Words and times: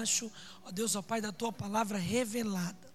debaixo, 0.00 0.30
ó 0.64 0.70
Deus, 0.70 0.96
ó 0.96 1.02
Pai, 1.02 1.20
da 1.20 1.32
tua 1.32 1.52
palavra 1.52 1.98
revelada. 1.98 2.90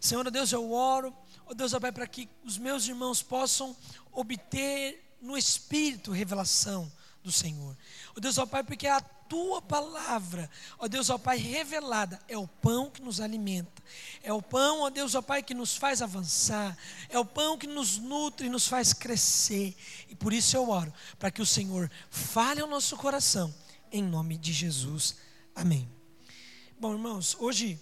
Senhor, 0.00 0.26
ó 0.26 0.30
Deus, 0.30 0.52
eu 0.52 0.72
oro, 0.72 1.14
ó 1.46 1.54
Deus, 1.54 1.72
ó 1.72 1.80
Pai, 1.80 1.92
para 1.92 2.06
que 2.06 2.28
os 2.44 2.58
meus 2.58 2.86
irmãos 2.86 3.22
possam 3.22 3.76
obter 4.12 5.16
no 5.20 5.36
Espírito 5.36 6.12
revelação 6.12 6.90
do 7.22 7.32
Senhor. 7.32 7.76
Ó 8.16 8.20
Deus, 8.20 8.38
ó 8.38 8.46
Pai, 8.46 8.62
porque 8.62 8.86
a 8.86 9.00
tua 9.00 9.60
palavra, 9.62 10.48
ó 10.78 10.86
Deus, 10.86 11.10
ó 11.10 11.18
Pai, 11.18 11.38
revelada, 11.38 12.20
é 12.28 12.36
o 12.36 12.46
pão 12.46 12.90
que 12.90 13.02
nos 13.02 13.20
alimenta, 13.20 13.82
é 14.22 14.32
o 14.32 14.42
pão, 14.42 14.82
ó 14.82 14.90
Deus, 14.90 15.14
ó 15.14 15.22
Pai, 15.22 15.42
que 15.42 15.54
nos 15.54 15.76
faz 15.76 16.02
avançar, 16.02 16.76
é 17.08 17.18
o 17.18 17.24
pão 17.24 17.56
que 17.58 17.66
nos 17.66 17.98
nutre 17.98 18.48
nos 18.48 18.68
faz 18.68 18.92
crescer. 18.92 19.74
E 20.08 20.14
por 20.14 20.32
isso 20.32 20.56
eu 20.56 20.68
oro, 20.68 20.92
para 21.18 21.30
que 21.30 21.42
o 21.42 21.46
Senhor 21.46 21.90
fale 22.10 22.60
ao 22.60 22.68
nosso 22.68 22.96
coração, 22.96 23.52
em 23.90 24.02
nome 24.02 24.36
de 24.36 24.52
Jesus. 24.52 25.16
Amém. 25.54 25.88
Bom, 26.76 26.92
irmãos, 26.92 27.36
hoje 27.38 27.80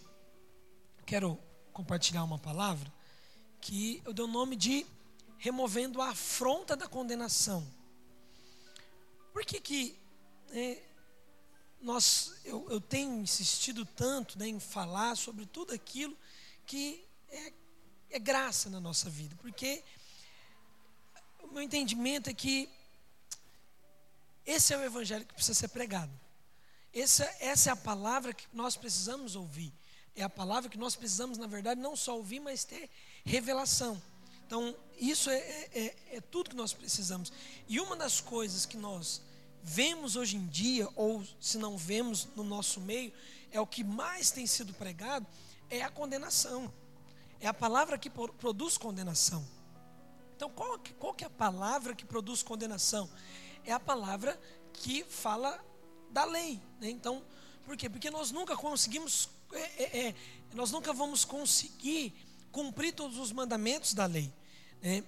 quero 1.07 1.39
compartilhar 1.72 2.22
uma 2.25 2.39
palavra 2.39 2.93
que 3.58 4.03
eu 4.04 4.12
dei 4.12 4.22
o 4.22 4.29
nome 4.29 4.54
de 4.54 4.86
removendo 5.39 6.00
a 6.00 6.11
afronta 6.11 6.76
da 6.76 6.86
condenação. 6.86 7.66
Por 9.32 9.46
que 9.46 9.61
que 9.61 9.99
é, 10.50 10.82
nós, 11.80 12.35
eu, 12.44 12.68
eu, 12.71 12.80
tenho 12.82 13.18
insistido 13.22 13.86
tanto 13.86 14.39
né, 14.39 14.46
em 14.46 14.61
falar 14.61 15.16
sobre 15.16 15.46
tudo 15.46 15.72
aquilo 15.72 16.16
que 16.66 17.02
é, 17.30 17.52
é 18.11 18.18
graça 18.18 18.68
na 18.68 18.79
nossa 18.79 19.08
vida? 19.08 19.35
Porque 19.40 19.82
o 21.43 21.49
meu 21.49 21.63
entendimento 21.63 22.29
é 22.29 22.35
que 22.35 22.68
esse 24.44 24.74
é 24.74 24.77
o 24.77 24.85
evangelho 24.85 25.24
que 25.24 25.35
precisa 25.35 25.58
ser 25.58 25.68
pregado. 25.68 26.13
Essa, 26.94 27.24
essa 27.40 27.70
é 27.70 27.72
a 27.72 27.76
palavra 27.76 28.34
que 28.34 28.46
nós 28.52 28.76
precisamos 28.76 29.34
ouvir. 29.34 29.72
É 30.14 30.22
a 30.22 30.28
palavra 30.28 30.68
que 30.68 30.76
nós 30.76 30.94
precisamos, 30.94 31.38
na 31.38 31.46
verdade, 31.46 31.80
não 31.80 31.96
só 31.96 32.16
ouvir, 32.16 32.41
mas 32.41 32.64
ter 32.64 32.90
revelação. 33.24 34.00
Então, 34.46 34.76
isso 34.98 35.30
é, 35.30 35.38
é, 35.38 35.70
é, 35.74 36.16
é 36.16 36.20
tudo 36.20 36.50
que 36.50 36.56
nós 36.56 36.74
precisamos. 36.74 37.32
E 37.66 37.80
uma 37.80 37.96
das 37.96 38.20
coisas 38.20 38.66
que 38.66 38.76
nós 38.76 39.22
vemos 39.62 40.16
hoje 40.16 40.36
em 40.36 40.46
dia, 40.46 40.86
ou 40.94 41.24
se 41.40 41.56
não 41.56 41.78
vemos 41.78 42.28
no 42.36 42.44
nosso 42.44 42.80
meio, 42.80 43.12
é 43.50 43.58
o 43.58 43.66
que 43.66 43.82
mais 43.82 44.30
tem 44.30 44.46
sido 44.46 44.74
pregado, 44.74 45.27
é 45.70 45.82
a 45.82 45.88
condenação. 45.88 46.72
É 47.40 47.46
a 47.46 47.54
palavra 47.54 47.96
que 47.96 48.10
produz 48.10 48.77
condenação. 48.77 49.42
Então, 50.36 50.50
qual, 50.50 50.78
qual 50.98 51.14
que 51.14 51.24
é 51.24 51.27
a 51.27 51.30
palavra 51.30 51.94
que 51.94 52.04
produz 52.04 52.42
condenação? 52.42 53.08
É 53.64 53.72
a 53.72 53.80
palavra 53.80 54.38
que 54.74 55.04
fala 55.04 55.58
da 56.12 56.24
lei. 56.24 56.60
Né? 56.80 56.91
Então, 56.91 57.22
por 57.64 57.77
quê? 57.77 57.88
Porque 57.88 58.10
nós 58.10 58.30
nunca 58.30 58.56
conseguimos, 58.56 59.28
é, 59.52 59.60
é, 59.82 60.06
é, 60.08 60.14
nós 60.55 60.70
nunca 60.70 60.92
vamos 60.92 61.24
conseguir 61.24 62.14
cumprir 62.50 62.92
todos 62.92 63.18
os 63.18 63.32
mandamentos 63.32 63.94
da 63.94 64.06
lei. 64.06 64.33
Né? 64.83 65.02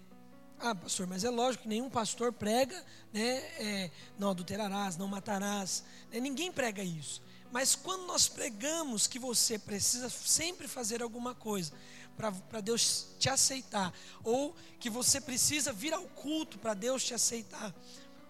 Ah, 0.58 0.75
pastor, 0.75 1.06
mas 1.06 1.25
é 1.25 1.30
lógico 1.30 1.64
que 1.64 1.69
nenhum 1.69 1.91
pastor 1.91 2.32
prega, 2.32 2.82
né? 3.12 3.36
É, 3.58 3.91
não 4.19 4.30
adulterarás, 4.30 4.97
não 4.97 5.06
matarás. 5.06 5.84
Né? 6.10 6.20
Ninguém 6.20 6.50
prega 6.50 6.82
isso. 6.82 7.20
Mas 7.52 7.75
quando 7.75 8.06
nós 8.06 8.28
pregamos 8.28 9.06
que 9.06 9.19
você 9.19 9.58
precisa 9.58 10.08
sempre 10.08 10.66
fazer 10.66 11.02
alguma 11.02 11.34
coisa 11.34 11.72
para 12.16 12.60
Deus 12.60 13.08
te 13.19 13.28
aceitar, 13.28 13.92
ou 14.22 14.56
que 14.80 14.88
você 14.88 15.20
precisa 15.20 15.72
vir 15.72 15.92
ao 15.92 16.05
culto 16.05 16.58
para 16.58 16.75
Deus 16.75 17.05
te 17.05 17.14
aceitar, 17.14 17.75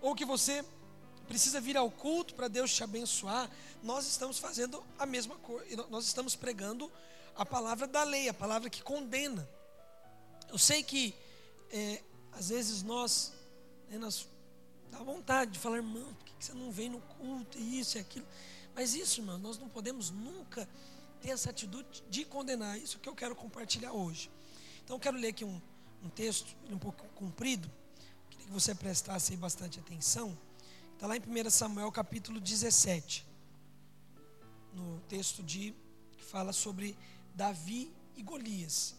ou 0.00 0.14
que 0.14 0.25
você 0.25 0.64
precisa 1.25 1.61
vir 1.61 1.77
ao 1.77 1.91
culto 1.91 2.34
para 2.34 2.48
Deus 2.48 2.72
te 2.72 2.84
abençoar, 2.84 3.50
nós 3.83 4.06
estamos 4.06 4.39
fazendo 4.39 4.83
a 4.98 5.06
mesma 5.06 5.36
coisa, 5.36 5.86
nós 5.91 6.06
estamos 6.06 6.36
pregando 6.36 6.91
a 7.36 7.44
palavra 7.44 7.86
da 7.86 8.05
lei, 8.05 8.28
a 8.28 8.34
palavra 8.34 8.70
que 8.70 8.83
condena. 8.83 9.48
Eu 10.50 10.58
sei 10.58 10.83
que 10.83 11.14
é, 11.70 12.02
às 12.33 12.48
vezes 12.48 12.83
nós, 12.83 13.33
né, 13.89 13.98
nós 13.98 14.29
dá 14.90 14.98
vontade 14.98 15.52
de 15.52 15.58
falar, 15.58 15.77
irmão, 15.77 16.14
por 16.14 16.24
que 16.24 16.33
você 16.39 16.52
não 16.52 16.70
vem 16.70 16.89
no 16.89 17.01
culto, 17.01 17.58
e 17.58 17.80
isso 17.80 17.98
e 17.98 18.01
aquilo? 18.01 18.27
Mas 18.74 18.95
isso, 18.95 19.20
irmão, 19.20 19.39
nós 19.39 19.58
não 19.58 19.68
podemos 19.68 20.11
nunca 20.11 20.68
ter 21.20 21.30
essa 21.30 21.51
atitude 21.51 22.02
de 22.08 22.24
condenar. 22.24 22.79
Isso 22.79 22.98
que 22.98 23.08
eu 23.08 23.14
quero 23.14 23.35
compartilhar 23.35 23.92
hoje. 23.92 24.30
Então, 24.85 24.96
eu 24.96 25.01
quero 25.01 25.17
ler 25.17 25.29
aqui 25.29 25.45
um, 25.45 25.61
um 26.02 26.08
texto, 26.08 26.55
um 26.68 26.79
pouco 26.79 27.05
comprido. 27.14 27.70
Queria 28.30 28.46
que 28.46 28.52
você 28.52 28.74
prestasse 28.74 29.36
bastante 29.36 29.79
atenção. 29.79 30.36
Está 30.94 31.06
lá 31.06 31.16
em 31.16 31.20
1 31.20 31.50
Samuel 31.50 31.92
capítulo 31.92 32.40
17. 32.40 33.27
No 34.72 35.00
texto 35.08 35.42
de 35.42 35.74
que 36.12 36.24
fala 36.24 36.52
sobre 36.52 36.96
Davi 37.34 37.92
e 38.16 38.22
Golias. 38.22 38.94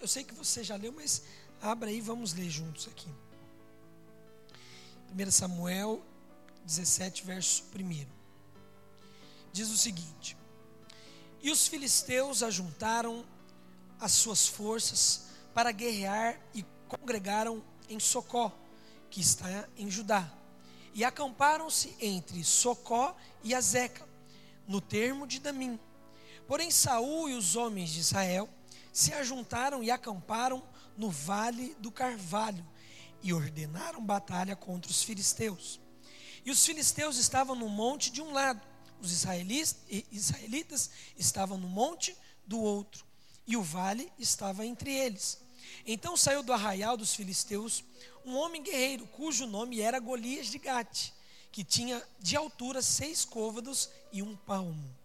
Eu 0.00 0.06
sei 0.06 0.22
que 0.22 0.34
você 0.34 0.62
já 0.62 0.76
leu, 0.76 0.92
mas 0.92 1.22
Abra 1.60 1.88
aí, 1.88 2.00
vamos 2.00 2.34
ler 2.34 2.48
juntos 2.48 2.86
aqui. 2.86 3.08
1 5.12 5.30
Samuel 5.30 6.02
17, 6.64 7.24
verso 7.24 7.64
1. 7.74 8.06
Diz 9.52 9.68
o 9.70 9.76
seguinte: 9.76 10.36
E 11.42 11.50
os 11.50 11.66
filisteus 11.66 12.44
ajuntaram 12.44 13.24
as 13.98 14.12
suas 14.12 14.46
forças 14.46 15.26
para 15.52 15.72
guerrear 15.72 16.40
e 16.54 16.64
congregaram 16.86 17.62
em 17.88 17.98
Socó, 17.98 18.56
que 19.10 19.20
está 19.20 19.68
em 19.76 19.90
Judá. 19.90 20.32
E 20.94 21.04
acamparam-se 21.04 21.94
entre 22.00 22.42
Socó 22.42 23.16
e 23.42 23.54
Azeca, 23.54 24.06
no 24.66 24.80
termo 24.80 25.26
de 25.26 25.38
Damim. 25.38 25.78
Porém 26.46 26.70
Saul 26.70 27.28
e 27.28 27.34
os 27.34 27.56
homens 27.56 27.90
de 27.90 28.00
Israel 28.00 28.48
se 28.92 29.12
ajuntaram 29.12 29.82
e 29.82 29.90
acamparam 29.90 30.62
no 30.96 31.10
vale 31.10 31.76
do 31.78 31.90
Carvalho 31.90 32.66
e 33.22 33.32
ordenaram 33.32 34.04
batalha 34.04 34.56
contra 34.56 34.90
os 34.90 35.02
filisteus. 35.02 35.80
E 36.44 36.50
os 36.50 36.64
filisteus 36.64 37.16
estavam 37.16 37.54
no 37.54 37.68
monte 37.68 38.10
de 38.10 38.22
um 38.22 38.32
lado, 38.32 38.60
os 39.00 39.12
israelitas 39.12 40.90
estavam 41.16 41.58
no 41.58 41.68
monte 41.68 42.16
do 42.46 42.60
outro, 42.60 43.04
e 43.46 43.56
o 43.56 43.62
vale 43.62 44.10
estava 44.18 44.64
entre 44.64 44.92
eles. 44.92 45.40
Então 45.86 46.16
saiu 46.16 46.42
do 46.42 46.52
arraial 46.52 46.96
dos 46.96 47.14
filisteus 47.14 47.84
um 48.28 48.36
homem 48.36 48.62
guerreiro, 48.62 49.06
cujo 49.06 49.46
nome 49.46 49.80
era 49.80 49.98
Golias 49.98 50.46
de 50.48 50.58
Gate, 50.58 51.10
que 51.50 51.64
tinha 51.64 52.02
de 52.20 52.36
altura 52.36 52.82
seis 52.82 53.24
côvados 53.24 53.88
e 54.12 54.22
um 54.22 54.36
palmo. 54.36 54.96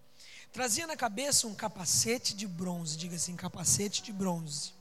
Trazia 0.51 0.85
na 0.85 0.95
cabeça 0.95 1.47
um 1.47 1.55
capacete 1.55 2.35
de 2.35 2.45
bronze, 2.45 2.97
diga 2.97 3.15
assim, 3.15 3.35
capacete 3.35 4.03
de 4.03 4.11
bronze 4.11 4.73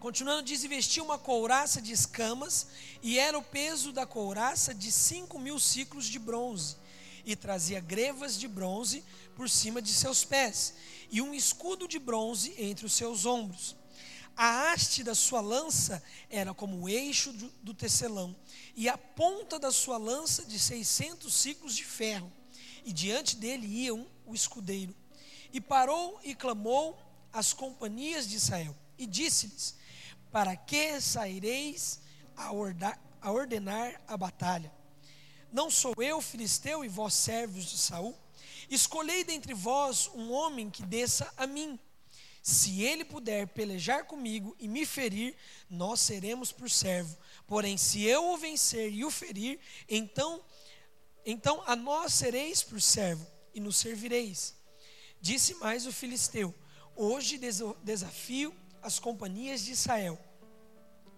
Continuando, 0.00 0.42
diz: 0.42 0.62
vestia 0.64 1.02
uma 1.02 1.18
couraça 1.18 1.80
de 1.80 1.92
escamas, 1.92 2.68
e 3.02 3.18
era 3.18 3.38
o 3.38 3.42
peso 3.42 3.92
da 3.92 4.06
couraça 4.06 4.74
de 4.74 4.90
cinco 4.90 5.38
mil 5.38 5.58
ciclos 5.60 6.06
de 6.06 6.18
bronze, 6.18 6.76
e 7.22 7.36
trazia 7.36 7.80
grevas 7.80 8.38
de 8.38 8.48
bronze 8.48 9.04
por 9.36 9.48
cima 9.50 9.82
de 9.82 9.92
seus 9.92 10.24
pés, 10.24 10.72
e 11.10 11.20
um 11.20 11.34
escudo 11.34 11.86
de 11.86 11.98
bronze 11.98 12.54
entre 12.56 12.86
os 12.86 12.94
seus 12.94 13.26
ombros. 13.26 13.76
A 14.42 14.72
haste 14.72 15.04
da 15.04 15.14
sua 15.14 15.42
lança 15.42 16.02
era 16.30 16.54
como 16.54 16.80
o 16.80 16.88
eixo 16.88 17.30
do, 17.30 17.52
do 17.62 17.74
tecelão, 17.74 18.34
e 18.74 18.88
a 18.88 18.96
ponta 18.96 19.58
da 19.58 19.70
sua 19.70 19.98
lança 19.98 20.46
de 20.46 20.58
seiscentos 20.58 21.34
ciclos 21.34 21.76
de 21.76 21.84
ferro, 21.84 22.32
e 22.82 22.90
diante 22.90 23.36
dele 23.36 23.66
ia 23.66 23.94
um, 23.94 24.08
o 24.24 24.34
escudeiro. 24.34 24.96
E 25.52 25.60
parou 25.60 26.18
e 26.24 26.34
clamou 26.34 26.98
às 27.30 27.52
companhias 27.52 28.26
de 28.26 28.36
Israel, 28.36 28.74
e 28.96 29.06
disse-lhes: 29.06 29.76
para 30.32 30.56
que 30.56 30.98
saireis 31.02 32.00
a, 32.34 32.48
a 33.20 33.30
ordenar 33.30 34.00
a 34.08 34.16
batalha? 34.16 34.72
Não 35.52 35.70
sou 35.70 35.92
eu 35.98 36.18
filisteu 36.22 36.82
e 36.82 36.88
vós 36.88 37.12
servos 37.12 37.66
de 37.66 37.76
Saul? 37.76 38.16
Escolhei 38.70 39.22
dentre 39.22 39.52
vós 39.52 40.08
um 40.14 40.32
homem 40.32 40.70
que 40.70 40.82
desça 40.82 41.30
a 41.36 41.46
mim. 41.46 41.78
Se 42.42 42.82
ele 42.82 43.04
puder 43.04 43.48
pelejar 43.48 44.04
comigo 44.04 44.56
e 44.58 44.66
me 44.66 44.86
ferir, 44.86 45.36
nós 45.68 46.00
seremos 46.00 46.50
por 46.50 46.70
servo. 46.70 47.16
Porém, 47.46 47.76
se 47.76 48.02
eu 48.02 48.30
o 48.30 48.38
vencer 48.38 48.92
e 48.92 49.04
o 49.04 49.10
ferir, 49.10 49.60
então, 49.88 50.42
então 51.24 51.62
a 51.66 51.76
nós 51.76 52.14
sereis 52.14 52.62
por 52.62 52.80
servo 52.80 53.26
e 53.54 53.60
nos 53.60 53.76
servireis. 53.76 54.54
Disse 55.20 55.54
mais 55.54 55.86
o 55.86 55.92
filisteu: 55.92 56.54
Hoje 56.96 57.38
desafio 57.82 58.54
as 58.82 58.98
companhias 58.98 59.62
de 59.62 59.72
Israel, 59.72 60.18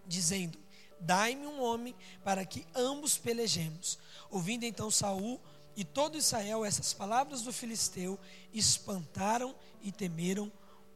dizendo: 0.05 0.59
Dai-me 0.99 1.47
um 1.47 1.63
homem 1.63 1.95
para 2.25 2.45
que 2.45 2.67
ambos 2.75 3.17
pelejemos. 3.17 3.99
Ouvindo 4.29 4.65
então 4.65 4.91
Saul 4.91 5.41
e 5.77 5.85
todo 5.85 6.19
Israel 6.19 6.65
essas 6.65 6.93
palavras 6.93 7.43
do 7.43 7.53
filisteu, 7.53 8.19
espantaram 8.53 9.55
e 9.81 9.93
temeram 9.93 10.51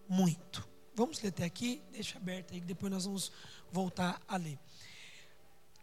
muito. 0.08 0.66
Vamos 0.94 1.20
ler 1.20 1.28
até 1.28 1.44
aqui, 1.44 1.82
deixa 1.92 2.16
aberto 2.16 2.54
aí, 2.54 2.60
que 2.60 2.66
depois 2.66 2.92
nós 2.92 3.04
vamos 3.04 3.30
voltar 3.70 4.20
a 4.26 4.36
ler. 4.36 4.58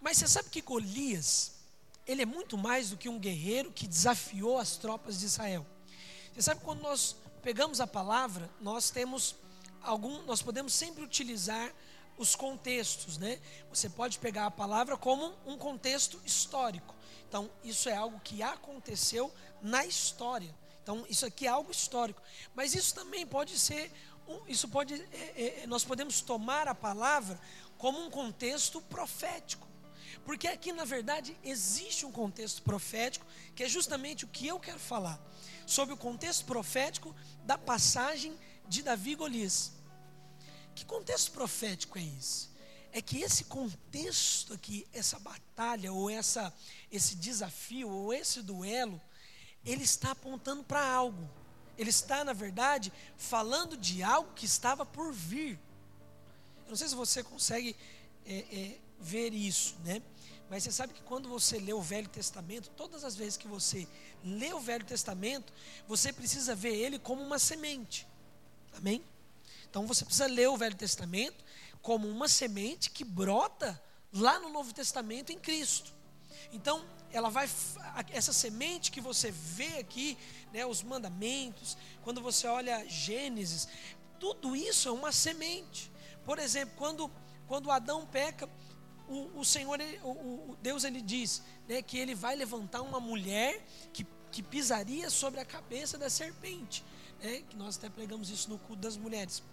Mas 0.02 0.18
você 0.18 0.28
sabe 0.28 0.50
que 0.50 0.62
Golias, 0.62 1.54
ele 2.06 2.22
é 2.22 2.26
muito 2.26 2.58
mais 2.58 2.90
do 2.90 2.98
que 2.98 3.08
um 3.08 3.20
guerreiro 3.20 3.72
que 3.72 3.88
desafiou 3.88 4.58
as 4.58 4.76
tropas 4.76 5.20
de 5.20 5.26
Israel. 5.26 5.66
Você 6.34 6.42
sabe 6.42 6.62
quando 6.62 6.82
nós 6.82 7.16
pegamos 7.42 7.80
a 7.80 7.88
palavra, 7.88 8.50
nós 8.60 8.90
temos 8.90 9.36
algum, 9.82 10.24
nós 10.24 10.42
podemos 10.42 10.74
sempre 10.74 11.04
utilizar 11.04 11.72
os 12.18 12.36
contextos, 12.36 13.18
né? 13.18 13.40
Você 13.70 13.90
pode 13.90 14.20
pegar 14.20 14.46
a 14.46 14.52
palavra 14.52 14.98
como 14.98 15.34
um 15.46 15.58
contexto 15.58 16.20
histórico. 16.26 16.96
Então, 17.28 17.50
isso 17.64 17.90
é 17.90 17.96
algo 17.96 18.20
que 18.20 18.44
aconteceu 18.44 19.34
na 19.62 19.86
história. 19.86 20.54
Então, 20.82 21.06
isso 21.10 21.26
aqui 21.26 21.48
é 21.48 21.50
algo 21.50 21.72
histórico. 21.72 22.22
Mas 22.54 22.76
isso 22.76 22.94
também 22.94 23.26
pode 23.26 23.58
ser, 23.58 23.92
isso 24.48 24.68
pode, 24.68 24.96
é, 25.12 25.62
é, 25.64 25.68
nós 25.68 25.84
podemos 25.84 26.22
tomar 26.22 26.68
a 26.68 26.76
palavra 26.76 27.40
como 27.78 28.00
um 28.00 28.10
contexto 28.10 28.82
profético. 28.82 29.68
Porque 30.26 30.48
aqui, 30.48 30.72
na 30.72 30.86
verdade, 30.86 31.36
existe 31.44 32.06
um 32.06 32.12
contexto 32.12 32.62
profético, 32.62 33.26
que 33.56 33.64
é 33.64 33.70
justamente 33.70 34.26
o 34.26 34.28
que 34.28 34.48
eu 34.48 34.60
quero 34.60 34.80
falar, 34.80 35.20
sobre 35.66 35.94
o 35.94 35.98
contexto 35.98 36.46
profético 36.46 37.14
da 37.44 37.58
passagem 37.58 38.38
de 38.68 38.82
Davi 38.82 39.12
e 39.12 39.16
Golias. 39.16 39.74
Que 40.74 40.86
contexto 40.86 41.32
profético 41.32 41.98
é 41.98 42.04
esse? 42.04 42.50
É 42.92 43.02
que 43.02 43.22
esse 43.22 43.46
contexto 43.46 44.54
aqui, 44.54 44.88
essa 44.94 45.20
batalha, 45.20 45.92
ou 45.92 46.10
essa, 46.10 46.54
esse 46.92 47.16
desafio, 47.16 47.90
ou 47.90 48.14
esse 48.14 48.42
duelo, 48.42 49.02
ele 49.66 49.84
está 49.84 50.12
apontando 50.12 50.64
para 50.64 50.86
algo. 50.86 51.30
Ele 51.78 51.90
está, 51.90 52.24
na 52.24 52.34
verdade, 52.34 52.92
falando 53.18 53.76
de 53.76 54.04
algo 54.04 54.32
que 54.34 54.46
estava 54.46 54.86
por 54.86 55.12
vir. 55.12 55.60
Eu 56.66 56.70
não 56.70 56.76
sei 56.76 56.88
se 56.88 56.96
você 56.96 57.24
consegue 57.24 57.76
é, 58.26 58.46
é, 58.52 58.78
ver 59.00 59.34
isso, 59.34 59.76
né? 59.84 60.02
Mas 60.50 60.64
você 60.64 60.72
sabe 60.72 60.94
que 60.94 61.02
quando 61.02 61.28
você 61.28 61.58
lê 61.58 61.74
o 61.74 61.82
Velho 61.82 62.08
Testamento, 62.08 62.70
todas 62.72 63.04
as 63.04 63.16
vezes 63.16 63.38
que 63.38 63.48
você 63.48 63.88
lê 64.24 64.54
o 64.54 64.60
Velho 64.60 64.86
Testamento, 64.86 65.52
você 65.88 66.14
precisa 66.14 66.54
ver 66.54 66.76
ele 66.76 67.00
como 67.00 67.24
uma 67.24 67.40
semente. 67.40 68.08
Amém? 68.74 69.04
Então 69.70 69.88
você 69.88 70.06
precisa 70.06 70.28
ler 70.28 70.50
o 70.50 70.58
Velho 70.58 70.76
Testamento 70.76 71.44
como 71.82 72.08
uma 72.08 72.28
semente 72.28 72.92
que 72.92 73.04
brota 73.04 73.82
lá 74.12 74.40
no 74.40 74.50
Novo 74.50 74.74
Testamento 74.74 75.32
em 75.32 75.40
Cristo. 75.40 75.94
Então, 76.52 76.84
ela 77.12 77.30
vai 77.30 77.50
essa 78.12 78.34
semente 78.34 78.92
que 78.92 79.00
você 79.00 79.32
vê 79.32 79.78
aqui, 79.78 80.18
né, 80.52 80.66
os 80.66 80.82
mandamentos, 80.82 81.78
quando 82.04 82.22
você 82.22 82.48
olha 82.48 82.88
Gênesis, 82.88 83.68
tudo 84.20 84.56
isso 84.56 84.90
é 84.90 84.92
uma 84.92 85.12
semente. 85.12 85.92
Por 86.26 86.40
exemplo, 86.40 86.74
quando 86.78 87.12
quando 87.48 87.70
Adão 87.70 88.06
peca, 88.06 88.50
o, 89.08 89.40
o 89.40 89.46
Senhor, 89.46 89.78
o, 90.04 90.10
o, 90.10 90.58
Deus, 90.62 90.84
ele 90.84 91.02
diz 91.02 91.44
né, 91.68 91.82
que 91.82 91.98
ele 91.98 92.16
vai 92.16 92.36
levantar 92.36 92.82
uma 92.82 93.00
mulher 93.00 93.64
que, 93.92 94.06
que 94.32 94.42
pisaria 94.42 95.10
sobre 95.10 95.40
a 95.40 95.46
cabeça 95.46 95.98
da 95.98 96.10
serpente. 96.10 96.84
Né, 97.22 97.44
que 97.50 97.56
nós 97.56 97.78
até 97.78 97.90
pregamos 97.90 98.30
isso 98.30 98.50
no 98.50 98.58
culto 98.58 98.82
das 98.82 98.98
mulheres. 98.98 99.44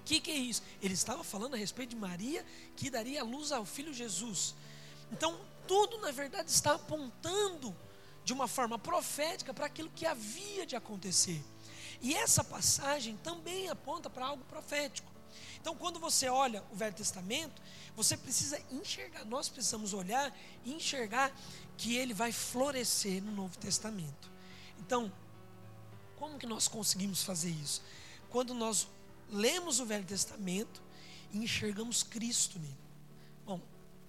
O 0.00 0.02
que, 0.04 0.20
que 0.20 0.30
é 0.30 0.36
isso? 0.36 0.62
Ele 0.82 0.94
estava 0.94 1.22
falando 1.22 1.54
a 1.54 1.56
respeito 1.56 1.90
de 1.90 1.96
Maria 1.96 2.44
que 2.76 2.90
daria 2.90 3.22
luz 3.22 3.52
ao 3.52 3.64
filho 3.64 3.92
Jesus. 3.92 4.54
Então, 5.12 5.38
tudo 5.66 5.98
na 5.98 6.10
verdade 6.10 6.50
está 6.50 6.74
apontando 6.74 7.74
de 8.24 8.32
uma 8.32 8.48
forma 8.48 8.78
profética 8.78 9.52
para 9.52 9.66
aquilo 9.66 9.90
que 9.90 10.06
havia 10.06 10.66
de 10.66 10.76
acontecer. 10.76 11.42
E 12.00 12.14
essa 12.14 12.42
passagem 12.42 13.16
também 13.18 13.68
aponta 13.68 14.08
para 14.08 14.26
algo 14.26 14.44
profético. 14.44 15.12
Então, 15.60 15.74
quando 15.74 15.98
você 15.98 16.28
olha 16.28 16.62
o 16.70 16.76
Velho 16.76 16.94
Testamento, 16.94 17.60
você 17.96 18.16
precisa 18.16 18.60
enxergar, 18.70 19.24
nós 19.24 19.48
precisamos 19.48 19.94
olhar 19.94 20.34
e 20.64 20.72
enxergar 20.72 21.34
que 21.76 21.96
ele 21.96 22.12
vai 22.12 22.32
florescer 22.32 23.22
no 23.22 23.32
Novo 23.32 23.56
Testamento. 23.58 24.30
Então, 24.78 25.12
como 26.16 26.38
que 26.38 26.46
nós 26.46 26.68
conseguimos 26.68 27.22
fazer 27.22 27.50
isso? 27.50 27.82
Quando 28.28 28.52
nós 28.54 28.86
lemos 29.30 29.80
o 29.80 29.86
Velho 29.86 30.04
Testamento 30.04 30.82
e 31.32 31.38
enxergamos 31.38 32.02
Cristo 32.02 32.58
nele. 32.58 32.83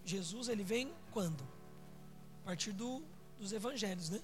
Jesus 0.05 0.47
ele 0.47 0.63
vem 0.63 0.93
quando? 1.11 1.43
A 2.43 2.45
partir 2.45 2.71
do, 2.71 3.03
dos 3.39 3.51
evangelhos, 3.51 4.09
né? 4.09 4.21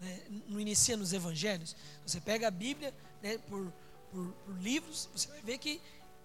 né? 0.00 0.20
Não 0.48 0.58
inicia 0.58 0.96
nos 0.96 1.12
evangelhos. 1.12 1.76
Você 2.04 2.20
pega 2.20 2.48
a 2.48 2.50
Bíblia 2.50 2.92
né, 3.22 3.38
por, 3.38 3.72
por, 4.10 4.32
por 4.44 4.58
livros, 4.60 5.08
você 5.14 5.28
vai 5.28 5.40
ver 5.40 5.58
que 5.58 5.80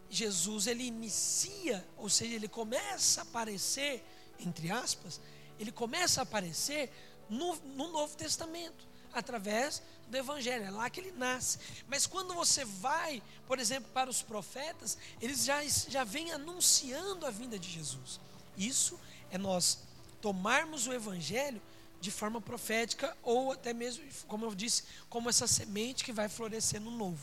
Jesus 0.10 0.68
ele 0.68 0.84
inicia, 0.84 1.86
ou 1.98 2.10
seja, 2.10 2.36
ele 2.36 2.48
começa 2.48 3.22
a 3.22 3.24
aparecer, 3.24 4.04
entre 4.40 4.72
aspas, 4.72 5.22
ele 5.60 5.72
começa 5.72 6.22
a 6.22 6.24
aparecer 6.24 6.92
no, 7.30 7.56
no 7.76 7.90
Novo 7.90 8.16
Testamento, 8.16 8.88
através 9.14 9.82
do 10.08 10.16
Evangelho, 10.16 10.64
é 10.64 10.72
lá 10.72 10.90
que 10.90 11.00
ele 11.00 11.12
nasce. 11.12 11.60
Mas 11.88 12.06
quando 12.06 12.34
você 12.34 12.64
vai, 12.64 13.22
por 13.46 13.60
exemplo, 13.60 13.92
para 13.92 14.10
os 14.10 14.22
profetas, 14.22 14.98
eles 15.22 15.44
já, 15.44 15.64
já 15.66 16.04
vêm 16.04 16.32
anunciando 16.32 17.26
a 17.26 17.32
vinda 17.32 17.60
de 17.60 17.70
Jesus. 17.70 18.20
Isso 18.58 19.00
é 19.30 19.38
nós 19.38 19.80
tomarmos 20.22 20.88
o 20.88 20.94
Evangelho 20.94 21.62
de 22.00 22.12
forma 22.12 22.40
profética, 22.40 23.16
ou 23.24 23.52
até 23.52 23.74
mesmo, 23.74 24.04
como 24.28 24.46
eu 24.46 24.54
disse, 24.54 24.84
como 25.10 25.30
essa 25.30 25.48
semente 25.48 26.04
que 26.04 26.12
vai 26.12 26.30
florescer 26.30 26.80
no 26.80 26.92
novo. 26.92 27.22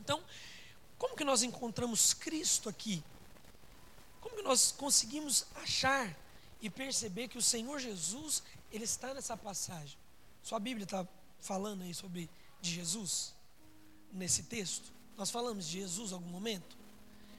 Então, 0.00 0.22
como 0.98 1.16
que 1.16 1.24
nós 1.24 1.42
encontramos 1.42 2.12
Cristo 2.12 2.68
aqui? 2.68 3.02
Como 4.20 4.36
que 4.36 4.42
nós 4.42 4.72
conseguimos 4.72 5.46
achar 5.56 6.16
e 6.60 6.68
perceber 6.68 7.28
que 7.28 7.38
o 7.38 7.42
Senhor 7.42 7.78
Jesus, 7.78 8.42
Ele 8.72 8.84
está 8.84 9.14
nessa 9.14 9.36
passagem? 9.36 9.96
Sua 10.42 10.58
Bíblia 10.58 10.84
está 10.84 11.06
falando 11.40 11.82
aí 11.82 11.94
sobre 11.94 12.28
de 12.60 12.74
Jesus? 12.74 13.34
Nesse 14.12 14.42
texto? 14.44 14.92
Nós 15.16 15.30
falamos 15.30 15.66
de 15.66 15.80
Jesus 15.80 16.10
em 16.10 16.14
algum 16.14 16.30
momento? 16.30 16.76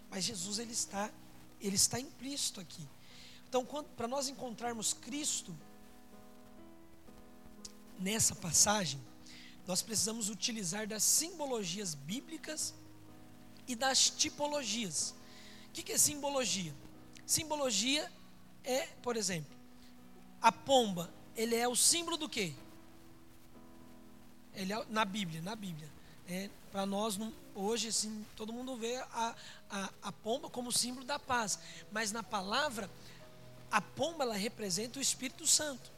Mas 0.10 0.24
Jesus, 0.24 0.58
Ele 0.58 0.72
está, 0.74 1.12
Ele 1.60 1.76
está 1.76 2.00
implícito 2.00 2.60
aqui. 2.60 2.88
Então, 3.48 3.66
para 3.98 4.08
nós 4.08 4.28
encontrarmos 4.28 4.94
Cristo 4.94 5.56
nessa 8.00 8.36
passagem, 8.36 9.02
nós 9.68 9.82
precisamos 9.82 10.30
utilizar 10.30 10.88
das 10.88 11.04
simbologias 11.04 11.94
bíblicas 11.94 12.74
e 13.68 13.76
das 13.76 14.10
tipologias. 14.10 15.14
O 15.68 15.72
que 15.72 15.92
é 15.92 15.98
simbologia? 15.98 16.74
Simbologia 17.26 18.12
é, 18.64 18.88
por 19.04 19.16
exemplo, 19.16 19.56
a 20.42 20.52
pomba, 20.52 21.14
ele 21.36 21.56
é 21.56 21.68
o 21.68 21.76
símbolo 21.76 22.18
do 22.18 22.28
quê? 22.28 22.54
Ele 24.54 24.74
é, 24.74 24.86
na 24.90 25.06
Bíblia, 25.06 25.42
na 25.42 25.56
Bíblia. 25.56 25.90
É, 26.30 26.48
Para 26.72 26.86
nós, 26.86 27.20
hoje, 27.56 27.88
assim, 27.88 28.24
todo 28.36 28.54
mundo 28.54 28.76
vê 28.76 28.98
a, 28.98 29.36
a, 29.70 29.90
a 30.04 30.12
pomba 30.12 30.48
como 30.48 30.72
símbolo 30.72 31.04
da 31.04 31.18
paz. 31.18 31.58
Mas 31.92 32.12
na 32.12 32.22
palavra, 32.22 32.88
a 33.72 33.82
pomba, 33.82 34.24
ela 34.24 34.36
representa 34.36 35.00
o 35.00 35.02
Espírito 35.02 35.48
Santo. 35.48 35.92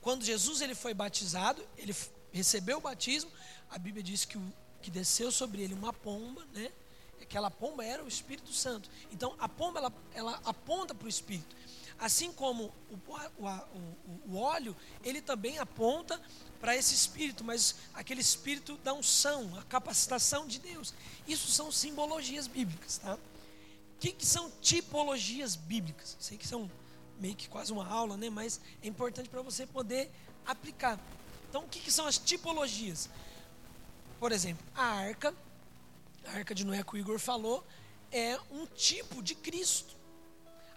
Quando 0.00 0.24
Jesus 0.24 0.60
ele 0.60 0.74
foi 0.74 0.92
batizado, 0.92 1.64
ele 1.78 1.94
recebeu 2.32 2.78
o 2.78 2.80
batismo, 2.80 3.30
a 3.70 3.78
Bíblia 3.78 4.02
diz 4.02 4.24
que, 4.24 4.36
o, 4.36 4.52
que 4.82 4.90
desceu 4.90 5.30
sobre 5.30 5.62
ele 5.62 5.74
uma 5.74 5.92
pomba, 5.92 6.44
né? 6.52 6.72
aquela 7.20 7.50
pomba 7.50 7.84
era 7.84 8.02
o 8.04 8.08
Espírito 8.08 8.52
Santo. 8.52 8.90
Então 9.12 9.34
a 9.38 9.48
pomba 9.48 9.78
ela, 9.78 9.92
ela 10.14 10.40
aponta 10.44 10.94
para 10.94 11.06
o 11.06 11.08
Espírito. 11.08 11.54
Assim 11.98 12.32
como 12.32 12.72
o, 12.90 12.94
o, 12.94 13.46
o, 13.46 14.32
o 14.32 14.36
óleo, 14.36 14.76
ele 15.02 15.20
também 15.20 15.58
aponta 15.58 16.20
para 16.60 16.76
esse 16.76 16.94
Espírito, 16.94 17.42
mas 17.42 17.76
aquele 17.94 18.20
Espírito 18.20 18.76
da 18.78 18.92
unção, 18.92 19.56
a 19.58 19.62
capacitação 19.62 20.46
de 20.46 20.58
Deus. 20.58 20.92
Isso 21.26 21.50
são 21.50 21.72
simbologias 21.72 22.46
bíblicas, 22.46 22.98
tá? 22.98 23.14
O 23.14 23.98
que, 23.98 24.12
que 24.12 24.26
são 24.26 24.50
tipologias 24.60 25.56
bíblicas? 25.56 26.16
Sei 26.20 26.36
que 26.36 26.46
são 26.46 26.70
meio 27.18 27.34
que 27.34 27.48
quase 27.48 27.72
uma 27.72 27.86
aula, 27.86 28.16
né? 28.16 28.28
Mas 28.28 28.60
é 28.82 28.86
importante 28.86 29.28
para 29.28 29.40
você 29.40 29.66
poder 29.66 30.10
aplicar. 30.44 31.00
Então, 31.48 31.64
o 31.64 31.68
que, 31.68 31.80
que 31.80 31.90
são 31.90 32.06
as 32.06 32.18
tipologias? 32.18 33.08
Por 34.20 34.32
exemplo, 34.32 34.64
a 34.74 34.84
arca 34.84 35.34
a 36.26 36.38
arca 36.38 36.54
de 36.54 36.64
Noé 36.64 36.82
que 36.82 36.94
o 36.94 36.98
Igor 36.98 37.18
falou, 37.18 37.64
é 38.10 38.38
um 38.50 38.66
tipo 38.66 39.22
de 39.22 39.34
Cristo. 39.34 39.94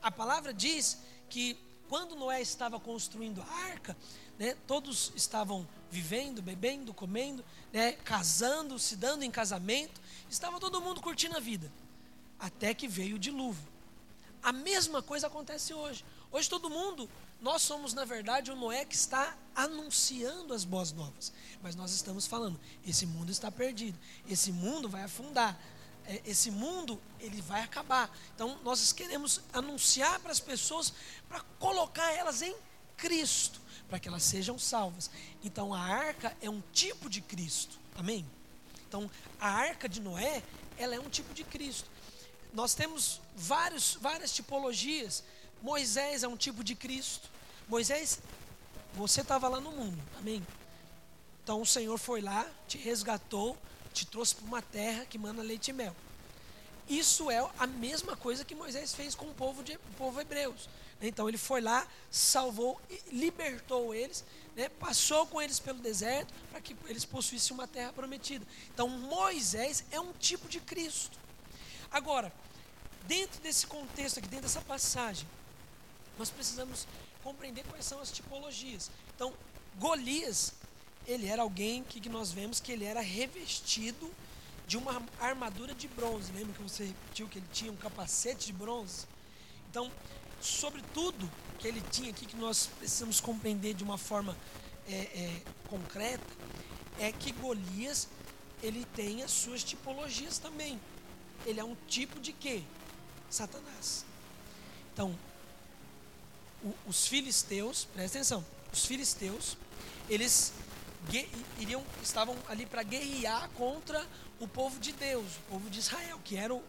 A 0.02 0.12
palavra 0.12 0.54
diz 0.54 0.98
que 1.29 1.57
quando 1.88 2.15
Noé 2.15 2.41
estava 2.41 2.79
construindo 2.79 3.41
a 3.41 3.45
arca, 3.45 3.95
né, 4.38 4.55
todos 4.67 5.12
estavam 5.15 5.67
vivendo, 5.89 6.41
bebendo, 6.41 6.93
comendo, 6.93 7.43
né, 7.74 7.93
casando, 7.93 8.77
se 8.77 8.95
dando 8.95 9.24
em 9.24 9.31
casamento, 9.31 10.00
estava 10.29 10.59
todo 10.59 10.81
mundo 10.81 11.01
curtindo 11.01 11.36
a 11.36 11.39
vida, 11.39 11.71
até 12.39 12.74
que 12.74 12.88
veio 12.88 13.15
o 13.15 13.19
dilúvio. 13.19 13.67
A 14.41 14.51
mesma 14.53 15.01
coisa 15.01 15.27
acontece 15.27 15.74
hoje. 15.74 16.05
Hoje 16.31 16.50
todo 16.50 16.69
mundo, 16.69 17.09
nós 17.41 17.62
somos 17.63 17.93
na 17.93 18.05
verdade 18.05 18.51
o 18.51 18.55
Noé 18.55 18.86
que 18.86 18.95
está 18.95 19.36
anunciando 19.55 20.53
as 20.53 20.63
boas 20.63 20.91
novas. 20.91 21.33
Mas 21.62 21.75
nós 21.75 21.91
estamos 21.91 22.27
falando, 22.27 22.59
esse 22.86 23.05
mundo 23.05 23.31
está 23.31 23.51
perdido, 23.51 23.98
esse 24.29 24.51
mundo 24.51 24.88
vai 24.88 25.03
afundar, 25.03 25.59
esse 26.25 26.50
mundo 26.51 27.00
ele 27.20 27.42
vai 27.42 27.62
acabar. 27.62 28.16
Então 28.36 28.58
nós 28.63 28.92
queremos 28.92 29.42
anunciar 29.54 30.20
para 30.20 30.32
as 30.32 30.39
pessoas 30.39 30.94
para 31.28 31.42
colocar 31.60 32.12
elas 32.13 32.42
em 32.42 32.56
Cristo, 32.98 33.62
para 33.88 34.00
que 34.00 34.08
elas 34.08 34.24
sejam 34.24 34.58
salvas. 34.58 35.10
Então 35.44 35.74
a 35.74 35.80
arca 35.80 36.36
é 36.42 36.50
um 36.50 36.62
tipo 36.74 37.10
de 37.10 37.22
Cristo, 37.22 37.80
Amém? 38.00 38.25
Então, 38.88 39.12
a 39.42 39.50
arca 39.50 39.89
de 39.89 40.00
Noé, 40.00 40.42
ela 40.78 40.96
é 40.96 41.00
um 41.00 41.10
tipo 41.10 41.34
de 41.34 41.44
Cristo. 41.44 41.89
Nós 42.54 42.74
temos 42.74 43.20
vários, 43.36 43.96
várias 43.96 44.32
tipologias. 44.32 45.22
Moisés 45.62 46.24
é 46.24 46.28
um 46.30 46.38
tipo 46.38 46.63
de 46.63 46.75
Cristo. 46.75 47.30
Moisés, 47.68 48.22
você 48.94 49.20
estava 49.20 49.50
lá 49.50 49.60
no 49.60 49.72
mundo, 49.72 50.01
amém? 50.18 50.46
Então 51.44 51.62
o 51.62 51.66
Senhor 51.66 51.98
foi 51.98 52.22
lá, 52.22 52.50
te 52.70 52.78
resgatou, 52.78 53.58
te 53.93 54.05
trouxe 54.05 54.36
para 54.36 54.46
uma 54.46 54.62
terra 54.62 55.05
que 55.05 55.17
manda 55.17 55.41
leite 55.41 55.69
e 55.69 55.74
mel. 55.74 55.96
Isso 56.88 57.29
é 57.29 57.38
a 57.60 57.67
mesma 57.67 58.15
coisa 58.15 58.43
que 58.43 58.55
Moisés 58.55 58.93
fez 58.96 59.13
com 59.13 59.27
o 59.27 59.34
povo, 59.34 59.63
de, 59.63 59.75
o 59.75 59.93
povo 59.98 60.19
hebreus. 60.19 60.67
Então 61.01 61.29
ele 61.29 61.38
foi 61.38 61.62
lá, 61.62 61.88
salvou, 62.12 62.79
libertou 63.12 63.93
eles, 63.93 64.24
né, 64.55 64.67
passou 64.67 65.25
com 65.27 65.41
eles 65.41 65.60
pelo 65.60 65.79
deserto 65.79 66.34
para 66.51 66.60
que 66.60 66.75
eles 66.88 67.05
possuíssem 67.05 67.53
uma 67.53 67.67
terra 67.67 67.93
prometida. 67.93 68.46
Então 68.74 68.89
Moisés 68.89 69.84
é 69.91 70.00
um 70.00 70.12
tipo 70.13 70.50
de 70.50 70.60
Cristo. 70.60 71.17
Agora, 71.91 72.34
dentro 73.08 73.39
desse 73.41 73.65
contexto 73.65 74.17
aqui, 74.17 74.27
dentro 74.27 74.48
dessa 74.48 74.62
passagem, 74.62 75.27
nós 76.17 76.29
precisamos 76.29 76.86
compreender 77.24 77.63
quais 77.65 77.86
são 77.86 78.00
as 78.00 78.12
tipologias. 78.12 78.91
Então, 79.15 79.34
Golias, 79.77 80.53
ele 81.10 81.25
era 81.25 81.42
alguém 81.42 81.84
que, 81.84 82.08
nós 82.08 82.32
vemos 82.32 82.60
que 82.60 82.72
ele 82.72 82.86
era 82.86 83.01
revestido 83.01 84.12
de 84.68 84.78
uma 84.78 85.01
armadura 85.20 85.74
de 85.74 85.88
bronze. 85.88 86.32
Lembra 86.32 86.54
que 86.54 86.62
você 86.62 86.86
repetiu 86.86 87.28
que 87.28 87.39
ele 87.39 87.48
tinha 87.51 87.72
um 87.72 87.75
capacete 87.75 88.46
de 88.46 88.54
bronze? 88.54 89.08
Então, 89.72 89.92
sobre 90.39 90.84
tudo 90.94 91.30
que 91.58 91.68
ele 91.68 91.82
tinha 91.92 92.12
aqui, 92.12 92.28
que 92.28 92.36
nós 92.36 92.70
precisamos 92.78 93.20
compreender 93.20 93.74
de 93.74 93.84
uma 93.84 93.98
forma 93.98 94.38
é, 94.88 94.94
é, 94.94 95.42
concreta, 95.68 96.24
é 97.00 97.12
que 97.12 97.32
Golias 97.32 98.08
ele 98.62 98.86
tem 98.96 99.24
as 99.24 99.32
suas 99.32 99.63
tipologias 99.63 100.38
também. 100.38 100.80
Ele 101.44 101.60
é 101.60 101.63
um 101.63 101.75
tipo 101.88 102.20
de 102.20 102.34
quê? 102.34 102.62
Satanás. 103.32 104.06
Então, 104.94 105.18
o, 106.63 106.72
os 106.86 107.08
filisteus, 107.08 107.86
presta 107.96 108.20
atenção, 108.20 108.46
os 108.72 108.86
filisteus, 108.86 109.58
eles 110.08 110.54
iriam, 111.58 111.84
estavam 112.03 112.36
ali 112.48 112.65
para 112.65 112.84
guerrear 112.84 113.50
contra 113.51 114.06
o 114.39 114.48
povo 114.48 114.79
de 114.79 114.91
Deus, 114.91 115.25
o 115.38 115.51
povo 115.51 115.70
de 115.70 115.79
Israel, 115.79 116.20
que 116.24 116.36
eram, 116.36 116.62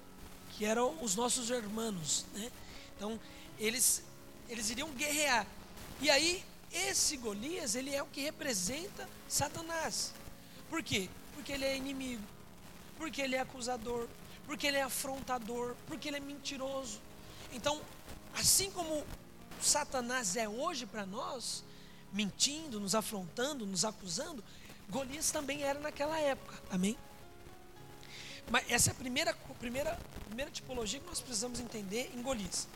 que 0.50 0.64
eram 0.64 0.96
os 1.02 1.14
nossos 1.14 1.50
irmãos. 1.50 2.26
Né? 2.34 2.50
Então, 2.96 3.18
eles, 3.58 4.02
eles 4.48 4.70
iriam 4.70 4.90
guerrear. 4.90 5.46
E 6.00 6.10
aí, 6.10 6.44
esse 6.72 7.16
Golias, 7.16 7.74
ele 7.74 7.94
é 7.94 8.02
o 8.02 8.06
que 8.06 8.20
representa 8.20 9.08
Satanás. 9.28 10.12
Por 10.68 10.82
quê? 10.82 11.08
Porque 11.34 11.52
ele 11.52 11.64
é 11.64 11.76
inimigo, 11.76 12.22
porque 12.96 13.20
ele 13.20 13.34
é 13.34 13.40
acusador, 13.40 14.08
porque 14.46 14.66
ele 14.66 14.76
é 14.76 14.82
afrontador, 14.82 15.74
porque 15.86 16.08
ele 16.08 16.16
é 16.16 16.20
mentiroso. 16.20 17.00
Então, 17.52 17.80
assim 18.34 18.70
como 18.70 19.04
Satanás 19.60 20.36
é 20.36 20.48
hoje 20.48 20.86
para 20.86 21.04
nós, 21.04 21.64
mentindo, 22.12 22.80
nos 22.80 22.94
afrontando, 22.94 23.66
nos 23.66 23.84
acusando, 23.84 24.42
Golias 24.88 25.30
também 25.30 25.62
era 25.62 25.78
naquela 25.78 26.18
época. 26.18 26.60
Amém? 26.70 26.96
Mas 28.50 28.68
essa 28.68 28.90
é 28.90 28.92
a 28.92 28.94
primeira, 28.94 29.32
primeira, 29.60 29.98
primeira 30.26 30.50
tipologia 30.50 30.98
que 30.98 31.06
nós 31.06 31.20
precisamos 31.20 31.60
entender 31.60 32.10
em 32.12 32.20
Golias. 32.20 32.66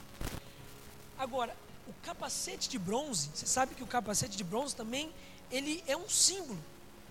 Agora, 1.19 1.57
o 1.87 1.93
capacete 2.05 2.69
de 2.69 2.79
bronze, 2.79 3.31
você 3.35 3.47
sabe 3.47 3.75
que 3.75 3.83
o 3.83 3.87
capacete 3.87 4.37
de 4.37 4.45
bronze 4.45 4.75
também 4.75 5.13
ele 5.51 5.83
é 5.87 5.97
um 5.97 6.09
símbolo. 6.09 6.63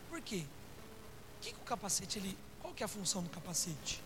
Por 0.10 0.22
quê? 0.22 0.46
O 1.38 1.44
que, 1.44 1.52
que 1.52 1.60
o 1.60 1.64
capacete 1.66 2.20
ele, 2.20 2.38
qual 2.62 2.74
que 2.74 2.84
é 2.84 2.86
a 2.86 2.90
função 2.90 3.22
do 3.22 3.30
capacete? 3.30 4.02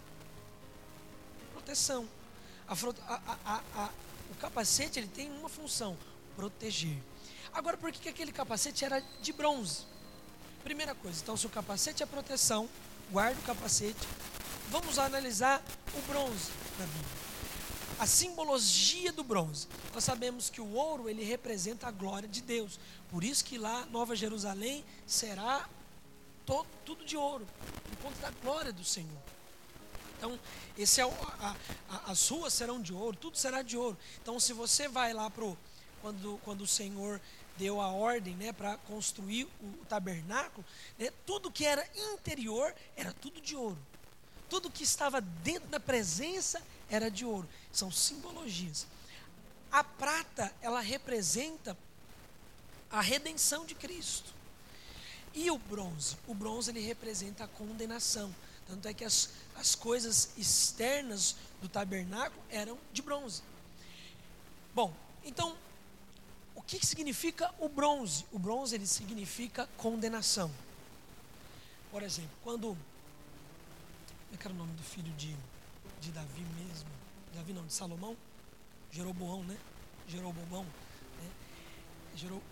Proteção. 1.54 2.08
A, 2.68 2.74
a, 2.74 3.62
a, 3.76 3.90
o 4.32 4.36
capacete 4.36 5.00
ele 5.00 5.08
tem 5.08 5.32
uma 5.32 5.48
função, 5.48 5.96
proteger. 6.36 6.98
Agora, 7.54 7.78
por 7.78 7.92
que, 7.92 8.00
que 8.00 8.10
aquele 8.10 8.32
capacete 8.32 8.86
era 8.86 9.04
de 9.22 9.34
bronze? 9.34 9.86
Primeira 10.64 10.94
coisa, 10.94 11.22
então 11.22 11.38
se 11.38 11.46
o 11.46 11.50
capacete 11.50 12.04
é 12.04 12.06
proteção, 12.06 12.70
guarda 13.12 13.40
o 13.40 13.44
capacete. 13.44 14.08
Vamos 14.70 15.00
analisar 15.00 15.64
o 15.96 16.02
bronze 16.02 16.52
na 16.78 16.86
Bíblia. 16.86 17.18
A 18.00 18.06
simbologia 18.06 19.12
do 19.12 19.24
bronze. 19.24 19.68
Nós 19.94 20.04
sabemos 20.04 20.50
que 20.50 20.62
o 20.62 20.74
ouro 20.74 21.10
ele 21.10 21.24
representa 21.24 21.88
a 21.88 21.92
glória 21.92 22.28
de 22.28 22.42
Deus. 22.42 22.80
Por 23.10 23.24
isso 23.24 23.44
que 23.46 23.58
lá 23.58 23.86
Nova 23.88 24.16
Jerusalém 24.16 24.84
será 25.06 25.68
todo, 26.46 26.68
tudo 26.86 27.06
de 27.06 27.18
ouro, 27.18 27.48
por 27.90 28.10
conta 28.10 28.22
da 28.22 28.32
glória 28.42 28.74
do 28.74 28.84
Senhor. 28.84 29.22
Então, 30.18 30.40
esse 30.78 31.00
é 31.00 31.06
o, 31.06 31.12
a, 31.12 31.56
a, 31.90 32.12
as 32.12 32.28
ruas 32.28 32.54
serão 32.54 32.82
de 32.82 32.94
ouro, 32.94 33.16
tudo 33.16 33.38
será 33.38 33.62
de 33.62 33.78
ouro. 33.78 33.98
Então, 34.22 34.40
se 34.40 34.52
você 34.52 34.88
vai 34.88 35.14
lá 35.14 35.30
pro 35.30 35.58
quando, 36.02 36.40
quando 36.44 36.62
o 36.62 36.68
Senhor 36.68 37.20
deu 37.58 37.82
a 37.82 37.88
ordem 37.88 38.36
né, 38.36 38.54
para 38.54 38.78
construir 38.78 39.46
o 39.62 39.86
tabernáculo, 39.90 40.66
né, 40.98 41.12
tudo 41.26 41.52
que 41.52 41.66
era 41.66 41.88
interior 42.14 42.74
era 42.96 43.12
tudo 43.14 43.42
de 43.42 43.56
ouro. 43.56 43.78
Tudo 44.50 44.72
que 44.72 44.84
estava 44.84 45.20
dentro 45.20 45.68
da 45.68 45.80
presença 45.80 46.62
era 46.90 47.12
de 47.12 47.26
ouro. 47.26 47.48
São 47.72 47.92
simbologias. 47.92 48.88
A 49.72 49.84
prata, 49.84 50.54
ela 50.62 50.80
representa 50.80 51.78
a 52.90 53.02
redenção 53.02 53.66
de 53.66 53.76
Cristo. 53.76 54.34
E 55.34 55.52
o 55.52 55.58
bronze? 55.58 56.16
O 56.28 56.34
bronze 56.34 56.72
ele 56.72 56.80
representa 56.80 57.44
a 57.44 57.48
condenação. 57.48 58.34
Tanto 58.66 58.88
é 58.88 58.94
que 58.94 59.04
as, 59.04 59.30
as 59.56 59.76
coisas 59.76 60.30
externas 60.38 61.36
do 61.62 61.70
tabernáculo 61.70 62.42
eram 62.50 62.78
de 62.94 63.02
bronze. 63.02 63.42
Bom, 64.74 64.94
então 65.26 65.58
o 66.68 66.70
que 66.70 66.86
significa 66.86 67.50
o 67.60 67.70
bronze? 67.70 68.26
O 68.30 68.38
bronze 68.38 68.76
ele 68.76 68.86
significa 68.86 69.70
condenação. 69.78 70.52
Por 71.90 72.04
exemplo, 72.04 72.32
quando. 72.44 72.68
Como 72.68 74.34
é 74.34 74.38
que 74.38 74.46
era 74.46 74.54
o 74.54 74.58
nome 74.58 74.74
do 74.74 74.84
filho 74.84 75.10
de, 75.14 75.34
de 76.02 76.12
Davi 76.12 76.42
mesmo? 76.42 76.90
Davi 77.34 77.54
não, 77.54 77.66
de 77.66 77.72
Salomão? 77.72 78.18
Jeroboão, 78.92 79.46
né? 79.46 79.58
Jeroboão. 80.10 80.66
Né? 80.66 81.32
Gerou, 82.18 82.44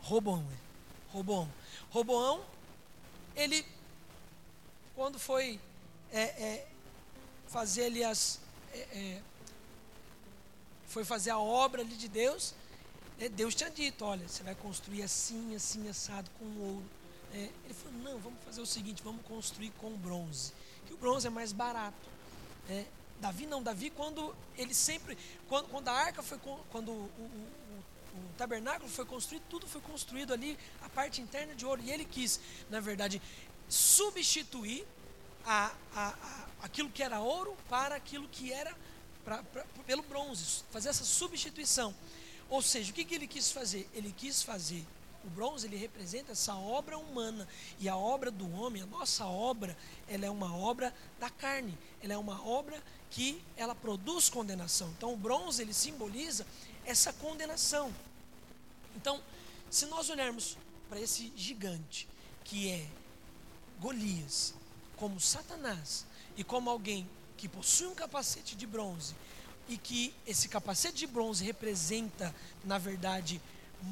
Roboão, 0.00 0.42
né? 0.42 0.56
Roboão. 1.10 1.52
Roboão, 1.90 2.42
ele, 3.36 3.66
quando 4.96 5.18
foi 5.18 5.60
é, 6.10 6.22
é, 6.22 6.68
fazer 7.46 7.84
ali 7.84 8.02
as. 8.02 8.40
É, 8.72 8.78
é 8.78 9.22
foi 10.86 11.04
fazer 11.04 11.30
a 11.30 11.38
obra 11.38 11.82
ali 11.82 11.94
de 11.94 12.08
Deus, 12.08 12.54
Deus 13.28 13.54
tinha 13.54 13.70
dito, 13.70 14.04
olha, 14.04 14.26
você 14.26 14.42
vai 14.42 14.54
construir 14.54 15.02
assim, 15.02 15.54
assim, 15.54 15.88
assado, 15.88 16.30
com 16.38 16.44
ouro. 16.44 16.84
É, 17.32 17.50
ele 17.64 17.74
falou, 17.74 17.98
não, 18.02 18.18
vamos 18.18 18.38
fazer 18.44 18.60
o 18.60 18.66
seguinte, 18.66 19.02
vamos 19.02 19.24
construir 19.26 19.70
com 19.78 19.92
bronze. 19.96 20.52
Que 20.86 20.94
o 20.94 20.96
bronze 20.96 21.26
é 21.26 21.30
mais 21.30 21.52
barato. 21.52 22.08
É, 22.68 22.84
Davi 23.20 23.46
não, 23.46 23.62
Davi 23.62 23.90
quando 23.90 24.34
ele 24.56 24.74
sempre, 24.74 25.16
quando, 25.48 25.68
quando 25.68 25.88
a 25.88 25.92
arca 25.92 26.22
foi, 26.22 26.38
quando 26.70 26.90
o, 26.90 26.94
o, 26.94 27.22
o, 27.22 28.18
o, 28.18 28.32
tabernáculo 28.38 28.88
foi 28.88 29.04
construído, 29.04 29.42
tudo 29.50 29.66
foi 29.66 29.80
construído 29.82 30.32
ali, 30.32 30.58
a 30.80 30.88
parte 30.88 31.20
interna 31.20 31.54
de 31.54 31.66
ouro. 31.66 31.82
E 31.82 31.90
ele 31.90 32.04
quis, 32.04 32.40
na 32.70 32.80
verdade, 32.80 33.20
substituir 33.68 34.86
a, 35.44 35.72
a, 35.94 36.08
a 36.08 36.46
aquilo 36.62 36.90
que 36.90 37.02
era 37.02 37.20
ouro 37.20 37.56
para 37.68 37.94
aquilo 37.94 38.28
que 38.28 38.52
era 38.52 38.74
pra, 39.24 39.42
pra, 39.42 39.64
pelo 39.86 40.02
bronze, 40.02 40.64
fazer 40.70 40.88
essa 40.88 41.04
substituição. 41.04 41.94
Ou 42.50 42.60
seja, 42.60 42.90
o 42.90 42.94
que, 42.94 43.04
que 43.04 43.14
ele 43.14 43.26
quis 43.26 43.50
fazer? 43.50 43.88
Ele 43.94 44.12
quis 44.12 44.42
fazer 44.42 44.84
o 45.24 45.28
bronze 45.28 45.66
ele 45.66 45.76
representa 45.76 46.32
essa 46.32 46.54
obra 46.54 46.96
humana 46.96 47.46
e 47.78 47.88
a 47.88 47.96
obra 47.96 48.30
do 48.30 48.50
homem, 48.54 48.82
a 48.82 48.86
nossa 48.86 49.26
obra, 49.26 49.76
ela 50.08 50.24
é 50.24 50.30
uma 50.30 50.56
obra 50.56 50.94
da 51.18 51.28
carne, 51.28 51.76
ela 52.02 52.14
é 52.14 52.18
uma 52.18 52.44
obra 52.46 52.82
que 53.10 53.42
ela 53.56 53.74
produz 53.74 54.28
condenação. 54.28 54.88
Então 54.96 55.12
o 55.12 55.16
bronze 55.16 55.62
ele 55.62 55.74
simboliza 55.74 56.46
essa 56.84 57.12
condenação. 57.12 57.92
Então, 58.96 59.20
se 59.70 59.86
nós 59.86 60.08
olharmos 60.08 60.56
para 60.88 61.00
esse 61.00 61.32
gigante 61.36 62.08
que 62.44 62.70
é 62.70 62.86
Golias, 63.78 64.54
como 64.96 65.20
Satanás 65.20 66.06
e 66.36 66.42
como 66.42 66.70
alguém 66.70 67.08
que 67.36 67.48
possui 67.48 67.86
um 67.86 67.94
capacete 67.94 68.56
de 68.56 68.66
bronze 68.66 69.14
e 69.70 69.78
que 69.78 70.12
esse 70.26 70.48
capacete 70.48 70.98
de 70.98 71.06
bronze 71.06 71.44
representa, 71.44 72.34
na 72.64 72.76
verdade, 72.76 73.40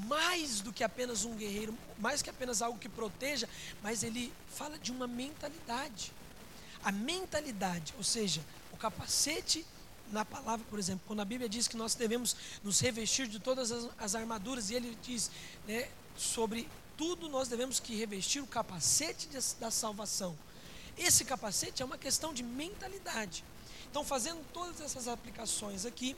mais 0.06 0.60
do 0.60 0.72
que 0.72 0.82
apenas 0.82 1.24
um 1.24 1.36
guerreiro, 1.36 1.72
mais 1.98 2.20
que 2.20 2.28
apenas 2.28 2.60
algo 2.60 2.80
que 2.80 2.88
proteja, 2.88 3.48
mas 3.80 4.02
ele 4.02 4.32
fala 4.48 4.76
de 4.76 4.90
uma 4.90 5.06
mentalidade. 5.06 6.12
A 6.84 6.90
mentalidade, 6.90 7.94
ou 7.96 8.02
seja, 8.02 8.44
o 8.72 8.76
capacete 8.76 9.64
na 10.10 10.24
palavra, 10.24 10.66
por 10.68 10.80
exemplo, 10.80 11.02
quando 11.06 11.20
a 11.20 11.24
Bíblia 11.24 11.48
diz 11.48 11.68
que 11.68 11.76
nós 11.76 11.94
devemos 11.94 12.34
nos 12.64 12.80
revestir 12.80 13.28
de 13.28 13.38
todas 13.38 13.70
as, 13.70 13.88
as 13.98 14.14
armaduras, 14.16 14.70
e 14.70 14.74
ele 14.74 14.98
diz 15.00 15.30
né, 15.66 15.88
sobre 16.16 16.68
tudo, 16.96 17.28
nós 17.28 17.46
devemos 17.46 17.78
que 17.78 17.94
revestir 17.94 18.42
o 18.42 18.46
capacete 18.48 19.28
de, 19.28 19.38
da 19.60 19.70
salvação. 19.70 20.36
Esse 20.96 21.24
capacete 21.24 21.82
é 21.82 21.84
uma 21.84 21.98
questão 21.98 22.34
de 22.34 22.42
mentalidade. 22.42 23.44
Então, 23.90 24.04
fazendo 24.04 24.44
todas 24.52 24.80
essas 24.80 25.08
aplicações 25.08 25.86
aqui, 25.86 26.16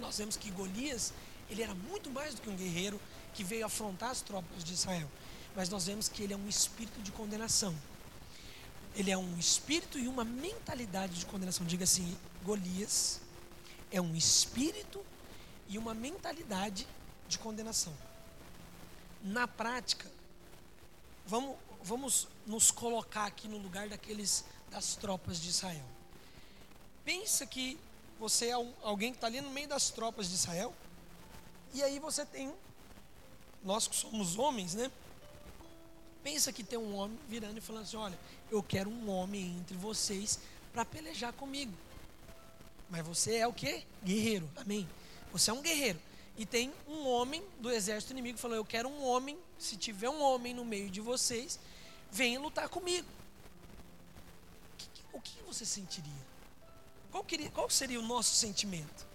nós 0.00 0.18
vemos 0.18 0.36
que 0.36 0.50
Golias, 0.50 1.12
ele 1.48 1.62
era 1.62 1.74
muito 1.74 2.10
mais 2.10 2.34
do 2.34 2.42
que 2.42 2.50
um 2.50 2.56
guerreiro 2.56 3.00
que 3.32 3.42
veio 3.42 3.64
afrontar 3.64 4.10
as 4.10 4.20
tropas 4.20 4.62
de 4.62 4.74
Israel. 4.74 5.08
Mas 5.56 5.68
nós 5.68 5.86
vemos 5.86 6.08
que 6.08 6.22
ele 6.22 6.34
é 6.34 6.36
um 6.36 6.48
espírito 6.48 7.00
de 7.00 7.10
condenação. 7.10 7.74
Ele 8.94 9.10
é 9.10 9.16
um 9.16 9.38
espírito 9.38 9.98
e 9.98 10.06
uma 10.08 10.24
mentalidade 10.24 11.18
de 11.18 11.26
condenação. 11.26 11.66
Diga 11.66 11.84
assim: 11.84 12.16
Golias 12.44 13.20
é 13.90 14.00
um 14.00 14.14
espírito 14.14 15.02
e 15.68 15.78
uma 15.78 15.94
mentalidade 15.94 16.86
de 17.28 17.38
condenação. 17.38 17.94
Na 19.22 19.48
prática, 19.48 20.10
vamos, 21.26 21.56
vamos 21.82 22.28
nos 22.46 22.70
colocar 22.70 23.26
aqui 23.26 23.48
no 23.48 23.58
lugar 23.58 23.88
daqueles 23.88 24.44
das 24.70 24.96
tropas 24.96 25.40
de 25.40 25.48
Israel. 25.48 25.97
Pensa 27.08 27.46
que 27.46 27.80
você 28.20 28.48
é 28.48 28.58
um, 28.58 28.70
alguém 28.82 29.12
que 29.12 29.16
está 29.16 29.28
ali 29.28 29.40
no 29.40 29.48
meio 29.48 29.66
das 29.66 29.88
tropas 29.88 30.28
de 30.28 30.34
Israel, 30.34 30.74
e 31.72 31.82
aí 31.82 31.98
você 31.98 32.22
tem, 32.26 32.52
nós 33.64 33.88
que 33.88 33.96
somos 33.96 34.36
homens, 34.36 34.74
né? 34.74 34.92
Pensa 36.22 36.52
que 36.52 36.62
tem 36.62 36.78
um 36.78 36.94
homem 36.94 37.18
virando 37.26 37.56
e 37.56 37.62
falando 37.62 37.84
assim: 37.84 37.96
Olha, 37.96 38.18
eu 38.50 38.62
quero 38.62 38.90
um 38.90 39.08
homem 39.08 39.56
entre 39.56 39.74
vocês 39.74 40.38
para 40.70 40.84
pelejar 40.84 41.32
comigo. 41.32 41.72
Mas 42.90 43.06
você 43.06 43.36
é 43.36 43.46
o 43.46 43.54
que? 43.54 43.86
Guerreiro, 44.04 44.50
amém? 44.54 44.86
Você 45.32 45.48
é 45.48 45.54
um 45.54 45.62
guerreiro. 45.62 45.98
E 46.36 46.44
tem 46.44 46.70
um 46.86 47.08
homem 47.08 47.42
do 47.58 47.70
exército 47.70 48.12
inimigo 48.12 48.36
que 48.36 48.42
falou: 48.42 48.58
Eu 48.58 48.66
quero 48.66 48.86
um 48.86 49.02
homem, 49.02 49.38
se 49.58 49.78
tiver 49.78 50.10
um 50.10 50.20
homem 50.20 50.52
no 50.52 50.62
meio 50.62 50.90
de 50.90 51.00
vocês, 51.00 51.58
venha 52.12 52.38
lutar 52.38 52.68
comigo. 52.68 53.08
O 55.10 55.22
que, 55.22 55.42
você 55.46 55.64
sentiria? 55.64 56.28
Qual, 57.10 57.24
queria, 57.24 57.50
qual 57.50 57.68
seria 57.70 57.98
o 57.98 58.02
nosso 58.02 58.34
sentimento? 58.34 59.06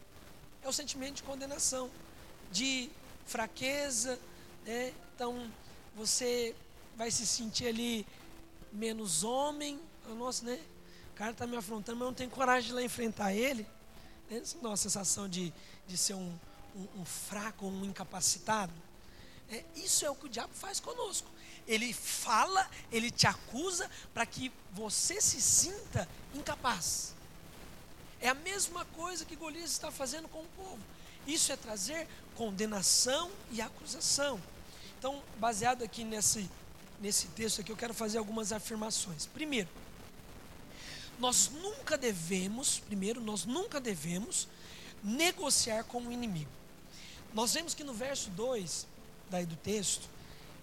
É 0.63 0.67
o 0.67 0.73
sentimento 0.73 1.17
de 1.17 1.23
condenação, 1.23 1.89
de 2.51 2.89
fraqueza, 3.25 4.19
né? 4.65 4.93
Então 5.15 5.49
você 5.95 6.55
vai 6.95 7.11
se 7.11 7.25
sentir 7.25 7.67
ali 7.67 8.05
menos 8.71 9.23
homem. 9.23 9.79
Nossa, 10.07 10.45
né? 10.45 10.59
O 11.11 11.15
cara 11.15 11.31
está 11.31 11.45
me 11.45 11.55
afrontando, 11.55 11.97
mas 11.97 12.05
eu 12.05 12.07
não 12.07 12.15
tenho 12.15 12.29
coragem 12.29 12.69
de 12.69 12.73
lá 12.73 12.81
enfrentar 12.81 13.33
ele. 13.33 13.67
Né? 14.29 14.41
Não 14.61 14.71
uma 14.71 14.77
sensação 14.77 15.29
de, 15.29 15.53
de 15.87 15.97
ser 15.97 16.15
um, 16.15 16.39
um, 16.75 17.01
um 17.01 17.05
fraco, 17.05 17.67
um 17.67 17.85
incapacitado. 17.85 18.73
É, 19.49 19.63
isso 19.75 20.05
é 20.05 20.09
o 20.09 20.15
que 20.15 20.25
o 20.25 20.29
diabo 20.29 20.53
faz 20.53 20.79
conosco. 20.79 21.29
Ele 21.67 21.93
fala, 21.93 22.69
ele 22.91 23.11
te 23.11 23.27
acusa 23.27 23.89
para 24.13 24.25
que 24.25 24.51
você 24.71 25.21
se 25.21 25.41
sinta 25.41 26.07
incapaz. 26.33 27.12
É 28.23 28.29
a 28.29 28.33
mesma 28.33 28.85
coisa 28.85 29.25
que 29.25 29.35
Golias 29.35 29.69
está 29.69 29.91
fazendo 29.91 30.29
com 30.29 30.39
o 30.39 30.47
povo. 30.55 30.79
Isso 31.27 31.51
é 31.51 31.57
trazer 31.57 32.07
condenação 32.37 33.29
e 33.51 33.61
acusação. 33.61 34.41
Então, 34.97 35.21
baseado 35.37 35.83
aqui 35.83 36.05
nesse, 36.05 36.49
nesse 37.01 37.27
texto 37.27 37.59
aqui, 37.59 37.69
eu 37.69 37.75
quero 37.75 37.93
fazer 37.93 38.19
algumas 38.19 38.53
afirmações. 38.53 39.25
Primeiro, 39.25 39.67
nós 41.19 41.49
nunca 41.49 41.97
devemos, 41.97 42.79
primeiro, 42.79 43.19
nós 43.19 43.43
nunca 43.43 43.81
devemos 43.81 44.47
negociar 45.03 45.83
com 45.83 45.99
o 46.01 46.09
inimigo. 46.09 46.49
Nós 47.33 47.53
vemos 47.53 47.73
que 47.73 47.83
no 47.83 47.93
verso 47.93 48.29
2 48.29 48.87
daí 49.29 49.45
do 49.45 49.57
texto, 49.57 50.07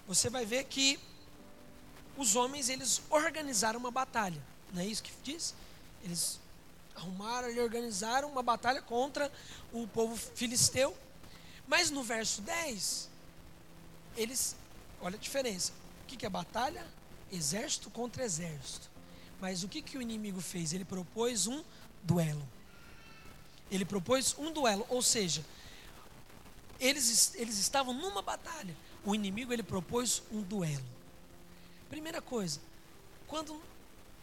você 0.09 0.31
vai 0.31 0.47
ver 0.47 0.65
que 0.65 0.99
os 2.17 2.37
homens 2.37 2.71
eles 2.71 3.03
organizaram 3.11 3.79
uma 3.79 3.91
batalha. 3.91 4.43
Não 4.73 4.81
é 4.81 4.87
isso 4.87 5.03
que 5.03 5.13
diz? 5.23 5.55
Eles 6.03 6.40
arrumaram 7.01 7.51
e 7.51 7.59
organizaram 7.59 8.31
uma 8.31 8.43
batalha 8.43 8.83
contra 8.83 9.33
o 9.73 9.87
povo 9.87 10.17
filisteu. 10.17 10.97
Mas 11.67 11.91
no 11.91 12.03
verso 12.03 12.43
10, 12.43 13.09
eles, 14.17 14.57
olha 15.01 15.17
a 15.17 15.19
diferença. 15.19 15.73
O 16.05 16.07
que, 16.07 16.17
que 16.17 16.27
é 16.27 16.29
batalha? 16.29 16.87
Exército 17.33 17.91
contra 17.91 18.25
exército. 18.25 18.89
Mas 19.41 19.63
o 19.63 19.69
que, 19.69 19.81
que 19.81 19.97
o 19.97 20.03
inimigo 20.03 20.41
fez? 20.41 20.73
Ele 20.73 20.85
propôs 20.85 21.47
um 21.47 21.65
duelo. 22.03 22.47
Ele 23.71 23.85
propôs 23.85 24.35
um 24.37 24.53
duelo, 24.53 24.85
ou 24.89 25.01
seja, 25.01 25.45
eles, 26.79 27.35
eles 27.37 27.59
estavam 27.59 27.95
numa 27.95 28.21
batalha. 28.21 28.77
O 29.05 29.15
inimigo 29.15 29.53
ele 29.53 29.63
propôs 29.63 30.23
um 30.31 30.43
duelo. 30.43 30.85
Primeira 31.89 32.21
coisa, 32.21 32.61
quando 33.27 33.61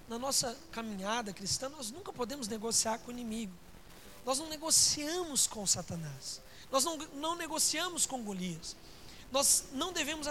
na 0.08 0.18
nossa 0.18 0.58
caminhada 0.72 1.34
cristã 1.34 1.70
nós 1.70 1.92
nunca 1.92 2.14
podemos 2.14 2.48
negociar 2.48 3.00
com 3.00 3.10
o 3.10 3.12
inimigo. 3.12 3.54
Nós 4.26 4.40
não 4.40 4.48
negociamos 4.48 5.48
com 5.48 5.66
Satanás. 5.66 6.42
Nós 6.72 6.84
não, 6.84 6.98
não 6.98 7.36
negociamos 7.36 8.06
com 8.06 8.24
Golias. 8.24 8.76
Nós 9.32 9.66
não 9.74 9.92
devemos 9.92 10.28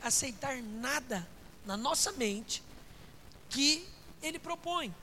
aceitar 0.00 0.62
nada 0.62 1.26
na 1.64 1.76
nossa 1.76 2.12
mente 2.12 2.62
que 3.48 3.86
ele 4.22 4.38
propõe. 4.38 4.94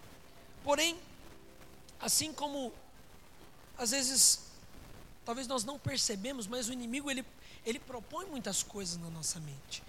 Porém, 0.64 1.00
assim 2.00 2.34
como 2.34 2.74
às 3.78 3.92
vezes 3.92 4.42
talvez 5.26 5.48
nós 5.48 5.64
não 5.64 5.80
percebemos, 5.80 6.48
mas 6.48 6.68
o 6.68 6.74
inimigo 6.74 7.10
ele 7.10 7.26
ele 7.66 7.80
propõe 7.80 8.26
muitas 8.26 8.64
coisas 8.64 8.98
na 8.98 9.10
nossa 9.10 9.40
mente. 9.40 9.84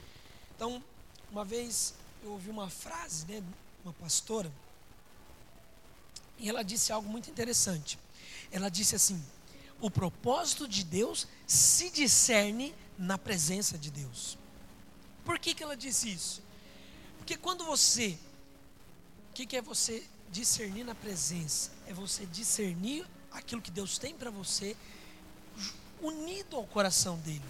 Então, 0.55 0.83
uma 1.31 1.45
vez 1.45 1.95
eu 2.23 2.33
ouvi 2.33 2.51
uma 2.51 2.69
frase, 2.69 3.27
né, 3.27 3.43
uma 3.85 3.93
pastora, 3.93 4.51
e 6.39 6.49
ela 6.49 6.63
disse 6.63 6.93
algo 6.93 7.09
muito 7.09 7.31
interessante. 7.31 7.99
Ela 8.51 8.69
disse 8.69 8.97
assim: 8.97 9.23
"O 9.81 9.91
propósito 9.91 10.67
de 10.67 10.85
Deus 10.85 11.27
se 11.47 11.91
discerne 11.91 12.75
na 12.99 13.19
presença 13.19 13.77
de 13.79 13.91
Deus". 13.91 14.39
Por 15.25 15.39
que 15.39 15.55
que 15.55 15.63
ela 15.63 15.77
disse 15.77 16.11
isso? 16.11 16.43
Porque 17.19 17.37
quando 17.37 17.65
você 17.65 18.19
o 19.31 19.33
que, 19.33 19.47
que 19.47 19.57
é 19.57 19.63
você 19.63 20.05
discernir 20.31 20.85
na 20.85 20.95
presença? 20.95 21.71
É 21.87 21.93
você 21.93 22.27
discernir 22.27 23.07
aquilo 23.31 23.63
que 23.63 23.71
Deus 23.71 23.97
tem 23.97 24.15
para 24.15 24.31
você, 24.31 24.77
unido 26.03 26.57
ao 26.57 26.67
coração 26.67 27.17
dele, 27.19 27.43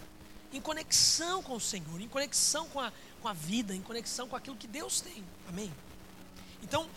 em 0.53 0.61
conexão 0.61 1.43
com 1.43 1.55
o 1.55 1.61
Senhor, 1.61 2.01
em 2.01 2.09
conexão 2.09 2.69
com 2.69 2.81
a, 2.81 2.93
com 3.23 3.29
a 3.29 3.33
vida, 3.33 3.75
em 3.75 3.81
conexão 3.81 4.29
com 4.29 4.37
aquilo 4.37 4.57
que 4.57 4.66
Deus 4.66 5.01
tem. 5.01 5.25
Amém? 5.49 5.73
Então, 6.62 6.88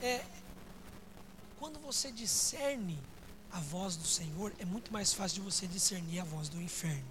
é, 0.00 0.24
quando 1.58 1.78
você 1.80 2.10
discerne 2.12 2.98
a 3.50 3.60
voz 3.60 3.96
do 3.96 4.06
Senhor, 4.06 4.52
é 4.58 4.64
muito 4.64 4.92
mais 4.92 5.12
fácil 5.12 5.36
de 5.36 5.50
você 5.50 5.66
discernir 5.66 6.20
a 6.20 6.24
voz 6.24 6.48
do 6.48 6.60
inferno. 6.60 7.04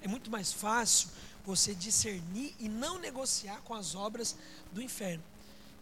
É 0.00 0.08
muito 0.08 0.30
mais 0.30 0.52
fácil 0.52 1.08
você 1.44 1.74
discernir 1.74 2.54
e 2.58 2.68
não 2.68 2.98
negociar 2.98 3.60
com 3.62 3.74
as 3.74 3.94
obras 3.94 4.36
do 4.72 4.80
inferno. 4.80 5.22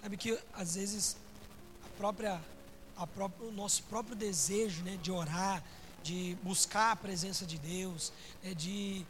Sabe 0.01 0.17
que 0.17 0.39
às 0.55 0.75
vezes 0.75 1.17
a 1.85 1.89
própria, 1.97 2.41
a 2.97 3.07
própria, 3.07 3.49
o 3.49 3.53
nosso 3.53 3.83
próprio 3.85 4.17
desejo 4.17 4.83
né, 4.83 4.99
de 5.03 5.13
orar, 5.13 5.63
de 6.03 6.37
buscar 6.43 6.93
a 6.93 6.97
presença 6.97 7.47
de 7.47 7.59
Deus, 7.59 8.13
né, 8.43 8.55
de 8.55 9.07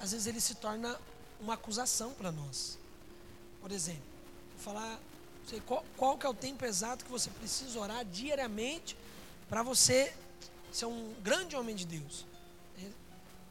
às 0.00 0.12
vezes 0.12 0.26
ele 0.26 0.40
se 0.40 0.56
torna 0.56 0.98
uma 1.40 1.54
acusação 1.54 2.12
para 2.12 2.30
nós. 2.30 2.78
Por 3.60 3.72
exemplo, 3.72 4.02
falar 4.58 5.00
sei, 5.46 5.60
qual, 5.60 5.84
qual 5.96 6.18
que 6.18 6.26
é 6.26 6.28
o 6.28 6.34
tempo 6.34 6.64
exato 6.64 7.04
que 7.04 7.10
você 7.10 7.30
precisa 7.30 7.78
orar 7.78 8.04
diariamente 8.04 8.96
para 9.48 9.62
você 9.62 10.14
ser 10.72 10.86
um 10.86 11.14
grande 11.22 11.54
homem 11.54 11.76
de 11.76 11.84
Deus. 11.84 12.24
É, 12.78 12.88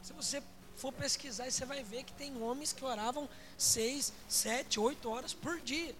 se 0.02 0.12
você 0.12 0.42
for 0.76 0.92
pesquisar, 0.92 1.50
você 1.50 1.64
vai 1.64 1.82
ver 1.84 2.02
que 2.02 2.12
tem 2.12 2.36
homens 2.42 2.72
que 2.72 2.84
oravam 2.84 3.28
seis, 3.56 4.12
sete, 4.28 4.80
oito 4.80 5.08
horas 5.08 5.32
por 5.32 5.60
dia. 5.60 5.94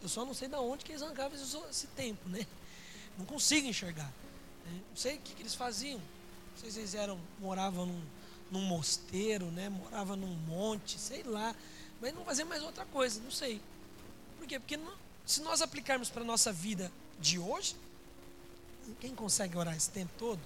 Eu 0.00 0.08
só 0.08 0.24
não 0.24 0.32
sei 0.32 0.46
de 0.46 0.54
onde 0.54 0.84
que 0.84 0.92
eles 0.92 1.02
arrancavam 1.02 1.36
esse, 1.68 1.86
tempo, 1.88 2.28
né? 2.28 2.46
Não 3.18 3.26
consigo 3.26 3.66
enxergar. 3.66 4.12
Né? 4.64 4.80
Não 4.90 4.96
sei 4.96 5.16
o 5.16 5.18
que, 5.18 5.34
que, 5.34 5.42
eles 5.42 5.56
faziam. 5.56 5.98
Não 5.98 6.58
sei 6.60 6.70
se 6.70 6.78
eles 6.78 6.94
eram, 6.94 7.18
moravam 7.40 7.86
num, 7.86 8.02
num 8.52 8.62
mosteiro, 8.62 9.46
né? 9.46 9.68
Moravam 9.68 10.16
num 10.16 10.34
monte, 10.46 11.00
sei 11.00 11.24
lá. 11.24 11.54
Mas 12.00 12.14
não 12.14 12.24
faziam 12.24 12.46
mais 12.46 12.62
outra 12.62 12.84
coisa, 12.86 13.20
não 13.20 13.30
sei. 13.32 13.60
Por 14.38 14.46
quê? 14.46 14.60
Porque 14.60 14.76
não, 14.76 14.94
se 15.28 15.42
nós 15.42 15.60
aplicarmos 15.60 16.08
para 16.08 16.22
a 16.22 16.24
nossa 16.24 16.50
vida 16.50 16.90
de 17.20 17.38
hoje, 17.38 17.76
quem 18.98 19.14
consegue 19.14 19.58
orar 19.58 19.76
esse 19.76 19.90
tempo 19.90 20.10
todo? 20.16 20.40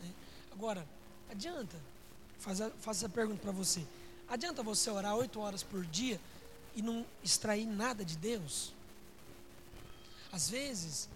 Né? 0.00 0.12
Agora, 0.52 0.86
adianta, 1.28 1.76
faço 2.38 2.70
essa 2.88 3.08
pergunta 3.08 3.42
para 3.42 3.50
você. 3.50 3.84
Adianta 4.28 4.62
você 4.62 4.88
orar 4.90 5.16
oito 5.16 5.40
horas 5.40 5.64
por 5.64 5.84
dia 5.84 6.20
e 6.76 6.82
não 6.82 7.04
extrair 7.24 7.66
nada 7.66 8.04
de 8.04 8.16
Deus? 8.16 8.72
Às 10.30 10.48
vezes, 10.48 11.08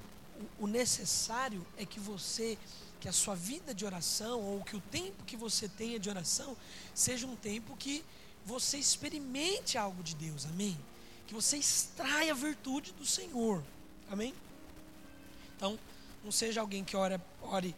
o, 0.58 0.64
o 0.64 0.66
necessário 0.66 1.64
é 1.76 1.86
que 1.86 2.00
você, 2.00 2.58
que 2.98 3.08
a 3.08 3.12
sua 3.12 3.36
vida 3.36 3.72
de 3.72 3.86
oração, 3.86 4.40
ou 4.40 4.64
que 4.64 4.74
o 4.74 4.80
tempo 4.80 5.22
que 5.22 5.36
você 5.36 5.68
tenha 5.68 6.00
de 6.00 6.10
oração, 6.10 6.56
seja 6.92 7.24
um 7.24 7.36
tempo 7.36 7.76
que 7.76 8.04
você 8.44 8.78
experimente 8.78 9.78
algo 9.78 10.02
de 10.02 10.16
Deus, 10.16 10.44
amém? 10.44 10.76
Que 11.30 11.34
você 11.34 11.58
extraia 11.58 12.32
a 12.32 12.34
virtude 12.34 12.90
do 12.90 13.06
Senhor, 13.06 13.62
amém? 14.10 14.34
Então, 15.56 15.78
não 16.24 16.32
seja 16.32 16.60
alguém 16.60 16.82
que 16.82 16.96
ore, 16.96 17.20
ore 17.40 17.72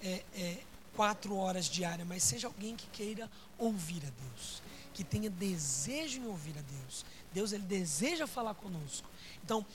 é, 0.00 0.22
é, 0.32 0.62
quatro 0.94 1.34
horas 1.34 1.66
diárias, 1.66 2.06
mas 2.06 2.22
seja 2.22 2.46
alguém 2.46 2.76
que 2.76 2.86
queira 2.90 3.28
ouvir 3.58 4.00
a 4.06 4.10
Deus, 4.10 4.62
que 4.92 5.02
tenha 5.02 5.28
desejo 5.28 6.20
em 6.20 6.26
ouvir 6.28 6.56
a 6.56 6.62
Deus. 6.62 7.04
Deus 7.32 7.52
ele 7.52 7.64
deseja 7.64 8.28
falar 8.28 8.54
conosco. 8.54 9.10
Então, 9.42 9.66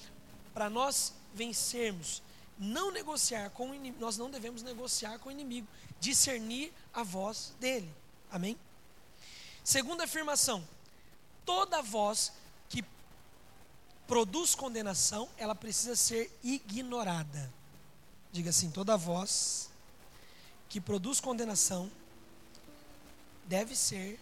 para 0.54 0.70
nós 0.70 1.14
vencermos, 1.36 2.24
não 2.58 2.90
negociar 2.90 3.50
com 3.50 3.72
o 3.72 3.76
inimigo, 3.76 4.00
nós 4.00 4.18
não 4.18 4.32
devemos 4.32 4.64
negociar 4.64 5.20
com 5.20 5.28
o 5.28 5.32
inimigo, 5.34 5.68
discernir 6.00 6.72
a 6.94 7.04
voz 7.04 7.54
dele. 7.60 7.94
Amém? 8.32 8.58
Segunda 9.62 10.06
afirmação: 10.06 10.66
toda 11.46 11.82
voz 11.82 12.32
produz 14.10 14.56
condenação, 14.56 15.30
ela 15.38 15.54
precisa 15.54 15.96
ser 15.96 16.36
ignorada. 16.44 17.54
Diga 18.32 18.50
assim: 18.50 18.72
toda 18.72 18.98
voz 18.98 19.70
que 20.68 20.82
produz 20.82 21.22
condenação 21.22 21.90
deve 23.46 23.76
ser 23.76 24.20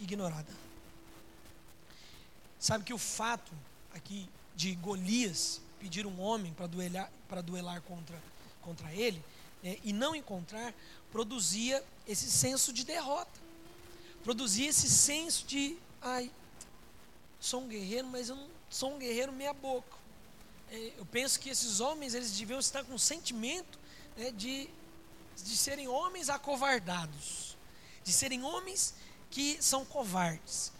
ignorada. 0.00 0.50
Sabe 2.58 2.84
que 2.84 2.94
o 2.94 2.98
fato 2.98 3.52
aqui 3.94 4.26
de 4.56 4.74
Golias 4.76 5.60
pedir 5.78 6.06
um 6.06 6.18
homem 6.20 6.54
para 6.54 6.66
duelar, 6.66 7.12
para 7.28 7.42
duelar 7.42 7.82
contra, 7.82 8.18
contra 8.62 8.94
ele 8.94 9.22
né, 9.62 9.78
e 9.84 9.92
não 9.92 10.14
encontrar, 10.14 10.72
produzia 11.10 11.84
esse 12.06 12.30
senso 12.30 12.72
de 12.72 12.84
derrota, 12.84 13.40
produzia 14.24 14.70
esse 14.70 14.88
senso 14.88 15.44
de, 15.46 15.76
ai, 16.00 16.30
sou 17.42 17.62
um 17.62 17.68
guerreiro, 17.68 18.06
mas 18.06 18.28
eu 18.28 18.36
não 18.36 18.48
sou 18.70 18.94
um 18.94 18.98
guerreiro 18.98 19.32
meia 19.32 19.52
boca. 19.52 19.98
É, 20.70 20.92
eu 20.96 21.04
penso 21.06 21.40
que 21.40 21.50
esses 21.50 21.80
homens 21.80 22.14
eles 22.14 22.30
deviam 22.38 22.60
estar 22.60 22.84
com 22.84 22.94
um 22.94 22.98
sentimento 22.98 23.78
né, 24.16 24.30
de, 24.30 24.70
de 25.36 25.56
serem 25.56 25.88
homens 25.88 26.30
acovardados, 26.30 27.56
de 28.04 28.12
serem 28.12 28.44
homens 28.44 28.94
que 29.28 29.60
são 29.60 29.84
covardes. 29.84 30.72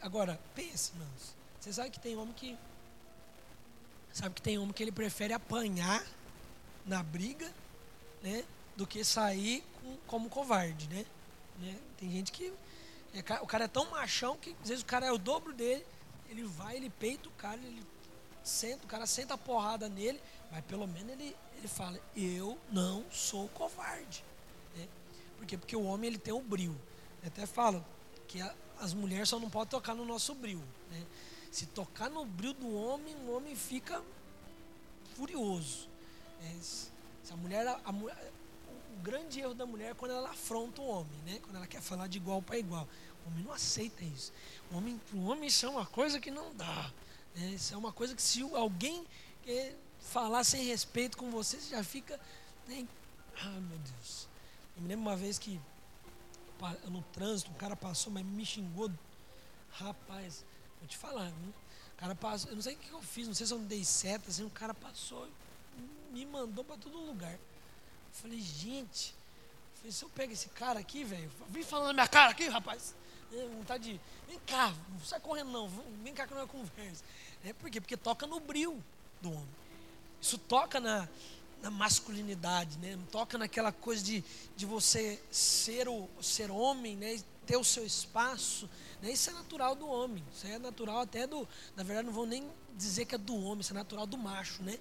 Agora, 0.00 0.40
pense, 0.54 0.92
irmãos. 0.92 1.34
Você 1.58 1.72
sabe 1.72 1.90
que 1.90 1.98
tem 1.98 2.16
homem 2.16 2.32
que. 2.32 2.56
Sabe 4.12 4.36
que 4.36 4.42
tem 4.42 4.56
homem 4.56 4.72
que 4.72 4.82
ele 4.82 4.92
prefere 4.92 5.32
apanhar 5.32 6.06
na 6.86 7.02
briga, 7.02 7.52
né? 8.22 8.44
Do 8.76 8.86
que 8.86 9.02
sair 9.04 9.64
com, 9.82 9.96
como 10.06 10.30
covarde, 10.30 10.88
né? 10.88 11.04
né? 11.58 11.76
Tem 11.98 12.08
gente 12.08 12.30
que. 12.30 12.52
É, 13.14 13.20
o 13.40 13.46
cara 13.46 13.64
é 13.64 13.68
tão 13.68 13.90
machão 13.90 14.36
que 14.36 14.54
às 14.62 14.68
vezes 14.68 14.82
o 14.82 14.86
cara 14.86 15.06
é 15.06 15.12
o 15.12 15.18
dobro 15.18 15.52
dele. 15.52 15.84
Ele 16.28 16.44
vai, 16.44 16.76
ele 16.76 16.90
peita 16.90 17.28
o 17.28 17.32
cara, 17.32 17.56
ele 17.56 17.82
senta, 18.42 18.84
o 18.84 18.88
cara 18.88 19.06
senta 19.06 19.34
a 19.34 19.38
porrada 19.38 19.88
nele, 19.88 20.20
mas 20.50 20.64
pelo 20.64 20.86
menos 20.86 21.12
ele, 21.12 21.34
ele 21.56 21.68
fala, 21.68 21.98
eu 22.14 22.58
não 22.70 23.04
sou 23.10 23.48
covarde. 23.48 24.24
Né? 24.76 24.86
Por 25.36 25.46
quê? 25.46 25.56
Porque 25.56 25.76
o 25.76 25.84
homem 25.84 26.08
ele 26.08 26.18
tem 26.18 26.34
o 26.34 26.40
brilho. 26.40 26.78
até 27.24 27.46
fala 27.46 27.84
que 28.26 28.40
a, 28.42 28.54
as 28.80 28.92
mulheres 28.92 29.28
só 29.28 29.38
não 29.38 29.50
podem 29.50 29.70
tocar 29.70 29.94
no 29.94 30.04
nosso 30.04 30.34
bril. 30.34 30.62
Né? 30.90 31.04
Se 31.50 31.66
tocar 31.66 32.10
no 32.10 32.24
bril 32.24 32.52
do 32.52 32.74
homem, 32.76 33.14
o 33.26 33.32
homem 33.32 33.56
fica 33.56 34.02
furioso. 35.16 35.88
É, 36.42 36.54
se 36.60 37.32
a 37.32 37.36
mulher, 37.36 37.66
a, 37.66 37.80
a, 37.84 37.92
o 38.98 39.02
grande 39.02 39.40
erro 39.40 39.54
da 39.54 39.64
mulher 39.64 39.92
é 39.92 39.94
quando 39.94 40.10
ela 40.10 40.30
afronta 40.30 40.82
o 40.82 40.86
homem, 40.86 41.18
né? 41.24 41.38
quando 41.42 41.56
ela 41.56 41.66
quer 41.66 41.80
falar 41.80 42.08
de 42.08 42.18
igual 42.18 42.42
para 42.42 42.58
igual. 42.58 42.86
O 43.24 43.28
homem 43.30 43.44
não 43.44 43.52
aceita 43.52 44.04
isso. 44.04 44.32
O 44.72 44.76
homem, 44.76 45.00
o 45.14 45.26
homem 45.26 45.46
isso 45.46 45.64
é 45.64 45.68
uma 45.68 45.86
coisa 45.86 46.18
que 46.18 46.30
não 46.30 46.54
dá. 46.54 46.92
Né? 47.36 47.50
Isso 47.50 47.72
é 47.72 47.76
uma 47.76 47.92
coisa 47.92 48.14
que 48.14 48.22
se 48.22 48.42
alguém 48.54 49.06
falar 50.00 50.42
sem 50.42 50.64
respeito 50.64 51.16
com 51.16 51.30
você, 51.30 51.60
você 51.60 51.70
já 51.70 51.84
fica. 51.84 52.18
Né? 52.66 52.86
Ah, 53.40 53.60
meu 53.60 53.78
Deus. 53.78 54.28
Eu 54.76 54.82
me 54.82 54.88
lembro 54.88 55.06
uma 55.06 55.16
vez 55.16 55.38
que 55.38 55.60
no 56.88 57.02
trânsito, 57.12 57.50
um 57.52 57.54
cara 57.54 57.76
passou, 57.76 58.12
mas 58.12 58.24
me 58.24 58.44
xingou. 58.44 58.90
Rapaz, 59.70 60.44
vou 60.80 60.88
te 60.88 60.96
falar, 60.96 61.28
o 61.28 61.96
cara 61.96 62.16
passou, 62.16 62.50
eu 62.50 62.56
não 62.56 62.62
sei 62.62 62.74
o 62.74 62.78
que 62.78 62.90
eu 62.90 63.00
fiz, 63.00 63.28
não 63.28 63.34
sei 63.34 63.46
se 63.46 63.52
eu 63.52 63.58
dei 63.60 63.84
seta, 63.84 64.28
assim, 64.28 64.44
o 64.44 64.50
cara 64.50 64.74
passou, 64.74 65.28
me 66.10 66.26
mandou 66.26 66.64
para 66.64 66.76
todo 66.76 66.98
lugar. 66.98 67.38
Eu 68.08 68.22
falei, 68.22 68.40
gente, 68.40 69.14
falei, 69.76 69.92
se 69.92 70.02
eu 70.02 70.08
pego 70.10 70.32
esse 70.32 70.48
cara 70.50 70.80
aqui, 70.80 71.04
velho, 71.04 71.30
vem 71.48 71.62
falando 71.62 71.88
na 71.88 71.92
minha 71.94 72.08
cara 72.08 72.30
aqui, 72.30 72.48
rapaz. 72.48 72.94
É, 73.32 73.46
vontade 73.48 73.92
de, 73.92 74.00
vem 74.26 74.38
cá, 74.46 74.74
não 74.90 75.00
sai 75.04 75.20
correndo 75.20 75.50
não, 75.50 75.68
vem 76.02 76.14
cá 76.14 76.26
que 76.26 76.34
não 76.34 76.42
é 76.42 76.46
conversa. 76.46 77.04
É, 77.44 77.52
por 77.52 77.70
quê? 77.70 77.80
Porque 77.80 77.96
toca 77.96 78.26
no 78.26 78.40
bril 78.40 78.82
do 79.20 79.30
homem. 79.30 79.48
Isso 80.20 80.38
toca 80.38 80.80
na, 80.80 81.08
na 81.62 81.70
masculinidade, 81.70 82.78
né? 82.78 82.98
toca 83.12 83.36
naquela 83.36 83.70
coisa 83.70 84.02
de, 84.02 84.24
de 84.56 84.66
você 84.66 85.20
ser, 85.30 85.88
o, 85.88 86.08
ser 86.20 86.50
homem, 86.50 86.96
né? 86.96 87.20
ter 87.46 87.56
o 87.56 87.64
seu 87.64 87.84
espaço. 87.84 88.68
Né? 89.02 89.12
Isso 89.12 89.30
é 89.30 89.32
natural 89.32 89.74
do 89.74 89.88
homem, 89.88 90.24
isso 90.34 90.46
é 90.46 90.58
natural 90.58 91.00
até 91.00 91.26
do. 91.26 91.46
Na 91.76 91.82
verdade, 91.82 92.06
não 92.06 92.12
vou 92.12 92.26
nem 92.26 92.48
dizer 92.76 93.04
que 93.04 93.14
é 93.14 93.18
do 93.18 93.36
homem, 93.36 93.60
isso 93.60 93.72
é 93.72 93.76
natural 93.76 94.06
do 94.06 94.18
macho, 94.18 94.62
né? 94.62 94.78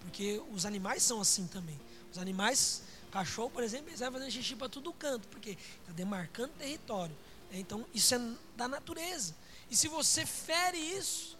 Porque 0.00 0.42
os 0.52 0.66
animais 0.66 1.02
são 1.02 1.20
assim 1.20 1.46
também. 1.46 1.78
Os 2.14 2.18
animais, 2.18 2.84
cachorro, 3.10 3.50
por 3.50 3.64
exemplo, 3.64 3.88
eles 3.88 3.98
vão 3.98 4.12
fazendo 4.12 4.30
xixi 4.30 4.54
para 4.54 4.68
todo 4.68 4.92
canto, 4.92 5.26
porque 5.26 5.58
está 5.80 5.92
demarcando 5.92 6.52
território. 6.56 7.16
Né? 7.50 7.58
Então, 7.58 7.84
isso 7.92 8.14
é 8.14 8.20
da 8.56 8.68
natureza. 8.68 9.34
E 9.68 9.74
se 9.74 9.88
você 9.88 10.24
fere 10.24 10.78
isso, 10.78 11.36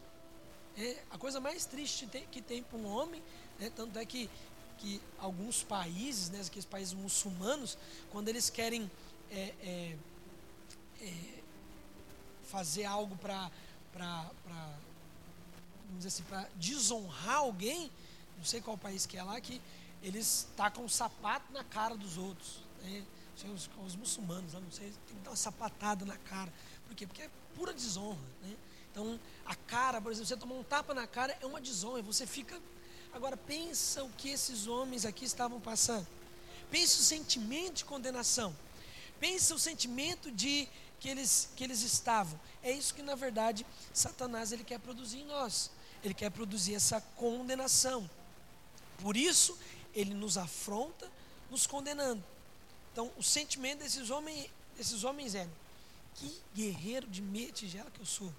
é 0.76 0.96
a 1.12 1.16
coisa 1.16 1.38
mais 1.38 1.64
triste 1.64 2.08
que 2.28 2.42
tem 2.42 2.60
para 2.64 2.76
um 2.76 2.87
homem, 2.87 3.22
né? 3.60 3.70
tanto 3.70 3.96
é 4.00 4.04
que 4.04 4.28
que 4.78 5.00
alguns 5.20 5.62
países, 5.62 6.28
né, 6.30 6.40
aqueles 6.44 6.64
países 6.64 6.92
muçulmanos, 6.92 7.78
quando 8.10 8.28
eles 8.28 8.50
querem 8.50 8.90
é, 9.30 9.54
é, 9.62 9.96
é, 11.00 11.14
fazer 12.42 12.84
algo 12.84 13.16
para 13.16 13.50
vamos 15.87 15.98
dizer 15.98 16.08
assim, 16.08 16.22
para 16.24 16.48
desonrar 16.56 17.37
alguém, 17.37 17.88
não 18.37 18.44
sei 18.44 18.60
qual 18.60 18.76
país 18.76 19.06
que 19.06 19.16
é 19.16 19.22
lá, 19.22 19.40
que 19.40 19.62
eles 20.05 20.47
tacam 20.57 20.85
um 20.85 20.88
sapato 20.88 21.53
na 21.53 21.64
cara 21.64 21.97
dos 21.97 22.17
outros. 22.17 22.62
Né? 22.83 23.03
Os, 23.53 23.69
os, 23.85 23.97
muçulmanos, 23.97 24.53
não 24.53 24.71
sei, 24.71 24.93
tem 25.09 25.17
que 25.17 25.23
dar 25.23 25.31
uma 25.31 25.37
sapatada 25.37 26.05
na 26.05 26.17
cara. 26.17 26.53
Por 26.87 26.95
quê? 26.95 27.07
Porque 27.07 27.23
é 27.23 27.31
pura 27.57 27.73
desonra. 27.73 28.19
Né? 28.43 28.57
Então, 28.93 29.19
a 29.45 29.57
cara, 29.57 30.01
por 30.01 30.12
exemplo, 30.12 30.29
você 30.29 30.37
tomar 30.37 30.55
um 30.55 30.62
tapa 30.62 30.95
na 30.95 31.07
cara 31.07 31.37
é 31.40 31.47
uma 31.47 31.61
desonra, 31.61 32.01
você 32.01 32.27
fica 32.27 32.61
Agora 33.14 33.37
pensa 33.37 34.03
o 34.03 34.11
que 34.11 34.29
esses 34.29 34.67
homens 34.67 35.07
aqui 35.07 35.25
estavam 35.25 35.61
passando. 35.61 36.07
Pensa 36.69 36.99
o 36.99 37.03
sentimento 37.03 37.77
de 37.77 37.85
condenação. 37.85 38.55
Pensa 39.21 39.55
o 39.55 39.59
sentimento 39.59 40.33
de 40.33 40.69
que 40.99 41.09
eles, 41.09 41.49
que 41.55 41.62
eles 41.62 41.83
estavam. 41.83 42.38
É 42.61 42.73
isso 42.73 42.93
que 42.93 43.03
na 43.03 43.14
verdade 43.14 43.64
Satanás 43.93 44.51
ele 44.51 44.64
quer 44.64 44.81
produzir 44.81 45.19
em 45.19 45.27
nós. 45.27 45.71
Ele 46.03 46.12
quer 46.12 46.29
produzir 46.29 46.75
essa 46.75 47.01
condenação. 47.14 48.11
Por 48.99 49.17
isso 49.17 49.57
ele 49.94 50.14
nos 50.14 50.37
afronta, 50.37 51.11
nos 51.50 51.66
condenando. 51.66 52.22
Então 52.92 53.11
o 53.16 53.22
sentimento 53.22 53.80
desses 53.80 54.11
homens, 54.11 54.50
desses 54.76 55.04
homens 55.04 55.35
é: 55.35 55.48
que 56.14 56.40
guerreiro 56.54 57.07
de 57.07 57.20
meia 57.22 57.50
tigela 57.52 57.90
que 57.90 58.00
eu 58.00 58.07
sou. 58.07 58.33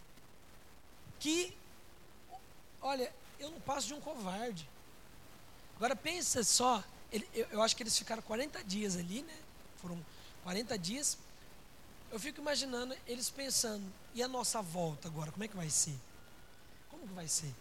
Que, 1.20 1.56
olha, 2.82 3.12
eu 3.40 3.50
não 3.52 3.60
passo 3.62 3.88
de 3.88 3.94
um 3.94 4.02
covarde. 4.02 4.68
Agora 5.76 5.96
pensa 5.96 6.44
só, 6.44 6.84
ele, 7.12 7.28
eu, 7.34 7.48
eu, 7.52 7.62
acho 7.62 7.76
que 7.76 7.84
eles 7.84 7.98
ficaram 7.98 8.22
40 8.22 8.64
dias 8.64 8.96
ali, 8.96 9.22
né? 9.24 9.38
Foram 9.82 10.04
40 10.44 10.78
dias. 10.78 11.18
Eu 12.12 12.20
fico 12.20 12.40
imaginando 12.40 12.96
eles 13.08 13.30
pensando, 13.30 13.84
e 14.14 14.24
a 14.24 14.28
nossa 14.28 14.62
volta 14.62 15.08
agora, 15.08 15.32
como 15.32 15.44
é 15.44 15.48
que 15.48 15.56
vai 15.56 15.70
ser? 15.70 15.96
Como 16.90 17.06
que 17.06 17.14
vai 17.14 17.28
ser? 17.28 17.54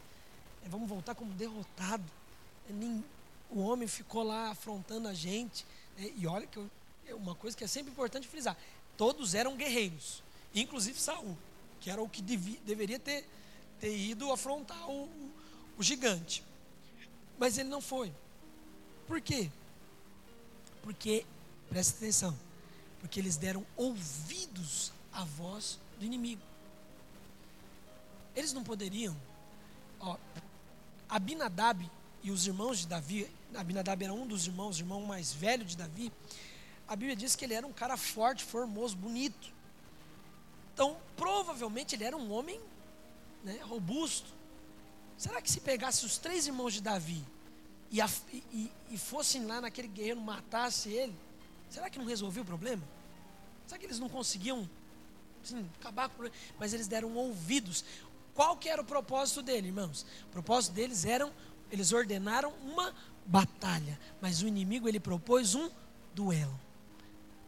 É, 0.64 0.68
vamos 0.68 0.88
voltar 0.88 1.14
como 1.14 1.32
derrotado. 1.34 2.04
É, 2.68 2.72
nem, 2.72 3.04
o 3.50 3.60
homem 3.60 3.86
ficou 3.86 4.22
lá 4.22 4.50
afrontando 4.50 5.08
a 5.08 5.14
gente. 5.14 5.64
Né? 5.96 6.12
E 6.16 6.26
olha 6.26 6.46
que 6.46 6.56
eu, 6.56 6.70
é 7.06 7.14
uma 7.14 7.34
coisa 7.34 7.56
que 7.56 7.64
é 7.64 7.66
sempre 7.66 7.92
importante 7.92 8.26
frisar: 8.26 8.56
todos 8.96 9.34
eram 9.34 9.56
guerreiros, 9.56 10.22
inclusive 10.54 10.98
Saul, 11.00 11.36
que 11.80 11.90
era 11.90 12.02
o 12.02 12.08
que 12.08 12.22
deveria 12.22 12.98
ter, 12.98 13.28
ter 13.80 13.96
ido 13.96 14.32
afrontar 14.32 14.90
o, 14.90 15.08
o 15.78 15.82
gigante. 15.82 16.44
Mas 17.38 17.58
ele 17.58 17.68
não 17.68 17.80
foi. 17.80 18.12
Por 19.06 19.20
quê? 19.20 19.50
Porque, 20.82 21.26
presta 21.68 21.96
atenção, 21.96 22.38
porque 23.00 23.20
eles 23.20 23.36
deram 23.36 23.64
ouvidos 23.76 24.92
à 25.12 25.24
voz 25.24 25.78
do 25.98 26.04
inimigo. 26.04 26.42
Eles 28.34 28.52
não 28.52 28.64
poderiam, 28.64 29.16
ó, 30.00 30.16
Abinadab 31.08 31.88
e 32.24 32.30
os 32.30 32.46
irmãos 32.46 32.78
de 32.78 32.86
Davi, 32.86 33.30
Abinadab 33.54 34.02
era 34.02 34.12
um 34.12 34.26
dos 34.26 34.46
irmãos, 34.46 34.78
o 34.78 34.80
irmão 34.80 35.02
mais 35.02 35.32
velho 35.32 35.64
de 35.64 35.76
Davi, 35.76 36.10
a 36.88 36.96
Bíblia 36.96 37.14
diz 37.14 37.36
que 37.36 37.44
ele 37.44 37.52
era 37.52 37.66
um 37.66 37.72
cara 37.72 37.98
forte, 37.98 38.42
formoso, 38.42 38.96
bonito. 38.96 39.52
Então, 40.72 40.96
provavelmente 41.16 41.94
ele 41.94 42.02
era 42.02 42.16
um 42.16 42.32
homem 42.32 42.58
né, 43.44 43.60
robusto. 43.62 44.32
Será 45.18 45.40
que 45.40 45.50
se 45.50 45.60
pegasse 45.60 46.04
os 46.06 46.16
três 46.16 46.46
irmãos 46.46 46.72
de 46.72 46.80
Davi 46.80 47.22
e, 47.90 48.00
a, 48.00 48.08
e, 48.32 48.70
e 48.90 48.98
fossem 48.98 49.44
lá 49.44 49.60
naquele 49.60 49.88
guerreiro 49.88 50.20
matasse 50.20 50.88
ele, 50.88 51.14
será 51.68 51.90
que 51.90 51.98
não 51.98 52.06
resolvia 52.06 52.42
o 52.42 52.46
problema? 52.46 52.82
Será 53.66 53.78
que 53.78 53.84
eles 53.84 53.98
não 53.98 54.08
conseguiam 54.08 54.68
assim, 55.42 55.68
acabar 55.78 56.08
com 56.08 56.14
o 56.14 56.16
problema? 56.16 56.36
Mas 56.58 56.72
eles 56.72 56.88
deram 56.88 57.14
ouvidos. 57.14 57.84
Qual 58.34 58.56
que 58.56 58.68
era 58.68 58.82
o 58.82 58.84
propósito 58.84 59.42
dele, 59.42 59.68
irmãos? 59.68 60.04
O 60.24 60.32
propósito 60.32 60.72
deles 60.72 61.04
eram, 61.04 61.32
eles 61.74 61.92
ordenaram 61.92 62.52
uma 62.62 62.94
batalha, 63.26 63.98
mas 64.20 64.42
o 64.42 64.48
inimigo 64.48 64.88
ele 64.88 65.00
propôs 65.00 65.54
um 65.54 65.68
duelo. 66.14 66.58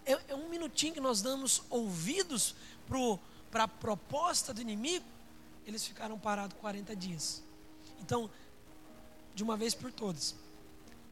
É, 0.04 0.18
é 0.28 0.34
um 0.34 0.48
minutinho 0.48 0.92
que 0.92 1.00
nós 1.00 1.22
damos 1.22 1.62
ouvidos 1.70 2.56
para 3.50 3.64
a 3.64 3.68
proposta 3.68 4.52
do 4.52 4.60
inimigo, 4.60 5.04
eles 5.64 5.86
ficaram 5.86 6.18
parados 6.18 6.56
40 6.58 6.94
dias. 6.96 7.42
Então, 8.00 8.28
de 9.32 9.44
uma 9.44 9.56
vez 9.56 9.74
por 9.74 9.92
todas, 9.92 10.34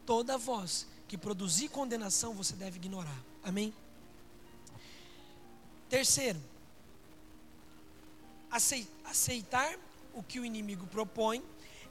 toda 0.05 0.37
voz 0.37 0.87
que 1.07 1.17
produzir 1.17 1.69
condenação 1.69 2.35
você 2.35 2.57
deve 2.57 2.79
ignorar. 2.79 3.23
Amém? 3.45 3.73
Terceiro, 5.89 6.41
aceitar 9.05 9.79
o 10.15 10.23
que 10.23 10.41
o 10.41 10.45
inimigo 10.45 10.87
propõe 10.89 11.43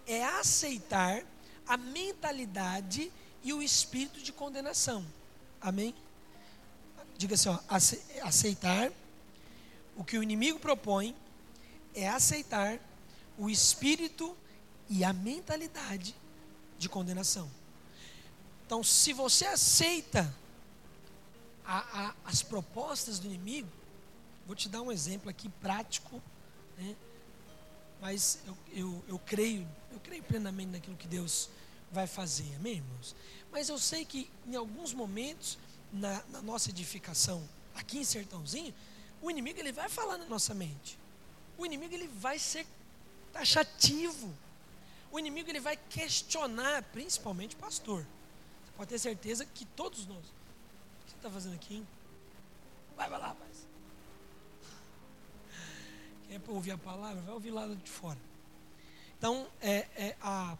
é 0.07 0.23
aceitar 0.23 1.23
a 1.67 1.77
mentalidade 1.77 3.11
e 3.43 3.53
o 3.53 3.61
espírito 3.61 4.21
de 4.21 4.31
condenação. 4.31 5.05
Amém? 5.61 5.95
Diga 7.17 7.35
assim, 7.35 7.49
ó, 7.49 7.59
aceitar 8.21 8.91
o 9.95 10.03
que 10.03 10.17
o 10.17 10.23
inimigo 10.23 10.59
propõe 10.59 11.15
é 11.93 12.09
aceitar 12.09 12.79
o 13.37 13.49
espírito 13.49 14.35
e 14.89 15.03
a 15.03 15.13
mentalidade 15.13 16.15
de 16.77 16.89
condenação. 16.89 17.49
Então, 18.65 18.83
se 18.83 19.13
você 19.13 19.45
aceita 19.45 20.33
a, 21.65 22.07
a, 22.07 22.15
as 22.25 22.41
propostas 22.41 23.19
do 23.19 23.27
inimigo, 23.27 23.69
vou 24.45 24.55
te 24.55 24.67
dar 24.67 24.81
um 24.81 24.91
exemplo 24.91 25.29
aqui 25.29 25.49
prático, 25.61 26.21
né? 26.77 26.95
mas 28.01 28.39
eu, 28.45 28.57
eu, 28.73 29.03
eu 29.07 29.19
creio, 29.19 29.67
eu 29.93 29.99
creio 29.99 30.23
plenamente 30.23 30.71
naquilo 30.71 30.97
que 30.97 31.07
Deus 31.07 31.49
vai 31.91 32.07
fazer, 32.07 32.55
amém, 32.55 32.77
irmãos? 32.77 33.15
Mas 33.51 33.69
eu 33.69 33.77
sei 33.77 34.03
que 34.03 34.29
em 34.47 34.55
alguns 34.55 34.93
momentos, 34.93 35.57
na, 35.91 36.23
na 36.29 36.41
nossa 36.41 36.69
edificação, 36.71 37.47
aqui 37.75 37.99
em 37.99 38.03
Sertãozinho, 38.03 38.73
o 39.21 39.29
inimigo 39.29 39.59
ele 39.59 39.71
vai 39.71 39.87
falar 39.87 40.17
na 40.17 40.25
nossa 40.25 40.53
mente. 40.53 40.97
O 41.57 41.65
inimigo 41.65 41.93
ele 41.93 42.07
vai 42.07 42.39
ser 42.39 42.65
taxativo. 43.31 44.33
O 45.11 45.19
inimigo 45.19 45.49
ele 45.49 45.59
vai 45.59 45.77
questionar, 45.77 46.81
principalmente 46.91 47.55
o 47.55 47.59
pastor. 47.59 48.01
Você 48.65 48.71
pode 48.75 48.89
ter 48.89 48.99
certeza 48.99 49.45
que 49.45 49.63
todos 49.63 50.07
nós. 50.07 50.25
O 50.25 51.05
que 51.05 51.11
você 51.11 51.15
está 51.15 51.29
fazendo 51.29 51.53
aqui? 51.53 51.75
Hein? 51.75 51.87
Vai, 52.97 53.07
vai 53.09 53.19
lá, 53.19 53.27
rapaz. 53.27 53.67
Quer 56.27 56.41
ouvir 56.47 56.71
a 56.71 56.77
palavra? 56.77 57.21
Vai 57.21 57.33
ouvir 57.33 57.51
lá 57.51 57.67
de 57.67 57.89
fora. 57.89 58.17
Então, 59.23 59.47
é, 59.61 59.87
é, 59.95 60.15
a, 60.21 60.57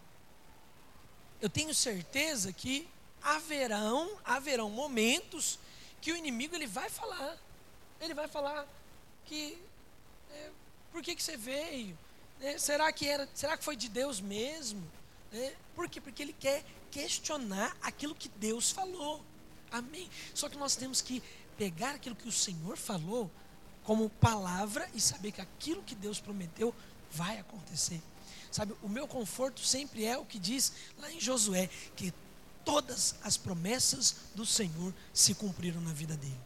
eu 1.38 1.50
tenho 1.50 1.74
certeza 1.74 2.50
que 2.50 2.88
haverão, 3.22 4.16
haverão 4.24 4.70
momentos 4.70 5.58
que 6.00 6.10
o 6.10 6.16
inimigo 6.16 6.56
ele 6.56 6.66
vai 6.66 6.88
falar. 6.88 7.36
Ele 8.00 8.14
vai 8.14 8.26
falar 8.26 8.66
que 9.26 9.62
é, 10.32 10.50
por 10.90 11.02
que, 11.02 11.14
que 11.14 11.22
você 11.22 11.36
veio? 11.36 11.94
É, 12.40 12.56
será, 12.56 12.90
que 12.90 13.06
era, 13.06 13.28
será 13.34 13.54
que 13.58 13.62
foi 13.62 13.76
de 13.76 13.86
Deus 13.86 14.18
mesmo? 14.18 14.82
É, 15.30 15.52
por 15.74 15.86
quê? 15.86 16.00
Porque 16.00 16.22
ele 16.22 16.32
quer 16.32 16.64
questionar 16.90 17.76
aquilo 17.82 18.14
que 18.14 18.30
Deus 18.30 18.70
falou. 18.70 19.22
Amém. 19.70 20.08
Só 20.32 20.48
que 20.48 20.56
nós 20.56 20.74
temos 20.74 21.02
que 21.02 21.22
pegar 21.58 21.96
aquilo 21.96 22.16
que 22.16 22.28
o 22.28 22.32
Senhor 22.32 22.78
falou 22.78 23.30
como 23.82 24.08
palavra 24.08 24.88
e 24.94 25.02
saber 25.02 25.32
que 25.32 25.42
aquilo 25.42 25.82
que 25.82 25.94
Deus 25.94 26.18
prometeu 26.18 26.74
vai 27.10 27.38
acontecer. 27.38 28.00
Sabe, 28.50 28.74
o 28.82 28.88
meu 28.88 29.06
conforto 29.06 29.60
sempre 29.60 30.04
é 30.04 30.16
o 30.16 30.24
que 30.24 30.38
diz 30.38 30.72
lá 30.98 31.10
em 31.12 31.20
Josué, 31.20 31.68
que 31.96 32.12
todas 32.64 33.14
as 33.22 33.36
promessas 33.36 34.16
do 34.34 34.46
Senhor 34.46 34.94
se 35.12 35.34
cumpriram 35.34 35.80
na 35.80 35.92
vida 35.92 36.16
dele. 36.16 36.40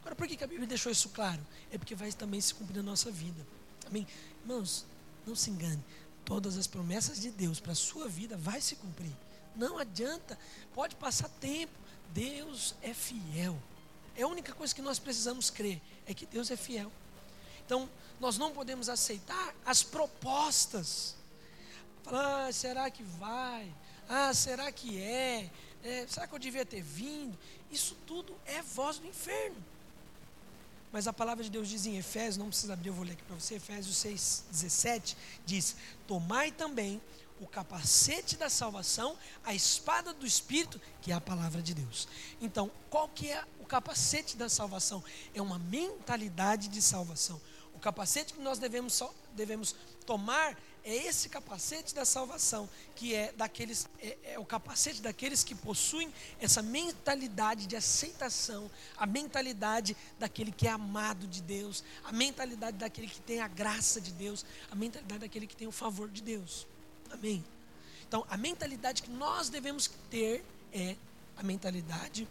Agora, 0.00 0.14
por 0.14 0.28
que 0.28 0.44
a 0.44 0.46
Bíblia 0.46 0.66
deixou 0.66 0.92
isso 0.92 1.08
claro? 1.08 1.40
É 1.70 1.78
porque 1.78 1.94
vai 1.94 2.12
também 2.12 2.40
se 2.40 2.54
cumprir 2.54 2.76
na 2.76 2.82
nossa 2.82 3.10
vida. 3.10 3.44
Amém? 3.86 4.06
Irmãos, 4.42 4.84
não 5.26 5.34
se 5.34 5.50
engane. 5.50 5.82
Todas 6.24 6.56
as 6.56 6.66
promessas 6.66 7.20
de 7.20 7.30
Deus 7.30 7.58
para 7.58 7.72
a 7.72 7.76
sua 7.76 8.08
vida 8.08 8.36
vai 8.36 8.60
se 8.60 8.76
cumprir. 8.76 9.12
Não 9.56 9.78
adianta, 9.78 10.38
pode 10.74 10.96
passar 10.96 11.28
tempo. 11.40 11.72
Deus 12.12 12.74
é 12.82 12.92
fiel. 12.92 13.58
É 14.16 14.22
a 14.22 14.28
única 14.28 14.52
coisa 14.52 14.74
que 14.74 14.82
nós 14.82 14.98
precisamos 14.98 15.50
crer, 15.50 15.80
é 16.06 16.14
que 16.14 16.26
Deus 16.26 16.50
é 16.50 16.56
fiel. 16.56 16.92
Então, 17.64 17.88
nós 18.20 18.38
não 18.38 18.52
podemos 18.52 18.88
aceitar 18.88 19.54
as 19.64 19.82
propostas. 19.82 21.16
Falar, 22.04 22.46
ah, 22.46 22.52
será 22.52 22.90
que 22.90 23.02
vai? 23.02 23.74
Ah, 24.08 24.32
será 24.34 24.70
que 24.70 25.00
é? 25.00 25.50
é? 25.82 26.06
Será 26.06 26.26
que 26.26 26.34
eu 26.34 26.38
devia 26.38 26.64
ter 26.64 26.82
vindo? 26.82 27.36
Isso 27.70 27.96
tudo 28.06 28.36
é 28.44 28.60
voz 28.60 28.98
do 28.98 29.06
inferno. 29.06 29.56
Mas 30.92 31.08
a 31.08 31.12
palavra 31.12 31.42
de 31.42 31.50
Deus 31.50 31.66
diz 31.66 31.86
em 31.86 31.96
Efésios, 31.96 32.36
não 32.36 32.48
precisa 32.48 32.74
abrir, 32.74 32.90
eu 32.90 32.94
vou 32.94 33.04
ler 33.04 33.14
aqui 33.14 33.22
para 33.24 33.34
você, 33.34 33.54
Efésios 33.54 33.96
6, 33.96 34.44
17, 34.50 35.16
diz: 35.46 35.76
Tomai 36.06 36.52
também 36.52 37.00
o 37.40 37.46
capacete 37.46 38.36
da 38.36 38.48
salvação, 38.48 39.16
a 39.42 39.54
espada 39.54 40.12
do 40.12 40.26
Espírito, 40.26 40.80
que 41.00 41.10
é 41.10 41.14
a 41.14 41.20
palavra 41.20 41.62
de 41.62 41.74
Deus. 41.74 42.06
Então, 42.40 42.70
qual 42.90 43.08
que 43.08 43.30
é 43.30 43.42
o 43.58 43.64
capacete 43.64 44.36
da 44.36 44.48
salvação? 44.48 45.02
É 45.34 45.42
uma 45.42 45.58
mentalidade 45.58 46.68
de 46.68 46.80
salvação. 46.80 47.40
O 47.74 47.80
capacete 47.80 48.34
que 48.34 48.40
nós 48.40 48.58
devemos, 48.58 49.02
devemos 49.34 49.74
tomar 50.06 50.56
é 50.84 50.94
esse 50.94 51.30
capacete 51.30 51.94
da 51.94 52.04
salvação, 52.04 52.68
que 52.94 53.14
é 53.14 53.32
daqueles 53.32 53.88
é, 54.00 54.18
é, 54.24 54.38
o 54.38 54.44
capacete 54.44 55.00
daqueles 55.00 55.42
que 55.42 55.54
possuem 55.54 56.12
essa 56.38 56.62
mentalidade 56.62 57.66
de 57.66 57.74
aceitação, 57.74 58.70
a 58.96 59.06
mentalidade 59.06 59.96
daquele 60.18 60.52
que 60.52 60.68
é 60.68 60.70
amado 60.70 61.26
de 61.26 61.40
Deus, 61.40 61.82
a 62.04 62.12
mentalidade 62.12 62.76
daquele 62.76 63.08
que 63.08 63.20
tem 63.20 63.40
a 63.40 63.48
graça 63.48 63.98
de 63.98 64.12
Deus, 64.12 64.44
a 64.70 64.74
mentalidade 64.74 65.20
daquele 65.20 65.46
que 65.46 65.56
tem 65.56 65.66
o 65.66 65.72
favor 65.72 66.10
de 66.10 66.22
Deus. 66.22 66.66
Amém. 67.10 67.42
Então, 68.06 68.26
a 68.28 68.36
mentalidade 68.36 69.02
que 69.02 69.10
nós 69.10 69.48
devemos 69.48 69.90
ter 70.10 70.44
é 70.70 70.96
a 71.36 71.42
mentalidade 71.42 72.28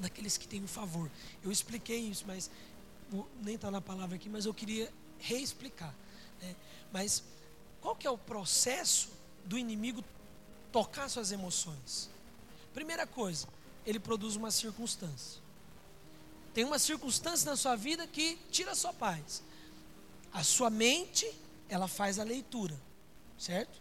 daqueles 0.00 0.36
que 0.36 0.48
têm 0.48 0.64
o 0.64 0.68
favor. 0.68 1.08
Eu 1.44 1.52
expliquei 1.52 2.00
isso, 2.00 2.24
mas 2.26 2.50
nem 3.40 3.54
está 3.54 3.70
na 3.70 3.80
palavra 3.80 4.16
aqui, 4.16 4.28
mas 4.28 4.46
eu 4.46 4.52
queria 4.52 4.92
reexplicar. 5.18 5.94
Né? 6.40 6.56
Mas 6.92 7.22
qual 7.82 7.96
que 7.96 8.06
é 8.06 8.10
o 8.10 8.16
processo 8.16 9.10
do 9.44 9.58
inimigo 9.58 10.02
tocar 10.70 11.10
suas 11.10 11.32
emoções? 11.32 12.08
Primeira 12.72 13.06
coisa, 13.06 13.46
ele 13.84 13.98
produz 13.98 14.36
uma 14.36 14.50
circunstância. 14.50 15.42
Tem 16.54 16.64
uma 16.64 16.78
circunstância 16.78 17.50
na 17.50 17.56
sua 17.56 17.76
vida 17.76 18.06
que 18.06 18.36
tira 18.50 18.70
a 18.70 18.74
sua 18.74 18.92
paz. 18.92 19.42
A 20.32 20.44
sua 20.44 20.70
mente, 20.70 21.30
ela 21.68 21.88
faz 21.88 22.18
a 22.18 22.24
leitura, 22.24 22.78
certo? 23.38 23.80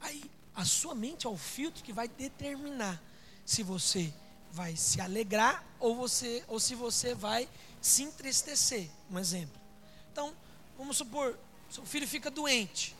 Aí, 0.00 0.30
a 0.54 0.64
sua 0.64 0.94
mente 0.94 1.26
é 1.26 1.30
o 1.30 1.36
filtro 1.36 1.84
que 1.84 1.92
vai 1.92 2.08
determinar 2.08 3.00
se 3.46 3.62
você 3.62 4.12
vai 4.52 4.74
se 4.76 5.00
alegrar 5.00 5.64
ou, 5.78 5.94
você, 5.94 6.44
ou 6.48 6.58
se 6.58 6.74
você 6.74 7.14
vai 7.14 7.48
se 7.80 8.02
entristecer. 8.02 8.90
Um 9.10 9.18
exemplo. 9.18 9.58
Então, 10.12 10.34
vamos 10.76 10.96
supor, 10.96 11.38
seu 11.70 11.84
filho 11.86 12.06
fica 12.06 12.30
doente. 12.30 12.94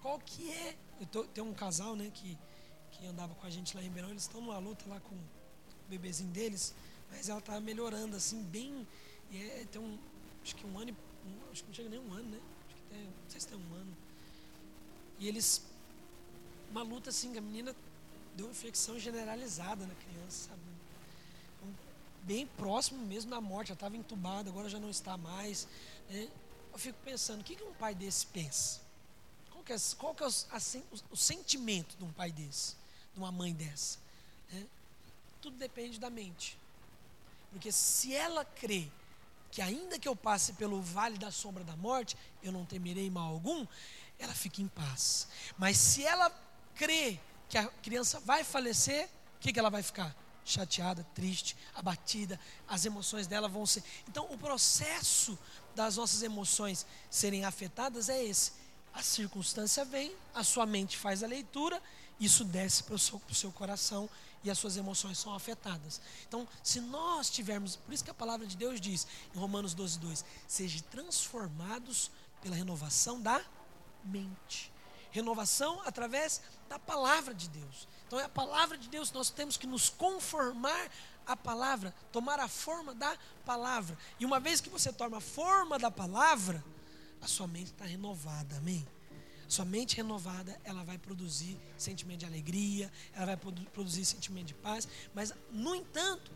Qual 0.00 0.18
que 0.18 0.50
é? 0.50 0.76
Tô, 1.10 1.24
tem 1.24 1.42
um 1.42 1.52
casal, 1.52 1.94
né, 1.94 2.10
que, 2.12 2.38
que 2.92 3.06
andava 3.06 3.34
com 3.34 3.46
a 3.46 3.50
gente 3.50 3.76
lá 3.76 3.82
em 3.82 3.86
Ribeirão, 3.86 4.10
eles 4.10 4.22
estão 4.22 4.40
numa 4.40 4.58
luta 4.58 4.84
lá 4.88 5.00
com 5.00 5.14
o 5.14 5.20
bebezinho 5.88 6.30
deles, 6.30 6.74
mas 7.10 7.28
ela 7.28 7.40
está 7.40 7.60
melhorando, 7.60 8.16
assim, 8.16 8.42
bem. 8.42 8.86
É, 9.32 9.66
tem 9.70 9.80
um, 9.80 9.98
acho 10.42 10.56
que 10.56 10.66
um 10.66 10.78
ano, 10.78 10.96
um, 11.26 11.50
acho 11.50 11.62
que 11.62 11.68
não 11.68 11.74
chega 11.74 11.88
nem 11.88 11.98
um 11.98 12.12
ano, 12.12 12.30
né? 12.30 12.40
Acho 12.66 12.76
que 12.76 12.82
tem, 12.90 13.04
não 13.04 13.30
sei 13.30 13.40
se 13.40 13.48
tem 13.48 13.58
um 13.58 13.74
ano. 13.74 13.96
E 15.18 15.28
eles, 15.28 15.62
uma 16.70 16.82
luta 16.82 17.10
assim, 17.10 17.36
a 17.36 17.40
menina 17.40 17.74
deu 18.36 18.48
infecção 18.50 18.98
generalizada 18.98 19.86
na 19.86 19.94
criança, 19.94 20.48
sabe? 20.48 20.60
Bem 22.24 22.46
próximo 22.46 23.04
mesmo 23.04 23.30
da 23.30 23.40
morte, 23.40 23.68
já 23.68 23.74
estava 23.74 23.96
entubada, 23.96 24.48
agora 24.48 24.68
já 24.68 24.78
não 24.78 24.90
está 24.90 25.16
mais. 25.16 25.66
Né? 26.08 26.28
Eu 26.72 26.78
fico 26.78 26.98
pensando, 27.04 27.40
o 27.40 27.44
que, 27.44 27.56
que 27.56 27.62
um 27.62 27.74
pai 27.74 27.94
desse 27.94 28.26
pensa? 28.26 28.80
Qual 29.50 29.62
que 29.62 29.72
é, 29.72 29.76
qual 29.96 30.14
que 30.14 30.24
é 30.24 30.26
o, 30.26 30.32
o, 31.10 31.16
sentimento 31.16 31.96
de 31.96 32.04
um 32.04 32.12
pai 32.12 32.32
desse, 32.32 32.74
de 33.12 33.20
uma 33.20 33.30
mãe 33.30 33.52
dessa? 33.52 33.98
Né? 34.50 34.66
Tudo 35.40 35.56
depende 35.56 36.00
da 36.00 36.10
mente. 36.10 36.58
Porque 37.50 37.70
se 37.70 38.14
ela 38.14 38.44
crê 38.44 38.88
que 39.50 39.60
ainda 39.60 39.98
que 39.98 40.08
eu 40.08 40.16
passe 40.16 40.54
pelo 40.54 40.80
vale 40.80 41.18
da 41.18 41.30
sombra 41.30 41.62
da 41.62 41.76
morte, 41.76 42.16
eu 42.42 42.50
não 42.50 42.64
temerei 42.64 43.10
mal 43.10 43.30
algum, 43.30 43.66
ela 44.18 44.34
fica 44.34 44.62
em 44.62 44.68
paz. 44.68 45.28
Mas 45.58 45.76
se 45.76 46.02
ela 46.02 46.30
crê 46.74 47.20
que 47.48 47.58
a 47.58 47.66
criança 47.68 48.18
vai 48.20 48.42
falecer, 48.42 49.08
o 49.36 49.40
que, 49.40 49.52
que 49.52 49.58
ela 49.58 49.68
vai 49.68 49.82
ficar? 49.82 50.16
Chateada, 50.44 51.06
triste, 51.14 51.56
abatida, 51.74 52.40
as 52.66 52.86
emoções 52.86 53.26
dela 53.26 53.46
vão 53.46 53.66
ser. 53.66 53.84
Então, 54.08 54.26
o 54.32 54.38
processo 54.38 55.38
das 55.74 55.96
nossas 55.96 56.22
emoções 56.22 56.86
serem 57.10 57.44
afetadas 57.44 58.08
é 58.08 58.24
esse. 58.24 58.52
A 58.92 59.02
circunstância 59.02 59.84
vem, 59.84 60.14
a 60.34 60.44
sua 60.44 60.66
mente 60.66 60.98
faz 60.98 61.22
a 61.22 61.26
leitura, 61.26 61.82
isso 62.20 62.44
desce 62.44 62.82
para 62.82 62.94
o 62.94 62.98
seu, 62.98 63.20
seu 63.32 63.50
coração 63.50 64.08
e 64.44 64.50
as 64.50 64.58
suas 64.58 64.76
emoções 64.76 65.18
são 65.18 65.34
afetadas. 65.34 66.00
Então, 66.28 66.46
se 66.62 66.80
nós 66.80 67.30
tivermos, 67.30 67.76
por 67.76 67.92
isso 67.92 68.04
que 68.04 68.10
a 68.10 68.14
palavra 68.14 68.46
de 68.46 68.56
Deus 68.56 68.80
diz 68.80 69.06
em 69.34 69.38
Romanos 69.38 69.72
12, 69.74 69.98
2: 69.98 70.24
sejam 70.46 70.82
transformados 70.90 72.10
pela 72.40 72.56
renovação 72.56 73.20
da 73.20 73.40
mente. 74.04 74.72
Renovação 75.10 75.80
através 75.84 76.40
da 76.68 76.78
palavra 76.78 77.34
de 77.34 77.48
Deus. 77.48 77.86
Então 78.06 78.18
é 78.18 78.24
a 78.24 78.28
palavra 78.28 78.76
de 78.76 78.88
Deus, 78.88 79.12
nós 79.12 79.30
temos 79.30 79.56
que 79.56 79.66
nos 79.66 79.88
conformar 79.88 80.90
à 81.26 81.36
palavra, 81.36 81.94
tomar 82.10 82.40
a 82.40 82.48
forma 82.48 82.94
da 82.94 83.16
palavra. 83.44 83.96
E 84.18 84.24
uma 84.24 84.40
vez 84.40 84.60
que 84.60 84.68
você 84.68 84.92
toma 84.92 85.18
a 85.18 85.20
forma 85.20 85.78
da 85.78 85.90
palavra, 85.90 86.64
a 87.20 87.26
sua 87.26 87.46
mente 87.46 87.72
está 87.72 87.84
renovada, 87.84 88.56
amém? 88.56 88.86
Sua 89.48 89.64
mente 89.64 89.96
renovada, 89.96 90.58
ela 90.64 90.82
vai 90.82 90.96
produzir 90.96 91.58
sentimento 91.76 92.20
de 92.20 92.26
alegria, 92.26 92.90
ela 93.12 93.26
vai 93.26 93.36
produzir 93.36 94.04
sentimento 94.04 94.46
de 94.46 94.54
paz. 94.54 94.88
Mas, 95.14 95.32
no 95.50 95.74
entanto, 95.74 96.30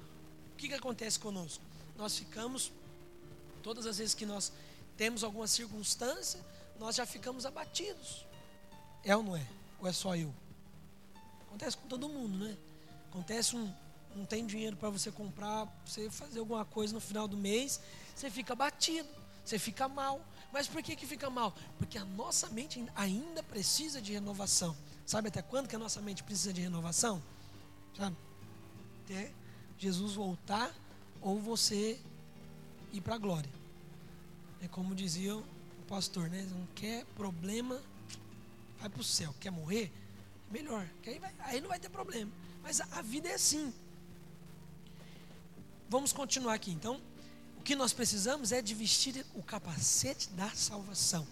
o 0.52 0.56
que, 0.56 0.68
que 0.68 0.74
acontece 0.74 1.18
conosco? 1.18 1.64
Nós 1.96 2.18
ficamos, 2.18 2.70
todas 3.62 3.86
as 3.86 3.98
vezes 3.98 4.14
que 4.14 4.26
nós 4.26 4.52
temos 4.96 5.24
alguma 5.24 5.46
circunstância, 5.46 6.44
nós 6.78 6.96
já 6.96 7.06
ficamos 7.06 7.46
abatidos. 7.46 8.26
É 9.02 9.16
ou 9.16 9.22
não 9.22 9.36
é? 9.36 9.46
Ou 9.80 9.88
é 9.88 9.92
só 9.92 10.14
eu? 10.14 10.32
Acontece 11.46 11.76
com 11.76 11.88
todo 11.88 12.08
mundo, 12.08 12.36
né? 12.36 12.56
Acontece 13.08 13.56
um, 13.56 13.72
não 14.16 14.24
tem 14.24 14.46
dinheiro 14.46 14.76
para 14.76 14.90
você 14.90 15.10
comprar, 15.10 15.66
você 15.84 16.08
fazer 16.10 16.38
alguma 16.38 16.64
coisa 16.64 16.94
no 16.94 17.00
final 17.00 17.28
do 17.28 17.36
mês, 17.36 17.80
você 18.14 18.30
fica 18.30 18.52
abatido, 18.52 19.08
você 19.44 19.58
fica 19.58 19.88
mal. 19.88 20.20
Mas 20.52 20.66
por 20.66 20.82
que, 20.82 20.96
que 20.96 21.06
fica 21.06 21.28
mal? 21.28 21.54
Porque 21.78 21.98
a 21.98 22.04
nossa 22.04 22.48
mente 22.48 22.84
ainda 22.94 23.42
precisa 23.42 24.00
de 24.00 24.12
renovação. 24.12 24.76
Sabe 25.04 25.28
até 25.28 25.42
quando 25.42 25.68
que 25.68 25.76
a 25.76 25.78
nossa 25.78 26.00
mente 26.00 26.22
precisa 26.22 26.52
de 26.52 26.60
renovação? 26.60 27.22
Sabe? 27.96 28.16
Até 29.04 29.32
Jesus 29.78 30.14
voltar 30.14 30.74
ou 31.20 31.38
você 31.38 32.00
ir 32.92 33.00
para 33.00 33.14
a 33.14 33.18
glória. 33.18 33.50
É 34.62 34.68
como 34.68 34.94
dizia 34.94 35.40
pastor, 35.86 36.28
né? 36.28 36.46
Não 36.50 36.66
quer 36.74 37.04
problema, 37.16 37.80
vai 38.78 38.88
para 38.88 39.00
o 39.00 39.04
céu. 39.04 39.34
Quer 39.40 39.50
morrer? 39.50 39.92
Melhor. 40.50 40.88
Aí, 41.06 41.18
vai, 41.18 41.34
aí 41.40 41.60
não 41.60 41.68
vai 41.68 41.78
ter 41.78 41.88
problema. 41.88 42.30
Mas 42.62 42.80
a, 42.80 42.86
a 42.92 43.02
vida 43.02 43.28
é 43.28 43.34
assim. 43.34 43.72
Vamos 45.88 46.12
continuar 46.12 46.54
aqui. 46.54 46.72
Então, 46.72 47.00
o 47.58 47.62
que 47.62 47.76
nós 47.76 47.92
precisamos 47.92 48.50
é 48.50 48.60
de 48.60 48.74
vestir 48.74 49.24
o 49.34 49.42
capacete 49.42 50.28
da 50.30 50.50
salvação. 50.50 51.26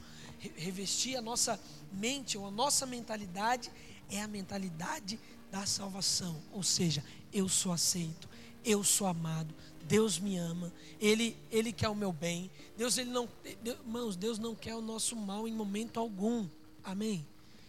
Revestir 0.57 1.17
a 1.17 1.23
nossa 1.23 1.59
mente 1.93 2.39
ou 2.39 2.47
a 2.47 2.51
nossa 2.51 2.87
mentalidade 2.87 3.71
é 4.11 4.23
a 4.23 4.29
mentalidade 4.29 5.19
da 5.51 5.67
salvação. 5.67 6.41
Ou 6.53 6.63
seja, 6.63 7.05
eu 7.33 7.49
sou 7.49 7.73
aceito, 7.73 8.29
eu 8.65 8.85
sou 8.85 9.07
amado, 9.07 9.55
Deus 9.85 10.19
me 10.19 10.37
ama, 10.37 10.73
Ele, 11.01 11.37
Ele 11.51 11.73
quer 11.73 11.89
o 11.89 11.95
meu 11.95 12.13
bem. 12.13 12.51
Deus, 12.77 12.97
Ele 12.97 13.11
não, 13.11 13.29
Deus, 13.63 13.79
irmãos, 13.81 14.17
Deus 14.17 14.39
não 14.39 14.55
quer 14.55 14.75
o 14.75 14.81
nosso 14.81 15.17
mal 15.17 15.49
em 15.49 15.53
momento 15.53 15.99
algum. 15.99 16.49
Amém? 16.83 17.27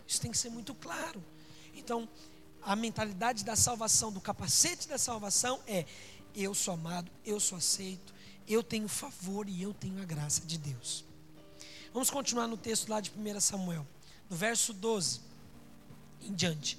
Isso 0.08 0.22
tem 0.22 0.30
que 0.30 0.38
ser 0.38 0.50
muito 0.50 0.74
claro. 0.76 1.24
Então, 1.74 2.08
a 2.62 2.76
mentalidade 2.76 3.46
da 3.46 3.56
salvação, 3.56 4.12
do 4.12 4.20
capacete 4.20 4.88
da 4.88 4.98
salvação 4.98 5.60
é: 5.68 5.86
eu 6.36 6.54
sou 6.54 6.74
amado, 6.74 7.12
eu 7.26 7.40
sou 7.40 7.58
aceito, 7.58 8.14
eu 8.48 8.62
tenho 8.62 8.88
favor 8.88 9.48
e 9.48 9.62
eu 9.62 9.74
tenho 9.74 10.02
a 10.02 10.06
graça 10.06 10.42
de 10.46 10.58
Deus. 10.58 11.06
Vamos 11.94 12.10
continuar 12.10 12.48
no 12.48 12.58
texto 12.58 12.90
lá 12.90 13.00
de 13.00 13.12
1 13.12 13.40
Samuel, 13.40 13.88
no 14.30 14.36
verso 14.36 14.74
12 14.74 15.22
em 16.22 16.34
diante. 16.34 16.78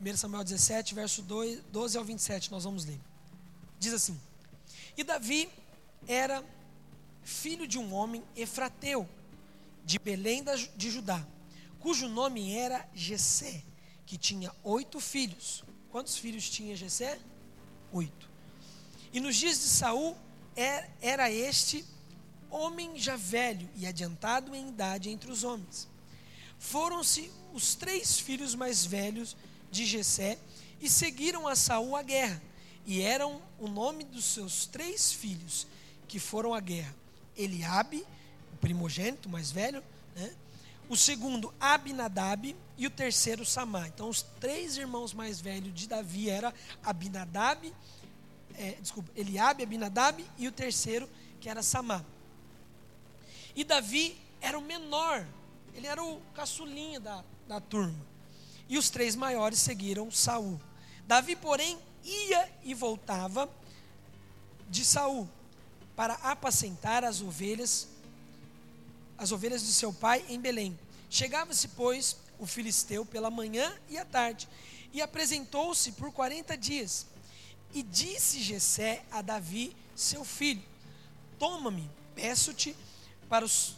1 0.00 0.16
Samuel 0.16 0.44
17, 0.44 0.94
verso 0.94 1.22
12 1.22 1.98
ao 1.98 2.04
27, 2.04 2.50
nós 2.50 2.64
vamos 2.64 2.84
ler. 2.84 3.00
Diz 3.78 3.92
assim: 3.92 4.18
E 4.96 5.04
Davi 5.04 5.48
era 6.06 6.44
filho 7.22 7.66
de 7.66 7.78
um 7.78 7.92
homem 7.92 8.22
efrateu, 8.36 9.08
de 9.84 9.98
Belém 9.98 10.44
de 10.76 10.90
Judá, 10.90 11.26
cujo 11.78 12.08
nome 12.08 12.54
era 12.54 12.88
Gesé, 12.94 13.62
que 14.06 14.16
tinha 14.16 14.52
oito 14.62 15.00
filhos. 15.00 15.64
Quantos 15.90 16.16
filhos 16.16 16.48
tinha 16.48 16.76
Gesé? 16.76 17.18
Oito. 17.92 18.28
E 19.12 19.20
nos 19.20 19.36
dias 19.36 19.58
de 19.58 19.68
Saul 19.68 20.16
é, 20.56 20.88
era 21.00 21.30
este 21.30 21.84
homem 22.50 22.98
já 22.98 23.16
velho 23.16 23.68
e 23.76 23.86
adiantado 23.86 24.54
em 24.54 24.68
idade 24.68 25.10
entre 25.10 25.30
os 25.30 25.44
homens. 25.44 25.88
Foram-se 26.58 27.30
os 27.52 27.74
três 27.74 28.18
filhos 28.18 28.54
mais 28.54 28.84
velhos 28.84 29.36
de 29.70 29.86
Gesé 29.86 30.38
e 30.80 30.88
seguiram 30.88 31.46
a 31.46 31.54
Saul 31.54 31.96
à 31.96 32.02
guerra 32.02 32.42
e 32.86 33.02
eram 33.02 33.40
o 33.58 33.68
nome 33.68 34.04
dos 34.04 34.24
seus 34.24 34.66
três 34.66 35.12
filhos 35.12 35.66
que 36.06 36.18
foram 36.18 36.54
à 36.54 36.60
guerra: 36.60 36.94
Eliabe, 37.36 38.04
o 38.54 38.56
primogênito 38.56 39.28
mais 39.28 39.50
velho? 39.50 39.82
O 40.88 40.96
segundo 40.96 41.52
Abinadab 41.60 42.56
e 42.76 42.86
o 42.86 42.90
terceiro 42.90 43.44
Samá. 43.44 43.88
Então, 43.88 44.08
os 44.08 44.22
três 44.22 44.76
irmãos 44.76 45.12
mais 45.12 45.40
velhos 45.40 45.74
de 45.74 45.86
Davi 45.86 46.30
era 46.30 46.54
Abinadab, 46.82 47.72
é, 48.54 48.72
desculpa, 48.80 49.10
Eliabe, 49.14 49.62
Abinadab 49.62 50.24
e 50.36 50.48
o 50.48 50.52
terceiro 50.52 51.08
que 51.40 51.48
era 51.48 51.62
Samá. 51.62 52.04
E 53.54 53.64
Davi 53.64 54.16
era 54.40 54.58
o 54.58 54.62
menor, 54.62 55.26
ele 55.74 55.86
era 55.86 56.02
o 56.02 56.20
caçulinha 56.34 57.00
da, 57.00 57.24
da 57.46 57.60
turma. 57.60 58.06
E 58.68 58.78
os 58.78 58.90
três 58.90 59.16
maiores 59.16 59.58
seguiram 59.58 60.10
Saul. 60.10 60.60
Davi, 61.06 61.34
porém, 61.34 61.78
ia 62.04 62.52
e 62.62 62.74
voltava 62.74 63.48
de 64.68 64.84
Saul 64.84 65.28
para 65.96 66.14
apacentar 66.14 67.02
as 67.02 67.20
ovelhas, 67.20 67.87
as 69.18 69.32
ovelhas 69.32 69.62
de 69.66 69.72
seu 69.72 69.92
pai 69.92 70.24
em 70.28 70.40
Belém. 70.40 70.78
Chegava-se, 71.10 71.68
pois, 71.68 72.16
o 72.38 72.46
filisteu 72.46 73.04
pela 73.04 73.30
manhã 73.30 73.76
e 73.88 73.98
à 73.98 74.04
tarde, 74.04 74.48
e 74.92 75.02
apresentou-se 75.02 75.92
por 75.92 76.12
quarenta 76.12 76.56
dias. 76.56 77.06
E 77.74 77.82
disse 77.82 78.40
Jessé 78.40 79.04
a 79.10 79.20
Davi, 79.20 79.76
seu 79.94 80.24
filho: 80.24 80.62
Toma-me, 81.38 81.90
peço-te, 82.14 82.74
para 83.28 83.44
os, 83.44 83.76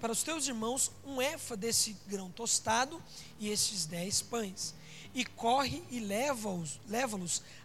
para 0.00 0.10
os 0.10 0.22
teus 0.22 0.48
irmãos 0.48 0.90
um 1.04 1.22
efa 1.22 1.56
desse 1.56 1.96
grão 2.08 2.30
tostado 2.30 3.00
e 3.38 3.48
estes 3.48 3.86
dez 3.86 4.22
pães 4.22 4.74
e 5.14 5.24
corre 5.24 5.82
e 5.90 6.00
leva-os 6.00 6.80
leva 6.86 7.18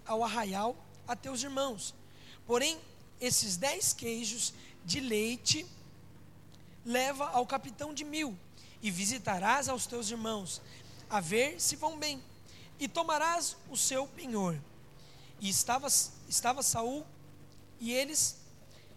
ao 0.05 0.23
arraial 0.23 0.75
a 1.07 1.15
teus 1.15 1.43
irmãos. 1.43 1.93
Porém, 2.45 2.79
esses 3.19 3.57
dez 3.57 3.93
queijos 3.93 4.53
de 4.85 4.99
leite 4.99 5.65
leva 6.85 7.29
ao 7.29 7.45
capitão 7.45 7.93
de 7.93 8.03
mil, 8.03 8.37
e 8.81 8.89
visitarás 8.89 9.69
aos 9.69 9.85
teus 9.85 10.09
irmãos, 10.09 10.61
a 11.09 11.19
ver 11.19 11.59
se 11.59 11.75
vão 11.75 11.97
bem, 11.97 12.21
e 12.79 12.87
tomarás 12.87 13.55
o 13.69 13.77
seu 13.77 14.07
penhor. 14.07 14.59
E 15.39 15.49
estava, 15.49 15.87
estava 16.27 16.63
Saul 16.63 17.05
e 17.79 17.91
eles 17.91 18.37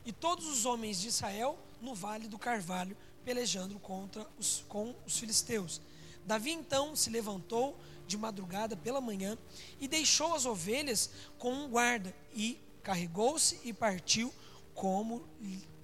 e 0.04 0.12
todos 0.12 0.46
os 0.46 0.66
homens 0.66 1.00
de 1.00 1.08
Israel 1.08 1.58
no 1.80 1.94
vale 1.94 2.28
do 2.28 2.38
Carvalho, 2.38 2.96
pelejando 3.24 3.78
contra 3.78 4.26
os, 4.38 4.64
com 4.68 4.94
os 5.06 5.18
filisteus. 5.18 5.80
Davi 6.26 6.52
então 6.52 6.94
se 6.94 7.10
levantou 7.10 7.78
de 8.06 8.16
madrugada 8.16 8.76
pela 8.76 9.00
manhã 9.00 9.36
e 9.80 9.88
deixou 9.88 10.34
as 10.34 10.44
ovelhas 10.44 11.10
com 11.38 11.52
um 11.52 11.68
guarda 11.68 12.14
e 12.34 12.58
carregou-se 12.82 13.58
e 13.64 13.72
partiu 13.72 14.32
como 14.74 15.26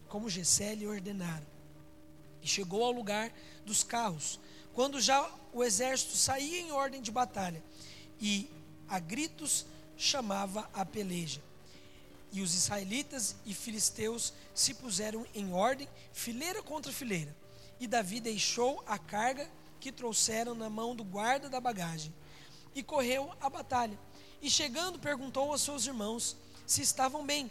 como 0.09 0.29
Gessé 0.29 0.75
lhe 0.75 0.89
ordenara. 0.89 1.47
E 2.43 2.49
chegou 2.49 2.85
ao 2.85 2.93
lugar 2.93 3.33
dos 3.65 3.83
carros, 3.83 4.41
quando 4.73 5.01
já 5.01 5.31
o 5.53 5.63
exército 5.63 6.17
saía 6.17 6.61
em 6.61 6.73
ordem 6.73 7.03
de 7.03 7.11
batalha 7.11 7.63
e 8.21 8.49
a 8.89 8.99
gritos 8.99 9.65
chamava 9.97 10.69
a 10.75 10.85
peleja. 10.85 11.41
E 12.33 12.43
os 12.43 12.55
israelitas 12.55 13.35
e 13.45 13.53
filisteus 13.53 14.33
se 14.55 14.75
puseram 14.75 15.27
em 15.35 15.53
ordem, 15.53 15.89
fileira 16.13 16.63
contra 16.63 16.93
fileira. 16.93 17.35
E 17.81 17.87
Davi 17.87 18.21
deixou 18.21 18.83
a 18.87 18.99
carga 18.99 19.51
que 19.81 19.91
trouxeram 19.91 20.55
na 20.55 20.69
mão 20.69 20.95
do 20.95 21.03
guarda 21.03 21.49
da 21.49 21.61
bagagem, 21.61 22.15
e 22.75 22.83
correu 22.83 23.33
à 23.41 23.49
batalha. 23.49 23.99
E 24.41 24.49
chegando, 24.51 24.99
perguntou 24.99 25.51
aos 25.51 25.63
seus 25.63 25.87
irmãos 25.87 26.37
se 26.67 26.83
estavam 26.83 27.25
bem. 27.25 27.51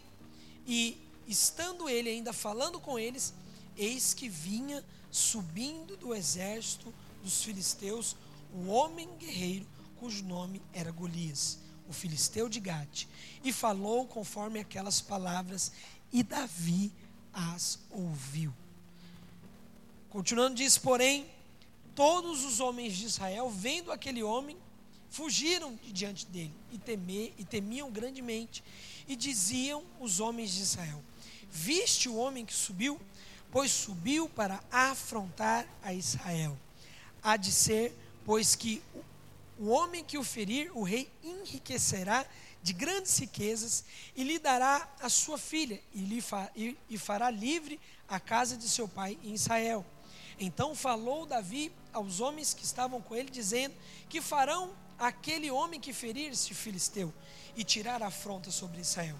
E 0.65 0.97
estando 1.27 1.89
ele 1.89 2.09
ainda 2.09 2.31
falando 2.31 2.79
com 2.79 2.97
eles, 2.97 3.33
eis 3.80 4.13
que 4.13 4.30
vinha 4.30 4.86
subindo 5.09 5.97
do 5.97 6.13
exército 6.13 6.93
dos 7.23 7.43
filisteus 7.43 8.15
o 8.53 8.67
homem 8.67 9.09
guerreiro 9.17 9.65
cujo 9.99 10.23
nome 10.23 10.61
era 10.73 10.91
Golias, 10.91 11.59
o 11.88 11.93
filisteu 11.93 12.47
de 12.47 12.59
Gate, 12.59 13.05
e 13.43 13.51
falou 13.51 14.07
conforme 14.07 14.59
aquelas 14.59 15.01
palavras, 15.01 15.71
e 16.11 16.23
Davi 16.23 16.91
as 17.34 17.80
ouviu. 17.91 18.53
Continuando 20.09 20.55
diz, 20.55 20.77
porém, 20.77 21.27
todos 21.93 22.45
os 22.45 22.59
homens 22.59 22.95
de 22.95 23.05
Israel, 23.05 23.49
vendo 23.49 23.91
aquele 23.91 24.23
homem, 24.23 24.57
fugiram 25.09 25.75
de 25.75 25.91
diante 25.91 26.25
dele 26.27 26.53
e, 26.71 26.77
temer, 26.77 27.34
e 27.38 27.43
temiam 27.43 27.91
grandemente. 27.91 28.63
E 29.07 29.15
diziam 29.15 29.84
os 29.99 30.19
homens 30.19 30.51
de 30.51 30.61
Israel: 30.61 31.03
Viste 31.51 32.07
o 32.07 32.15
homem 32.15 32.45
que 32.45 32.53
subiu? 32.53 32.99
Pois 33.51 33.71
subiu 33.71 34.29
para 34.29 34.63
afrontar 34.71 35.65
a 35.81 35.93
Israel. 35.93 36.57
Há 37.21 37.35
de 37.35 37.51
ser, 37.51 37.93
pois 38.25 38.55
que 38.55 38.81
o 39.57 39.69
homem 39.69 40.03
que 40.03 40.17
o 40.17 40.23
ferir, 40.23 40.71
o 40.73 40.83
rei 40.83 41.09
enriquecerá 41.23 42.25
de 42.61 42.73
grandes 42.73 43.17
riquezas 43.17 43.83
e 44.15 44.23
lhe 44.23 44.37
dará 44.37 44.87
a 45.01 45.09
sua 45.09 45.37
filha 45.37 45.81
e, 45.93 45.99
lhe 46.01 46.21
fa, 46.21 46.49
e, 46.55 46.77
e 46.89 46.97
fará 46.97 47.29
livre 47.29 47.79
a 48.07 48.19
casa 48.19 48.57
de 48.57 48.67
seu 48.67 48.87
pai 48.87 49.17
em 49.23 49.33
Israel. 49.33 49.85
Então 50.39 50.73
falou 50.73 51.25
Davi 51.25 51.71
aos 51.91 52.19
homens 52.21 52.53
que 52.53 52.63
estavam 52.63 53.01
com 53.01 53.15
ele, 53.15 53.29
dizendo: 53.29 53.75
Que 54.07 54.21
farão 54.21 54.71
aquele 54.97 55.51
homem 55.51 55.79
que 55.79 55.91
ferir 55.91 56.31
este 56.31 56.53
filisteu 56.53 57.13
e 57.55 57.63
tirar 57.63 58.01
a 58.01 58.07
afronta 58.07 58.49
sobre 58.51 58.79
Israel? 58.79 59.19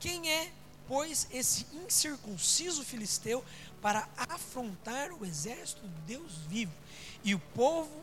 Quem 0.00 0.30
é, 0.30 0.50
pois, 0.88 1.28
esse 1.30 1.66
incircunciso 1.72 2.82
filisteu 2.82 3.44
para 3.80 4.08
afrontar 4.16 5.12
o 5.12 5.24
exército 5.24 5.82
do 5.82 6.00
Deus 6.00 6.38
vivo? 6.48 6.72
E 7.22 7.34
o 7.34 7.38
povo 7.38 8.02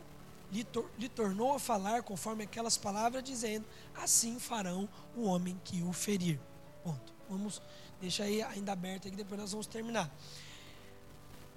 lhe, 0.52 0.62
tor 0.64 0.88
lhe 0.96 1.08
tornou 1.08 1.52
a 1.52 1.58
falar 1.58 2.02
conforme 2.02 2.44
aquelas 2.44 2.78
palavras, 2.78 3.22
dizendo: 3.24 3.66
Assim 3.94 4.38
farão 4.38 4.88
o 5.16 5.24
homem 5.24 5.60
que 5.64 5.82
o 5.82 5.92
ferir. 5.92 6.38
Ponto. 6.84 7.12
Vamos 7.28 7.60
deixar 8.00 8.24
aí 8.24 8.40
ainda 8.42 8.72
aberto 8.72 9.08
aqui, 9.08 9.16
depois 9.16 9.40
nós 9.40 9.50
vamos 9.50 9.66
terminar. 9.66 10.10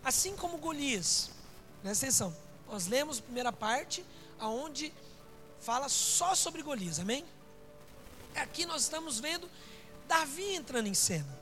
Assim 0.03 0.35
como 0.35 0.57
Golias, 0.57 1.29
presta 1.83 2.05
atenção, 2.05 2.35
nós 2.67 2.87
lemos 2.87 3.19
a 3.19 3.21
primeira 3.21 3.51
parte, 3.51 4.03
aonde 4.39 4.91
fala 5.59 5.89
só 5.89 6.33
sobre 6.33 6.63
Golias, 6.63 6.99
amém? 6.99 7.23
Aqui 8.35 8.65
nós 8.65 8.83
estamos 8.83 9.19
vendo 9.19 9.49
Davi 10.09 10.55
entrando 10.55 10.87
em 10.87 10.93
cena. 10.95 11.39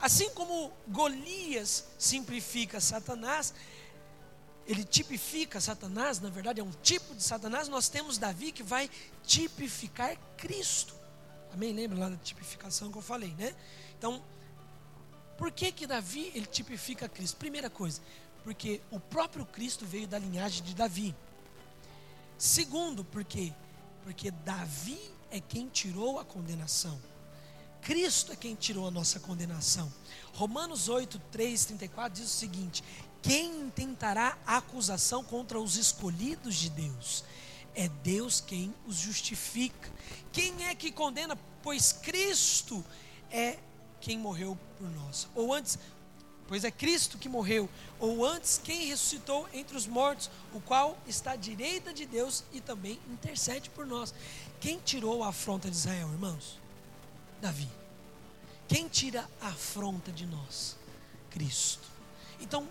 Assim 0.00 0.28
como 0.30 0.72
Golias 0.88 1.86
simplifica 1.96 2.80
Satanás, 2.80 3.54
ele 4.66 4.82
tipifica 4.82 5.60
Satanás, 5.60 6.20
na 6.20 6.28
verdade 6.28 6.60
é 6.60 6.64
um 6.64 6.72
tipo 6.82 7.14
de 7.14 7.22
Satanás, 7.22 7.68
nós 7.68 7.88
temos 7.88 8.18
Davi 8.18 8.50
que 8.50 8.64
vai 8.64 8.90
tipificar 9.22 10.18
Cristo. 10.36 10.92
Amém? 11.52 11.72
Lembra 11.72 12.00
lá 12.00 12.08
da 12.08 12.16
tipificação 12.16 12.90
que 12.90 12.98
eu 12.98 13.02
falei, 13.02 13.32
né? 13.38 13.54
Então, 13.96 14.20
por 15.38 15.52
que 15.52 15.70
que 15.70 15.86
Davi 15.86 16.32
ele 16.34 16.46
tipifica 16.46 17.08
Cristo? 17.08 17.36
Primeira 17.36 17.70
coisa, 17.70 18.02
porque 18.42 18.80
o 18.90 18.98
próprio 18.98 19.46
Cristo 19.46 19.86
veio 19.86 20.08
da 20.08 20.18
linhagem 20.18 20.64
de 20.64 20.74
Davi. 20.74 21.14
Segundo, 22.36 23.04
porque 23.04 23.54
porque 24.02 24.30
Davi 24.30 25.00
é 25.30 25.40
quem 25.40 25.68
tirou 25.68 26.20
a 26.20 26.24
condenação. 26.24 27.00
Cristo 27.82 28.32
é 28.32 28.36
quem 28.36 28.54
tirou 28.54 28.86
a 28.86 28.90
nossa 28.90 29.20
condenação. 29.20 29.92
Romanos 30.32 30.88
8, 30.88 31.18
3, 31.30 31.64
34 31.64 32.20
diz 32.20 32.32
o 32.32 32.36
seguinte: 32.36 32.82
quem 33.22 33.62
intentará 33.62 34.38
acusação 34.46 35.24
contra 35.24 35.60
os 35.60 35.76
escolhidos 35.76 36.54
de 36.54 36.70
Deus? 36.70 37.24
É 37.74 37.88
Deus 37.88 38.40
quem 38.40 38.72
os 38.86 38.96
justifica. 38.96 39.92
Quem 40.32 40.66
é 40.66 40.74
que 40.74 40.92
condena? 40.92 41.36
Pois 41.62 41.92
Cristo 41.92 42.84
é 43.30 43.58
quem 44.00 44.16
morreu 44.16 44.56
por 44.78 44.88
nós. 44.90 45.26
Ou 45.34 45.52
antes, 45.52 45.76
pois 46.46 46.62
é 46.62 46.70
Cristo 46.70 47.18
que 47.18 47.28
morreu. 47.28 47.68
Ou 47.98 48.24
antes, 48.24 48.60
quem 48.62 48.86
ressuscitou 48.86 49.48
entre 49.52 49.76
os 49.76 49.86
mortos, 49.88 50.30
o 50.54 50.60
qual 50.60 50.96
está 51.06 51.32
à 51.32 51.36
direita 51.36 51.92
de 51.92 52.06
Deus 52.06 52.44
e 52.52 52.60
também 52.60 52.98
intercede 53.10 53.70
por 53.70 53.84
nós. 53.84 54.14
Quem 54.60 54.78
tirou 54.78 55.24
a 55.24 55.30
afronta 55.30 55.68
de 55.68 55.76
Israel, 55.76 56.08
irmãos? 56.12 56.58
Davi. 57.40 57.68
Quem 58.68 58.88
tira 58.88 59.28
a 59.40 59.48
afronta 59.48 60.10
de 60.10 60.26
nós? 60.26 60.76
Cristo. 61.30 61.86
Então, 62.40 62.68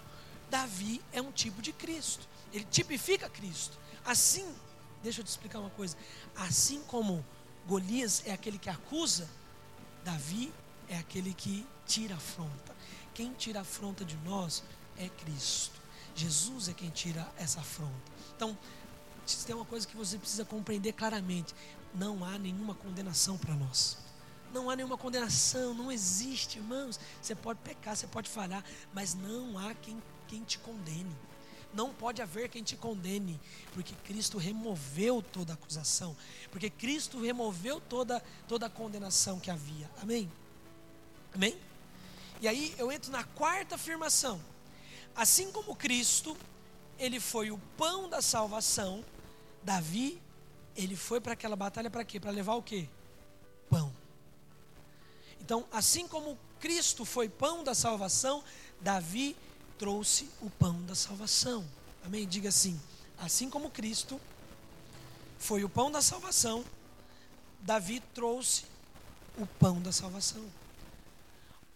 Davi 0.49 1.01
é 1.11 1.22
um 1.22 1.32
tipo 1.32 1.61
de 1.61 1.72
Cristo. 1.72 2.28
Ele 2.51 2.66
tipifica 2.66 3.30
Cristo. 3.30 3.78
Assim, 4.03 4.45
deixa 5.03 5.22
eu 5.22 5.26
te 5.26 5.30
explicar 5.30 5.59
uma 5.59 5.70
coisa. 5.70 5.95
Assim 6.36 6.82
como 6.84 7.26
Golias 7.68 8.24
é 8.26 8.32
aquele 8.32 8.59
que 8.59 8.70
acusa, 8.70 9.30
Davi 10.03 10.53
é 10.88 10.97
aquele 10.97 11.34
que 11.34 11.66
tira 11.86 12.13
a 12.13 12.18
afronta. 12.18 12.76
Quem 13.13 13.34
tira 13.34 13.59
a 13.59 13.61
afronta 13.61 14.03
de 14.03 14.18
nós 14.18 14.63
é 14.97 15.09
Cristo. 15.09 15.80
Jesus 16.16 16.70
é 16.70 16.74
quem 16.74 16.89
tira 16.89 17.28
essa 17.38 17.59
afronta. 17.59 18.11
Então, 18.36 18.57
tem 19.45 19.55
uma 19.55 19.66
coisa 19.66 19.88
que 19.88 19.97
você 19.97 20.18
precisa 20.18 20.45
compreender 20.45 20.93
claramente: 20.93 21.53
não 21.93 22.24
há 22.24 22.38
nenhuma 22.38 22.76
condenação 22.76 23.38
para 23.38 23.55
nós. 23.55 23.97
Não 24.56 24.70
há 24.70 24.76
nenhuma 24.76 24.97
condenação, 24.97 25.74
não 25.74 25.91
existe, 25.91 26.60
irmãos. 26.60 26.97
Você 27.22 27.36
pode 27.36 27.60
pecar, 27.60 27.95
você 27.95 28.08
pode 28.08 28.30
falhar, 28.30 28.64
mas 28.93 29.14
não 29.14 29.60
há 29.60 29.74
quem 29.76 30.01
quem 30.28 30.43
te 30.43 30.58
condene. 30.60 31.16
Não 31.74 31.93
pode 31.93 32.22
haver 32.22 32.47
quem 32.49 32.64
te 32.64 32.78
condene, 32.78 33.39
porque 33.74 33.93
Cristo 34.06 34.38
removeu 34.38 35.22
toda 35.22 35.53
acusação, 35.53 36.16
porque 36.49 36.70
Cristo 36.70 37.20
removeu 37.20 37.82
toda, 37.82 38.24
toda 38.47 38.68
a 38.68 38.70
condenação 38.70 39.39
que 39.41 39.51
havia. 39.51 39.89
Amém? 40.01 40.32
Amém? 41.34 41.58
E 42.39 42.47
aí 42.47 42.74
eu 42.78 42.91
entro 42.91 43.12
na 43.12 43.26
quarta 43.26 43.76
afirmação. 43.76 44.41
Assim 45.14 45.51
como 45.51 45.76
Cristo, 45.76 46.36
ele 46.97 47.20
foi 47.20 47.51
o 47.51 47.58
pão 47.78 48.08
da 48.08 48.22
salvação, 48.22 49.03
Davi, 49.62 50.22
ele 50.78 50.95
foi 50.95 51.20
para 51.20 51.34
aquela 51.34 51.58
batalha 51.58 51.89
para 51.89 52.06
quê? 52.06 52.22
Para 52.22 52.32
levar 52.32 52.56
o 52.56 52.64
quê? 52.64 52.88
Então, 55.46 55.64
assim 55.72 56.08
como 56.08 56.39
Cristo 56.60 57.06
foi 57.06 57.30
pão 57.30 57.64
da 57.64 57.76
salvação, 57.76 58.43
Davi 58.82 59.38
trouxe 59.78 60.28
o 60.41 60.50
pão 60.50 60.82
da 60.82 60.96
salvação. 60.96 61.64
Amém? 62.04 62.28
Diga 62.28 62.50
assim: 62.50 62.82
assim 63.16 63.48
como 63.48 63.70
Cristo 63.70 64.20
foi 65.38 65.64
o 65.64 65.70
pão 65.70 65.91
da 65.91 66.02
salvação, 66.02 66.66
Davi 67.60 68.00
trouxe 68.12 68.66
o 69.38 69.46
pão 69.46 69.80
da 69.80 69.91
salvação. 69.91 70.43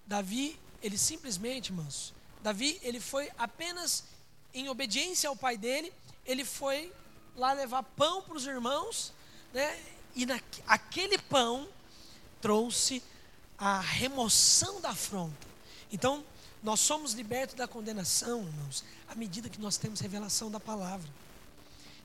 Davi, 0.03 0.59
ele 0.81 0.97
simplesmente, 0.97 1.67
irmãos, 1.67 2.11
Davi, 2.41 2.79
ele 2.81 2.99
foi 2.99 3.29
apenas 3.37 4.03
em 4.51 4.67
obediência 4.67 5.29
ao 5.29 5.35
pai 5.35 5.57
dele, 5.57 5.93
ele 6.25 6.43
foi 6.43 6.91
lá 7.35 7.53
levar 7.53 7.83
pão 7.83 8.23
para 8.23 8.35
os 8.35 8.47
irmãos, 8.47 9.13
né? 9.53 9.79
E 10.15 10.25
na, 10.25 10.41
aquele 10.65 11.19
pão 11.19 11.69
trouxe 12.41 13.03
a 13.59 13.79
remoção 13.79 14.79
da 14.79 14.89
afronta. 14.89 15.47
Então, 15.91 16.23
nós 16.63 16.79
somos 16.79 17.13
libertos 17.13 17.55
da 17.55 17.67
condenação, 17.67 18.43
irmãos, 18.43 18.83
à 19.07 19.15
medida 19.15 19.49
que 19.49 19.59
nós 19.59 19.77
temos 19.77 19.99
revelação 19.99 20.49
da 20.49 20.59
palavra. 20.59 21.09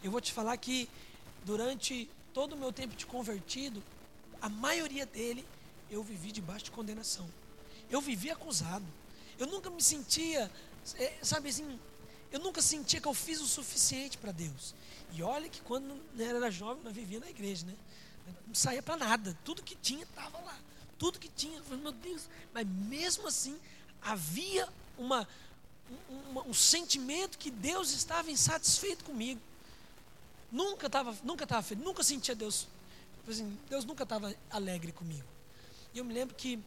Eu 0.02 0.10
vou 0.10 0.20
te 0.20 0.32
falar 0.32 0.56
que 0.56 0.88
durante 1.44 2.08
todo 2.32 2.54
o 2.54 2.56
meu 2.56 2.72
tempo 2.72 2.96
de 2.96 3.06
convertido, 3.06 3.82
a 4.40 4.48
maioria 4.48 5.06
dele 5.06 5.46
eu 5.90 6.02
vivi 6.02 6.32
debaixo 6.32 6.66
de 6.66 6.70
condenação. 6.70 7.28
Eu 7.90 8.00
vivi 8.00 8.30
acusado. 8.30 8.84
Eu 9.38 9.46
nunca 9.46 9.70
me 9.70 9.82
sentia, 9.82 10.50
é, 10.96 11.18
sabe 11.22 11.48
assim, 11.48 11.78
eu 12.32 12.40
nunca 12.40 12.60
sentia 12.60 13.00
que 13.00 13.06
eu 13.06 13.14
fiz 13.14 13.40
o 13.40 13.46
suficiente 13.46 14.18
para 14.18 14.32
Deus. 14.32 14.74
E 15.12 15.22
olha 15.22 15.48
que 15.48 15.60
quando 15.60 15.96
eu 16.18 16.36
era 16.36 16.50
jovem, 16.50 16.82
nós 16.82 16.92
vivia 16.92 17.20
na 17.20 17.30
igreja, 17.30 17.64
né? 17.66 17.74
Não 18.46 18.54
saía 18.54 18.82
para 18.82 18.96
nada. 18.96 19.38
Tudo 19.44 19.62
que 19.62 19.76
tinha 19.76 20.02
estava 20.02 20.38
lá. 20.38 20.58
Tudo 20.98 21.18
que 21.18 21.28
tinha, 21.28 21.58
eu 21.58 21.64
falei, 21.64 21.82
meu 21.82 21.92
Deus. 21.92 22.28
Mas 22.52 22.66
mesmo 22.66 23.28
assim, 23.28 23.58
havia 24.00 24.68
uma, 24.98 25.26
um, 26.46 26.54
sentimento 26.54 27.38
que 27.38 27.50
Deus 27.50 27.92
estava 27.92 28.30
insatisfeito 28.30 29.04
comigo. 29.04 29.40
Nunca 30.50 30.86
estava 30.86 31.16
nunca 31.24 31.44
estava 31.44 31.62
feliz, 31.62 31.84
nunca 31.84 32.02
sentia 32.02 32.34
Deus. 32.34 32.68
Assim, 33.28 33.58
Deus 33.68 33.84
nunca 33.84 34.04
estava 34.04 34.34
alegre 34.50 34.92
comigo. 34.92 35.26
E 35.92 35.98
eu 35.98 36.04
me 36.04 36.12
lembro 36.12 36.34
que 36.34 36.58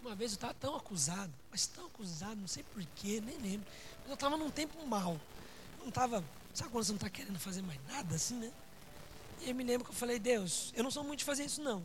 uma 0.00 0.14
vez 0.14 0.32
eu 0.32 0.36
estava 0.36 0.54
tão 0.54 0.76
acusado, 0.76 1.32
mas 1.50 1.66
tão 1.66 1.86
acusado, 1.86 2.36
não 2.36 2.48
sei 2.48 2.62
porquê, 2.62 3.20
nem 3.20 3.36
lembro. 3.38 3.66
Mas 4.00 4.08
eu 4.08 4.14
estava 4.14 4.36
num 4.36 4.50
tempo 4.50 4.86
mal. 4.86 5.20
Eu 5.78 5.80
não 5.80 5.88
estava, 5.88 6.24
sabe 6.54 6.70
quando 6.70 6.84
você 6.84 6.92
não 6.92 6.96
está 6.96 7.10
querendo 7.10 7.38
fazer 7.38 7.62
mais 7.62 7.80
nada 7.88 8.14
assim, 8.14 8.36
né? 8.36 8.52
E 9.40 9.50
eu 9.50 9.54
me 9.54 9.64
lembro 9.64 9.84
que 9.84 9.90
eu 9.90 9.96
falei, 9.96 10.18
Deus, 10.18 10.72
eu 10.74 10.82
não 10.82 10.90
sou 10.90 11.04
muito 11.04 11.20
de 11.20 11.24
fazer 11.24 11.44
isso 11.44 11.62
não. 11.62 11.82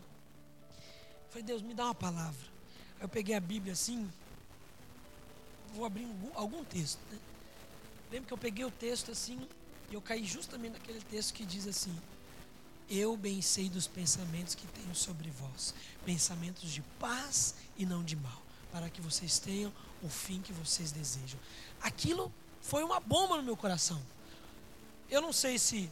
Falei, 1.33 1.43
Deus, 1.43 1.63
me 1.63 1.73
dá 1.73 1.85
uma 1.85 1.95
palavra. 1.95 2.45
Aí 2.99 3.05
eu 3.05 3.09
peguei 3.09 3.33
a 3.35 3.39
Bíblia 3.39 3.73
assim, 3.73 4.09
vou 5.73 5.83
abrir 5.83 6.07
algum 6.35 6.63
texto. 6.63 6.99
Né? 7.11 7.17
Lembro 8.11 8.27
que 8.27 8.33
eu 8.33 8.37
peguei 8.37 8.63
o 8.63 8.69
texto 8.69 9.11
assim, 9.11 9.41
e 9.89 9.95
eu 9.95 10.01
caí 10.01 10.23
justamente 10.23 10.73
naquele 10.73 11.01
texto 11.01 11.33
que 11.33 11.43
diz 11.43 11.67
assim: 11.67 11.95
Eu 12.87 13.17
bem 13.17 13.41
sei 13.41 13.67
dos 13.67 13.87
pensamentos 13.87 14.53
que 14.53 14.67
tenho 14.67 14.93
sobre 14.93 15.31
vós, 15.31 15.73
pensamentos 16.05 16.71
de 16.71 16.81
paz 16.99 17.55
e 17.75 17.85
não 17.85 18.03
de 18.03 18.15
mal, 18.15 18.41
para 18.71 18.87
que 18.89 19.01
vocês 19.01 19.39
tenham 19.39 19.73
o 20.03 20.09
fim 20.09 20.39
que 20.39 20.53
vocês 20.53 20.91
desejam. 20.91 21.39
Aquilo 21.81 22.31
foi 22.61 22.83
uma 22.83 22.99
bomba 22.99 23.37
no 23.37 23.43
meu 23.43 23.57
coração. 23.57 23.99
Eu 25.09 25.21
não 25.21 25.33
sei 25.33 25.57
se 25.57 25.89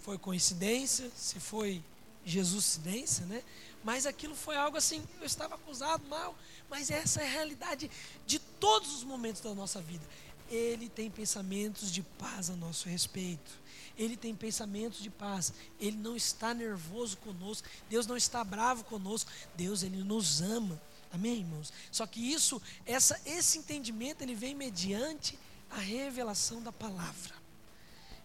foi 0.00 0.18
coincidência, 0.18 1.08
se 1.14 1.38
foi 1.38 1.82
Jesuscidência, 2.24 3.26
né? 3.26 3.42
Mas 3.84 4.06
aquilo 4.06 4.34
foi 4.34 4.56
algo 4.56 4.76
assim, 4.76 5.06
eu 5.20 5.26
estava 5.26 5.56
acusado 5.56 6.06
mal, 6.08 6.36
mas 6.70 6.90
essa 6.90 7.20
é 7.20 7.26
a 7.26 7.30
realidade 7.30 7.90
de 8.26 8.38
todos 8.38 8.94
os 8.94 9.04
momentos 9.04 9.40
da 9.40 9.54
nossa 9.54 9.80
vida. 9.80 10.04
Ele 10.50 10.88
tem 10.88 11.10
pensamentos 11.10 11.90
de 11.90 12.02
paz 12.02 12.50
a 12.50 12.56
nosso 12.56 12.88
respeito. 12.88 13.50
Ele 13.96 14.16
tem 14.16 14.34
pensamentos 14.34 15.02
de 15.02 15.10
paz. 15.10 15.52
Ele 15.80 15.96
não 15.96 16.16
está 16.16 16.52
nervoso 16.52 17.16
conosco. 17.18 17.68
Deus 17.88 18.06
não 18.06 18.16
está 18.16 18.44
bravo 18.44 18.84
conosco. 18.84 19.30
Deus 19.56 19.82
ele 19.82 20.02
nos 20.02 20.40
ama. 20.42 20.80
Amém, 21.10 21.40
irmãos? 21.40 21.72
Só 21.90 22.06
que 22.06 22.20
isso, 22.20 22.60
essa, 22.86 23.20
esse 23.24 23.58
entendimento, 23.58 24.22
ele 24.22 24.34
vem 24.34 24.54
mediante 24.54 25.38
a 25.70 25.78
revelação 25.78 26.62
da 26.62 26.72
palavra. 26.72 27.34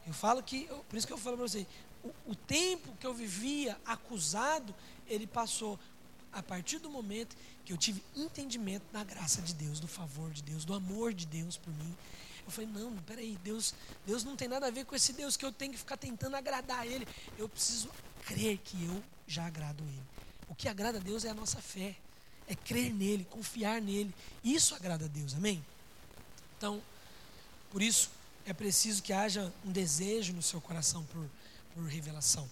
Eu 0.05 0.13
falo 0.13 0.41
que, 0.41 0.69
por 0.87 0.97
isso 0.97 1.05
que 1.05 1.13
eu 1.13 1.17
falo 1.17 1.37
para 1.37 1.47
você, 1.47 1.67
o, 2.03 2.31
o 2.31 2.35
tempo 2.35 2.95
que 2.97 3.05
eu 3.05 3.13
vivia 3.13 3.77
acusado, 3.85 4.73
ele 5.09 5.27
passou 5.27 5.79
a 6.31 6.43
partir 6.43 6.79
do 6.79 6.89
momento 6.89 7.35
que 7.65 7.73
eu 7.73 7.77
tive 7.77 8.03
entendimento 8.15 8.83
da 8.91 9.03
graça 9.03 9.41
de 9.41 9.53
Deus, 9.53 9.79
do 9.79 9.87
favor 9.87 10.31
de 10.31 10.43
Deus, 10.43 10.65
do 10.65 10.73
amor 10.73 11.13
de 11.13 11.25
Deus 11.25 11.57
por 11.57 11.73
mim. 11.73 11.95
Eu 12.45 12.51
falei, 12.51 12.69
não, 12.69 12.95
peraí, 12.97 13.37
Deus, 13.43 13.73
Deus 14.05 14.23
não 14.23 14.35
tem 14.35 14.47
nada 14.47 14.67
a 14.67 14.71
ver 14.71 14.85
com 14.85 14.95
esse 14.95 15.11
Deus 15.11 15.35
que 15.35 15.43
eu 15.43 15.51
tenho 15.51 15.73
que 15.73 15.77
ficar 15.77 15.97
tentando 15.97 16.35
agradar 16.35 16.79
a 16.79 16.87
Ele. 16.87 17.05
Eu 17.37 17.49
preciso 17.49 17.89
crer 18.25 18.57
que 18.59 18.85
eu 18.85 19.03
já 19.27 19.45
agrado 19.45 19.83
Ele. 19.83 20.03
O 20.47 20.55
que 20.55 20.69
agrada 20.69 20.97
a 20.97 21.01
Deus 21.01 21.25
é 21.25 21.29
a 21.29 21.33
nossa 21.33 21.61
fé, 21.61 21.95
é 22.47 22.55
crer 22.55 22.93
nele, 22.93 23.25
confiar 23.25 23.81
nele. 23.81 24.13
Isso 24.43 24.73
agrada 24.75 25.05
a 25.05 25.07
Deus, 25.09 25.33
amém? 25.33 25.63
Então, 26.57 26.81
por 27.69 27.81
isso 27.81 28.09
é 28.45 28.53
preciso 28.53 29.03
que 29.03 29.11
haja 29.11 29.51
um 29.65 29.71
desejo 29.71 30.31
no 30.31 30.41
seu 30.41 30.61
coração 30.61 31.03
por, 31.05 31.29
por 31.73 31.83
revelação. 31.83 32.47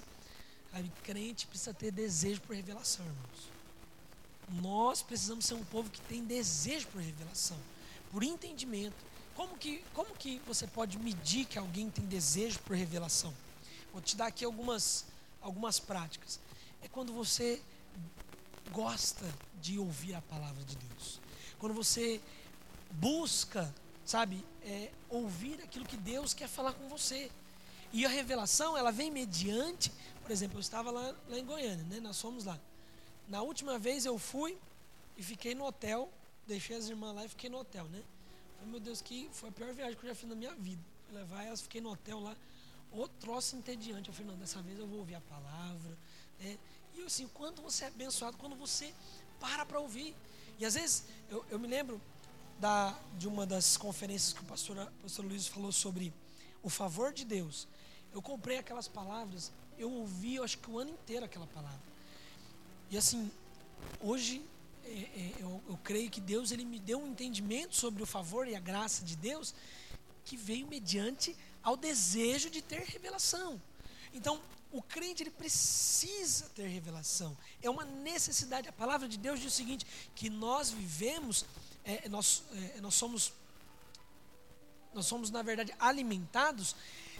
O 0.78 1.04
crente 1.04 1.48
precisa 1.48 1.74
ter 1.74 1.92
desejo 1.92 2.42
por 2.42 2.56
revelação, 2.56 3.06
irmãos. 3.06 3.56
Nós 4.62 5.02
precisamos 5.02 5.46
ser 5.46 5.54
um 5.54 5.64
povo 5.64 5.90
que 5.90 6.02
tem 6.02 6.24
desejo 6.24 6.88
por 6.88 7.02
revelação, 7.02 7.58
por 8.12 8.24
entendimento. 8.24 8.96
Como 9.36 9.58
que, 9.58 9.84
como 9.94 10.14
que 10.16 10.40
você 10.46 10.68
pode 10.68 11.00
medir 11.00 11.46
que 11.46 11.58
alguém 11.58 11.90
tem 11.90 12.06
desejo 12.06 12.60
por 12.60 12.76
revelação? 12.76 13.34
Vou 13.92 14.02
te 14.02 14.16
dar 14.16 14.28
aqui 14.28 14.44
algumas, 14.44 15.06
algumas 15.42 15.80
práticas. 15.80 16.40
É 16.84 16.88
quando 16.88 17.14
você 17.14 17.62
gosta 18.72 19.26
de 19.62 19.80
ouvir 19.80 20.14
a 20.14 20.22
palavra 20.22 20.64
de 20.66 20.76
Deus. 20.76 21.20
Quando 21.58 21.74
você 21.74 22.22
busca, 22.92 23.74
sabe, 24.06 24.44
é, 24.64 24.92
ouvir 25.10 25.62
aquilo 25.62 25.86
que 25.86 25.98
Deus 25.98 26.34
quer 26.34 26.48
falar 26.48 26.74
com 26.74 26.90
você. 26.90 27.32
E 27.94 28.06
a 28.06 28.10
revelação, 28.10 28.78
ela 28.78 28.92
vem 28.92 29.10
mediante, 29.10 29.92
por 30.26 30.32
exemplo, 30.32 30.58
eu 30.58 30.62
estava 30.62 30.90
lá, 30.90 31.14
lá 31.30 31.38
em 31.38 31.46
Goiânia, 31.46 31.86
né? 31.86 32.00
Nós 32.00 32.20
fomos 32.20 32.46
lá. 32.46 32.60
Na 33.28 33.44
última 33.44 33.78
vez 33.78 34.06
eu 34.06 34.18
fui 34.18 34.58
e 35.16 35.22
fiquei 35.22 35.54
no 35.54 35.64
hotel, 35.64 36.12
deixei 36.48 36.76
as 36.76 36.90
irmãs 36.90 37.14
lá 37.14 37.26
e 37.26 37.30
fiquei 37.30 37.48
no 37.48 37.60
hotel, 37.60 37.86
né? 37.90 38.02
Falei, 38.56 38.72
meu 38.72 38.80
Deus, 38.80 39.04
que 39.04 39.30
foi 39.32 39.50
a 39.50 39.52
pior 39.52 39.72
viagem 39.72 39.96
que 39.96 40.04
eu 40.04 40.10
já 40.10 40.16
fiz 40.16 40.28
na 40.28 40.34
minha 40.34 40.56
vida. 40.56 40.82
Fui 41.06 41.16
levar 41.16 41.44
elas, 41.44 41.62
fiquei 41.62 41.80
no 41.80 41.92
hotel 41.92 42.20
lá, 42.20 42.36
o 42.92 43.08
troço 43.08 43.56
entediante. 43.56 44.10
Eu 44.10 44.16
falei, 44.16 44.32
não, 44.32 44.40
dessa 44.40 44.64
vez 44.64 44.80
eu 44.80 44.88
vou 44.88 44.98
ouvir 44.98 45.14
a 45.14 45.22
palavra, 45.22 45.96
né? 46.40 46.58
E 46.96 47.04
assim, 47.04 47.28
quando 47.28 47.62
você 47.62 47.84
é 47.84 47.88
abençoado, 47.88 48.36
quando 48.38 48.56
você 48.56 48.96
para 49.40 49.64
para 49.64 49.80
ouvir. 49.80 50.16
E 50.58 50.66
às 50.66 50.74
vezes, 50.74 51.04
eu, 51.30 51.46
eu 51.52 51.60
me 51.60 51.68
lembro 51.68 52.02
da, 52.60 52.98
de 53.16 53.28
uma 53.28 53.46
das 53.46 53.78
conferências 53.78 54.34
que 54.34 54.42
o 54.42 54.46
pastor, 54.46 54.76
o 54.76 55.04
pastor 55.04 55.24
Luiz 55.24 55.46
falou 55.46 55.72
sobre 55.72 56.12
o 56.64 56.70
favor 56.70 57.14
de 57.14 57.26
Deus. 57.26 57.68
Eu 58.12 58.24
comprei 58.24 58.58
aquelas 58.58 58.88
palavras, 58.88 59.52
eu 59.78 59.92
ouvi, 59.92 60.36
eu 60.36 60.44
acho 60.44 60.58
que 60.58 60.70
o 60.70 60.80
ano 60.80 60.92
inteiro 60.92 61.26
aquela 61.26 61.48
palavra. 61.48 61.80
E 62.90 62.98
assim, 62.98 63.32
hoje 64.00 64.42
é, 64.84 64.90
é, 64.90 65.34
eu, 65.40 65.62
eu 65.68 65.80
creio 65.84 66.10
que 66.10 66.22
Deus 66.22 66.52
ele 66.52 66.64
me 66.64 66.80
deu 66.80 67.00
um 67.00 67.08
entendimento 67.08 67.76
sobre 67.76 68.04
o 68.04 68.06
favor 68.06 68.48
e 68.48 68.56
a 68.56 68.60
graça 68.60 69.04
de 69.04 69.16
Deus 69.16 69.54
que 70.24 70.38
veio 70.38 70.68
mediante 70.68 71.36
ao 71.64 71.76
desejo 71.76 72.50
de 72.50 72.62
ter 72.62 72.82
revelação. 72.82 73.62
Então, 74.14 74.40
o 74.72 74.82
crente 74.82 75.24
ele 75.24 75.32
precisa 75.32 76.50
ter 76.50 76.68
revelação. 76.68 77.38
É 77.62 77.70
uma 77.70 77.86
necessidade. 77.86 78.68
A 78.68 78.74
palavra 78.74 79.08
de 79.08 79.18
Deus 79.18 79.40
diz 79.40 79.54
o 79.54 79.56
seguinte: 79.56 79.86
que 80.14 80.30
nós 80.30 80.70
vivemos, 80.70 81.46
é, 81.84 82.08
nós, 82.10 82.44
é, 82.76 82.82
nós 82.82 82.94
somos, 82.94 83.34
nós 84.94 85.06
somos 85.06 85.30
na 85.32 85.42
verdade 85.42 85.74
alimentados 85.80 86.76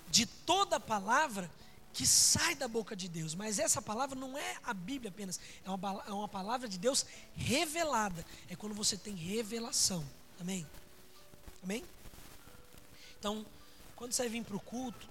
de 0.10 0.26
toda 0.26 0.76
a 0.76 0.80
palavra 0.80 1.50
que 1.96 2.06
sai 2.06 2.56
da 2.56 2.68
boca 2.68 2.94
de 2.94 3.08
Deus. 3.08 3.34
Mas 3.34 3.58
essa 3.58 3.82
palavra 3.82 4.20
não 4.20 4.38
é 4.38 4.58
a 4.66 4.74
Bíblia 4.74 5.10
apenas, 5.10 5.40
é 5.64 5.70
uma, 5.70 6.04
é 6.06 6.12
uma 6.12 6.28
palavra 6.28 6.68
de 6.68 6.78
Deus 6.78 7.06
revelada. 7.34 8.24
É 8.50 8.56
quando 8.56 8.76
você 8.76 8.98
tem 8.98 9.16
revelação. 9.16 10.06
Amém? 10.38 10.68
Amém? 11.64 11.86
Então, 13.18 13.46
quando 13.96 14.12
você 14.12 14.28
vem 14.28 14.44
para 14.44 14.58
o 14.58 14.60
culto, 14.60 15.08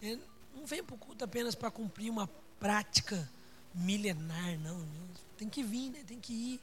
é, 0.00 0.16
não 0.54 0.64
vem 0.64 0.82
para 0.82 0.94
o 0.94 0.98
culto 0.98 1.24
apenas 1.24 1.56
para 1.56 1.72
cumprir 1.72 2.08
uma 2.08 2.28
prática 2.60 3.28
milenar, 3.74 4.60
não. 4.60 4.86
Tem 5.36 5.48
que 5.48 5.64
vir, 5.64 5.90
né? 5.90 6.04
tem 6.06 6.20
que 6.20 6.32
ir. 6.32 6.60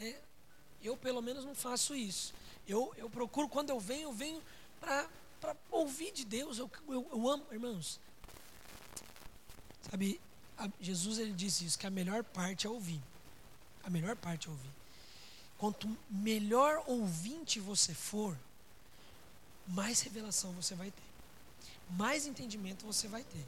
É, 0.00 0.18
eu, 0.82 0.96
pelo 0.96 1.22
menos, 1.22 1.44
não 1.44 1.54
faço 1.54 1.94
isso. 1.94 2.34
Eu, 2.66 2.92
eu 2.96 3.08
procuro, 3.08 3.48
quando 3.48 3.70
eu 3.70 3.78
venho, 3.78 4.08
eu 4.08 4.12
venho 4.12 4.42
para 4.80 5.56
ouvir 5.70 6.10
de 6.10 6.24
Deus. 6.24 6.58
Eu, 6.58 6.68
eu, 6.88 7.08
eu 7.12 7.30
amo, 7.30 7.46
irmãos. 7.52 8.00
Sabe, 9.90 10.20
a, 10.58 10.68
Jesus 10.80 11.18
ele 11.18 11.32
disse 11.32 11.64
isso, 11.64 11.78
que 11.78 11.86
a 11.86 11.90
melhor 11.90 12.22
parte 12.24 12.66
é 12.66 12.70
ouvir. 12.70 13.00
A 13.84 13.90
melhor 13.90 14.16
parte 14.16 14.48
é 14.48 14.50
ouvir. 14.50 14.70
Quanto 15.58 15.96
melhor 16.10 16.82
ouvinte 16.86 17.60
você 17.60 17.94
for, 17.94 18.36
mais 19.66 20.00
revelação 20.00 20.52
você 20.52 20.74
vai 20.74 20.90
ter 20.90 21.12
mais 21.92 22.26
entendimento 22.26 22.86
você 22.86 23.08
vai 23.08 23.22
ter. 23.22 23.46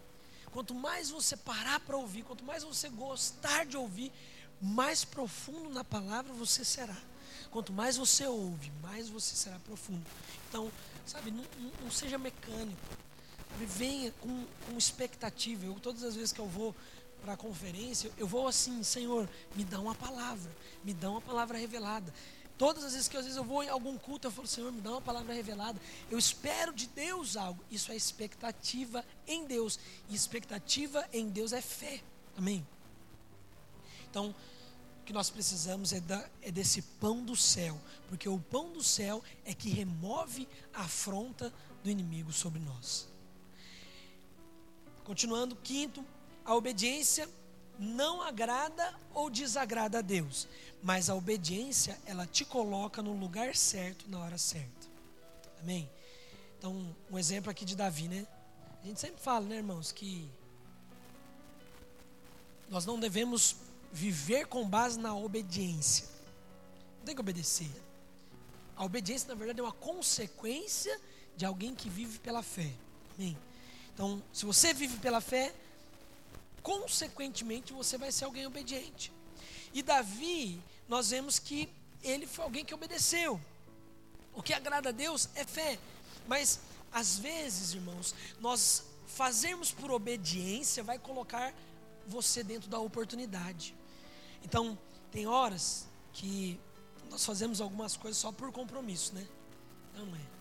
Quanto 0.53 0.75
mais 0.75 1.11
você 1.11 1.37
parar 1.37 1.81
para 1.81 1.97
ouvir, 1.97 2.23
quanto 2.23 2.45
mais 2.45 2.63
você 2.63 2.89
gostar 2.89 3.67
de 3.67 3.77
ouvir, 3.77 4.13
mais 4.61 5.05
profundo 5.05 5.69
na 5.71 5.83
palavra 5.83 6.33
você 6.33 6.65
será. 6.65 6.97
Quanto 7.51 7.73
mais 7.73 7.97
você 7.97 8.27
ouve, 8.27 8.71
mais 8.83 9.09
você 9.09 9.35
será 9.35 9.59
profundo. 9.61 10.05
Então, 10.49 10.71
sabe, 11.07 11.31
não, 11.31 11.45
não 11.83 11.91
seja 11.91 12.19
mecânico. 12.19 12.81
Venha 13.59 14.13
com, 14.21 14.45
com 14.67 14.77
expectativa. 14.77 15.65
Eu, 15.65 15.75
todas 15.81 16.03
as 16.03 16.15
vezes 16.15 16.33
que 16.33 16.41
eu 16.41 16.49
vou 16.49 16.75
para 17.23 17.35
a 17.35 17.37
conferência, 17.37 18.11
eu 18.19 18.27
vou 18.27 18.47
assim, 18.47 18.83
Senhor, 18.83 19.29
me 19.55 19.65
dá 19.65 19.81
uma 19.81 19.95
palavra, 19.95 20.51
me 20.85 20.93
dá 20.93 21.11
uma 21.11 21.21
palavra 21.21 21.57
revelada. 21.57 22.13
Todas 22.57 22.85
as 22.85 22.93
vezes 22.93 23.09
que 23.09 23.17
às 23.17 23.25
vezes 23.25 23.37
eu 23.37 23.43
vou 23.43 23.63
em 23.63 23.69
algum 23.69 23.99
culto, 23.99 24.29
eu 24.29 24.31
falo, 24.31 24.47
Senhor, 24.47 24.71
me 24.71 24.81
dá 24.81 24.91
uma 24.91 25.01
palavra 25.01 25.35
revelada. 25.35 25.81
Eu 26.11 26.19
espero 26.19 26.73
de 26.73 26.87
Deus 26.87 27.37
algo. 27.37 27.65
Isso 27.71 27.91
é 27.91 27.97
expectativa 27.97 29.05
em 29.27 29.45
Deus. 29.45 29.79
E 30.09 30.15
expectativa 30.15 31.05
em 31.13 31.29
Deus 31.29 31.53
é 31.53 31.61
fé. 31.61 32.01
Amém? 32.37 32.65
Então, 34.09 34.35
o 35.01 35.05
que 35.05 35.13
nós 35.13 35.31
precisamos 35.31 35.93
é, 35.93 36.01
da, 36.01 36.29
é 36.43 36.53
desse 36.53 36.81
pão 36.81 37.25
do 37.25 37.35
céu. 37.35 37.81
Porque 38.09 38.29
o 38.29 38.39
pão 38.39 38.73
do 38.73 38.85
céu 38.85 39.23
é 39.45 39.53
que 39.53 39.69
remove 39.71 40.47
a 40.73 40.83
afronta 40.83 41.53
do 41.83 41.91
inimigo 41.91 42.33
sobre 42.33 42.61
nós. 42.61 43.09
Continuando, 45.05 45.55
quinto, 45.57 46.05
a 46.45 46.55
obediência 46.55 47.29
não 47.79 48.23
agrada 48.23 48.95
ou 49.13 49.29
desagrada 49.29 49.99
a 49.99 50.03
Deus, 50.03 50.49
mas 50.83 51.11
a 51.11 51.15
obediência, 51.15 51.99
ela 52.07 52.27
te 52.27 52.45
coloca 52.45 53.03
no 53.03 53.13
lugar 53.13 53.55
certo, 53.55 54.09
na 54.09 54.19
hora 54.19 54.39
certa. 54.39 54.89
Amém? 55.61 55.91
Então, 56.59 56.95
um 57.11 57.19
exemplo 57.19 57.51
aqui 57.51 57.65
de 57.65 57.77
Davi, 57.77 58.09
né? 58.09 58.27
A 58.83 58.87
gente 58.87 59.01
sempre 59.01 59.21
fala, 59.21 59.45
né, 59.47 59.57
irmãos, 59.57 59.93
que 59.93 60.29
nós 62.69 62.87
não 62.87 62.99
devemos 62.99 63.57
viver 63.93 64.47
com 64.47 64.69
base 64.69 64.99
na 64.99 65.15
obediência. 65.15 66.07
Não 66.99 67.05
tem 67.05 67.15
que 67.15 67.21
obedecer. 67.21 67.71
A 68.77 68.85
obediência, 68.85 69.29
na 69.29 69.35
verdade, 69.35 69.61
é 69.61 69.63
uma 69.63 69.73
consequência 69.73 70.99
de 71.37 71.45
alguém 71.45 71.75
que 71.75 71.89
vive 71.89 72.19
pela 72.19 72.43
fé. 72.43 72.73
Amém? 73.15 73.37
Então, 73.95 74.21
se 74.33 74.45
você 74.45 74.75
vive 74.75 74.99
pela 74.99 75.21
fé, 75.21 75.55
consequentemente 76.63 77.73
você 77.73 77.97
vai 77.97 78.11
ser 78.11 78.25
alguém 78.25 78.47
obediente. 78.47 79.13
E 79.73 79.83
Davi, 79.83 80.61
nós 80.89 81.11
vemos 81.11 81.39
que 81.39 81.69
ele 82.03 82.27
foi 82.27 82.45
alguém 82.45 82.65
que 82.65 82.75
obedeceu. 82.75 83.41
O 84.35 84.43
que 84.43 84.53
agrada 84.53 84.89
a 84.89 84.93
Deus 84.93 85.29
é 85.37 85.45
fé. 85.45 85.79
Mas 86.27 86.61
às 86.93 87.19
vezes, 87.19 87.75
irmãos, 87.75 88.15
nós 88.41 88.85
fazermos 89.07 89.71
por 89.71 89.91
obediência 89.93 90.83
vai 90.83 90.99
colocar 90.99 91.55
você 92.07 92.43
dentro 92.43 92.69
da 92.69 92.81
oportunidade. 92.81 93.75
Então, 94.43 94.77
tem 95.13 95.27
horas 95.27 95.87
que 96.13 96.59
nós 97.11 97.25
fazemos 97.25 97.61
algumas 97.61 97.97
coisas 97.97 98.21
só 98.21 98.33
por 98.33 98.51
compromisso, 98.51 99.15
né? 99.15 99.27
Não 99.97 100.07
é. 100.17 100.34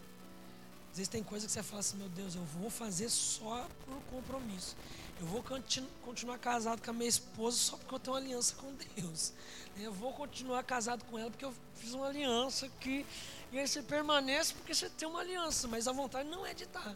Às 0.93 0.97
vezes 0.97 1.09
tem 1.09 1.23
coisa 1.23 1.47
que 1.47 1.51
você 1.51 1.63
fala 1.63 1.79
assim, 1.79 1.97
meu 1.97 2.07
Deus, 2.09 2.35
eu 2.35 2.43
vou 2.43 2.69
fazer 2.69 3.09
só 3.09 3.67
por 3.83 3.99
compromisso. 4.11 4.75
Eu 5.19 5.25
vou 5.25 5.41
continu 5.41 5.89
continuar 6.05 6.37
casado 6.37 6.83
com 6.83 6.91
a 6.91 6.93
minha 6.93 7.09
esposa 7.09 7.57
só 7.57 7.77
porque 7.77 7.95
eu 7.95 7.99
tenho 7.99 8.15
uma 8.15 8.21
aliança 8.21 8.53
com 8.57 8.71
Deus. 8.95 9.33
Eu 9.75 9.91
vou 9.91 10.13
continuar 10.13 10.61
casado 10.61 11.03
com 11.05 11.17
ela 11.17 11.31
porque 11.31 11.45
eu 11.45 11.53
fiz 11.77 11.95
uma 11.95 12.09
aliança 12.09 12.69
que 12.79 13.03
e 13.51 13.57
aí 13.57 13.67
você 13.67 13.81
permanece 13.81 14.53
porque 14.53 14.71
você 14.71 14.87
tem 14.87 15.07
uma 15.07 15.21
aliança, 15.21 15.67
mas 15.67 15.87
a 15.87 15.91
vontade 15.91 16.29
não 16.29 16.45
é 16.45 16.53
de 16.53 16.65
estar. 16.65 16.95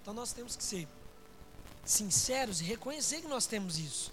Então 0.00 0.12
nós 0.12 0.32
temos 0.32 0.56
que 0.56 0.64
ser 0.64 0.88
sinceros 1.84 2.60
e 2.60 2.64
reconhecer 2.64 3.20
que 3.20 3.28
nós 3.28 3.46
temos 3.46 3.78
isso. 3.78 4.12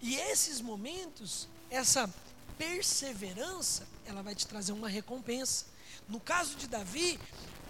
E 0.00 0.14
esses 0.14 0.60
momentos, 0.60 1.48
essa 1.68 2.08
perseverança, 2.56 3.84
ela 4.06 4.22
vai 4.22 4.36
te 4.36 4.46
trazer 4.46 4.70
uma 4.70 4.88
recompensa. 4.88 5.66
No 6.08 6.20
caso 6.20 6.54
de 6.54 6.68
Davi, 6.68 7.18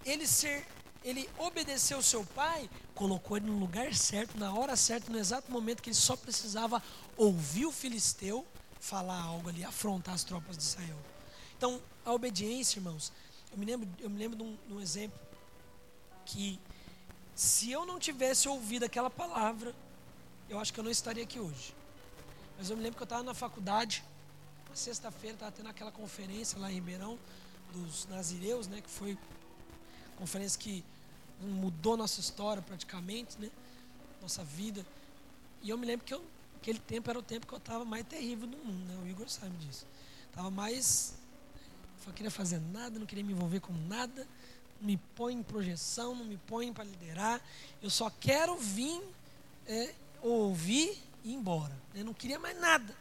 ele 0.04 0.26
ser 0.26 0.66
ele 1.04 1.28
obedeceu 1.38 2.02
seu 2.02 2.24
pai, 2.24 2.68
colocou 2.94 3.36
ele 3.36 3.46
no 3.46 3.58
lugar 3.58 3.94
certo, 3.94 4.36
na 4.36 4.52
hora 4.52 4.76
certa, 4.76 5.10
no 5.10 5.18
exato 5.18 5.50
momento 5.50 5.82
que 5.82 5.88
ele 5.88 5.96
só 5.96 6.16
precisava 6.16 6.82
ouvir 7.16 7.66
o 7.66 7.72
filisteu 7.72 8.44
falar 8.80 9.20
algo 9.20 9.48
ali, 9.48 9.64
afrontar 9.64 10.14
as 10.14 10.24
tropas 10.24 10.56
de 10.56 10.62
Israel. 10.62 10.98
Então, 11.56 11.80
a 12.04 12.12
obediência, 12.12 12.78
irmãos, 12.78 13.12
eu 13.50 13.58
me 13.58 13.64
lembro, 13.64 13.88
eu 14.00 14.10
me 14.10 14.18
lembro 14.18 14.36
de 14.36 14.42
um, 14.42 14.58
de 14.66 14.74
um 14.74 14.80
exemplo 14.80 15.18
que 16.24 16.60
se 17.34 17.70
eu 17.70 17.86
não 17.86 17.98
tivesse 17.98 18.48
ouvido 18.48 18.84
aquela 18.84 19.08
palavra, 19.08 19.74
eu 20.48 20.58
acho 20.58 20.72
que 20.72 20.80
eu 20.80 20.84
não 20.84 20.90
estaria 20.90 21.22
aqui 21.22 21.38
hoje. 21.38 21.74
Mas 22.56 22.70
eu 22.70 22.76
me 22.76 22.82
lembro 22.82 22.96
que 22.96 23.02
eu 23.02 23.06
estava 23.06 23.22
na 23.22 23.34
faculdade, 23.34 24.04
na 24.68 24.76
sexta-feira, 24.76 25.34
estava 25.34 25.52
tendo 25.52 25.68
aquela 25.68 25.92
conferência 25.92 26.58
lá 26.58 26.70
em 26.70 26.74
Ribeirão, 26.74 27.18
dos 27.72 28.06
nazireus, 28.06 28.66
né, 28.66 28.80
que 28.80 28.90
foi 28.90 29.16
conferência 30.18 30.58
que 30.58 30.84
mudou 31.40 31.96
nossa 31.96 32.20
história 32.20 32.60
praticamente, 32.60 33.38
né, 33.38 33.50
nossa 34.20 34.42
vida. 34.42 34.84
E 35.62 35.70
eu 35.70 35.78
me 35.78 35.86
lembro 35.86 36.04
que 36.04 36.12
eu, 36.12 36.22
aquele 36.60 36.78
tempo 36.80 37.08
era 37.08 37.18
o 37.18 37.22
tempo 37.22 37.46
que 37.46 37.52
eu 37.52 37.58
estava 37.58 37.84
mais 37.84 38.04
terrível 38.06 38.46
do 38.46 38.56
mundo, 38.58 38.84
né, 38.86 38.98
o 39.02 39.08
Igor 39.08 39.28
sabe 39.28 39.56
disso. 39.58 39.86
Estava 40.28 40.50
mais, 40.50 41.14
não 42.06 42.12
queria 42.12 42.30
fazer 42.30 42.60
nada, 42.72 42.98
não 42.98 43.06
queria 43.06 43.24
me 43.24 43.32
envolver 43.32 43.60
com 43.60 43.72
nada, 43.72 44.26
me 44.80 44.96
põe 45.14 45.34
em 45.34 45.42
projeção, 45.42 46.14
não 46.14 46.24
me 46.24 46.36
põe 46.36 46.72
para 46.72 46.84
liderar. 46.84 47.40
Eu 47.82 47.90
só 47.90 48.10
quero 48.10 48.56
vir, 48.56 49.00
é, 49.66 49.94
ouvir 50.22 50.98
e 51.24 51.30
ir 51.30 51.34
embora. 51.34 51.76
Eu 51.94 52.04
não 52.04 52.14
queria 52.14 52.38
mais 52.38 52.58
nada. 52.60 52.94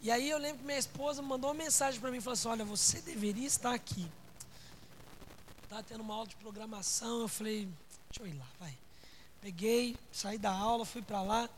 E 0.00 0.10
aí 0.10 0.30
eu 0.30 0.38
lembro 0.38 0.58
que 0.58 0.64
minha 0.64 0.78
esposa 0.78 1.20
mandou 1.20 1.50
uma 1.50 1.62
mensagem 1.62 2.00
para 2.00 2.10
mim 2.10 2.18
e 2.18 2.20
falou 2.20 2.34
assim: 2.34 2.48
Olha, 2.48 2.64
você 2.64 3.00
deveria 3.00 3.46
estar 3.46 3.74
aqui. 3.74 4.06
Estava 5.68 5.82
tendo 5.82 6.00
uma 6.00 6.14
aula 6.14 6.26
de 6.26 6.34
programação. 6.36 7.20
Eu 7.20 7.28
falei: 7.28 7.68
Deixa 8.08 8.22
eu 8.22 8.26
ir 8.26 8.38
lá, 8.38 8.46
vai. 8.58 8.74
Peguei, 9.38 9.98
saí 10.10 10.38
da 10.38 10.50
aula, 10.50 10.86
fui 10.86 11.02
para 11.02 11.20
lá. 11.20 11.48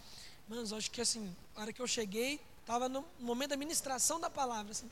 Mas 0.49 0.73
acho 0.73 0.91
que 0.91 1.01
assim, 1.01 1.33
a 1.55 1.61
hora 1.61 1.73
que 1.73 1.81
eu 1.81 1.87
cheguei, 1.87 2.41
estava 2.61 2.89
no 2.89 3.05
momento 3.21 3.51
da 3.51 3.57
ministração 3.57 4.19
da 4.19 4.29
palavra. 4.29 4.73
Assim, 4.73 4.91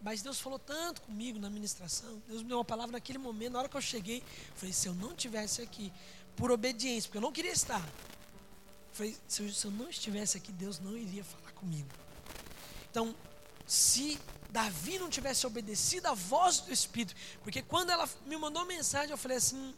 mas 0.00 0.22
Deus 0.22 0.40
falou 0.40 0.60
tanto 0.60 1.02
comigo 1.02 1.40
na 1.40 1.50
ministração. 1.50 2.22
Deus 2.28 2.42
me 2.42 2.48
deu 2.48 2.58
uma 2.58 2.64
palavra 2.64 2.92
naquele 2.92 3.18
momento. 3.18 3.54
Na 3.54 3.58
hora 3.58 3.68
que 3.68 3.76
eu 3.76 3.80
cheguei, 3.80 4.22
falei: 4.54 4.72
se 4.72 4.86
eu 4.86 4.94
não 4.94 5.12
tivesse 5.12 5.60
aqui, 5.60 5.92
por 6.36 6.52
obediência, 6.52 7.08
porque 7.08 7.18
eu 7.18 7.22
não 7.22 7.32
queria 7.32 7.50
estar. 7.50 7.84
Falei: 8.92 9.16
se 9.26 9.42
eu, 9.42 9.52
se 9.52 9.64
eu 9.64 9.72
não 9.72 9.90
estivesse 9.90 10.36
aqui, 10.36 10.52
Deus 10.52 10.78
não 10.78 10.96
iria 10.96 11.24
falar 11.24 11.50
comigo. 11.50 11.88
Então, 12.88 13.12
se 13.66 14.20
Davi 14.50 14.98
não 14.98 15.08
tivesse 15.08 15.46
obedecido 15.46 16.08
à 16.08 16.14
voz 16.14 16.60
do 16.60 16.72
Espírito, 16.72 17.14
porque 17.42 17.62
quando 17.62 17.90
ela 17.90 18.08
me 18.26 18.36
mandou 18.36 18.64
mensagem, 18.64 19.10
eu 19.10 19.18
falei 19.18 19.36
assim: 19.36 19.74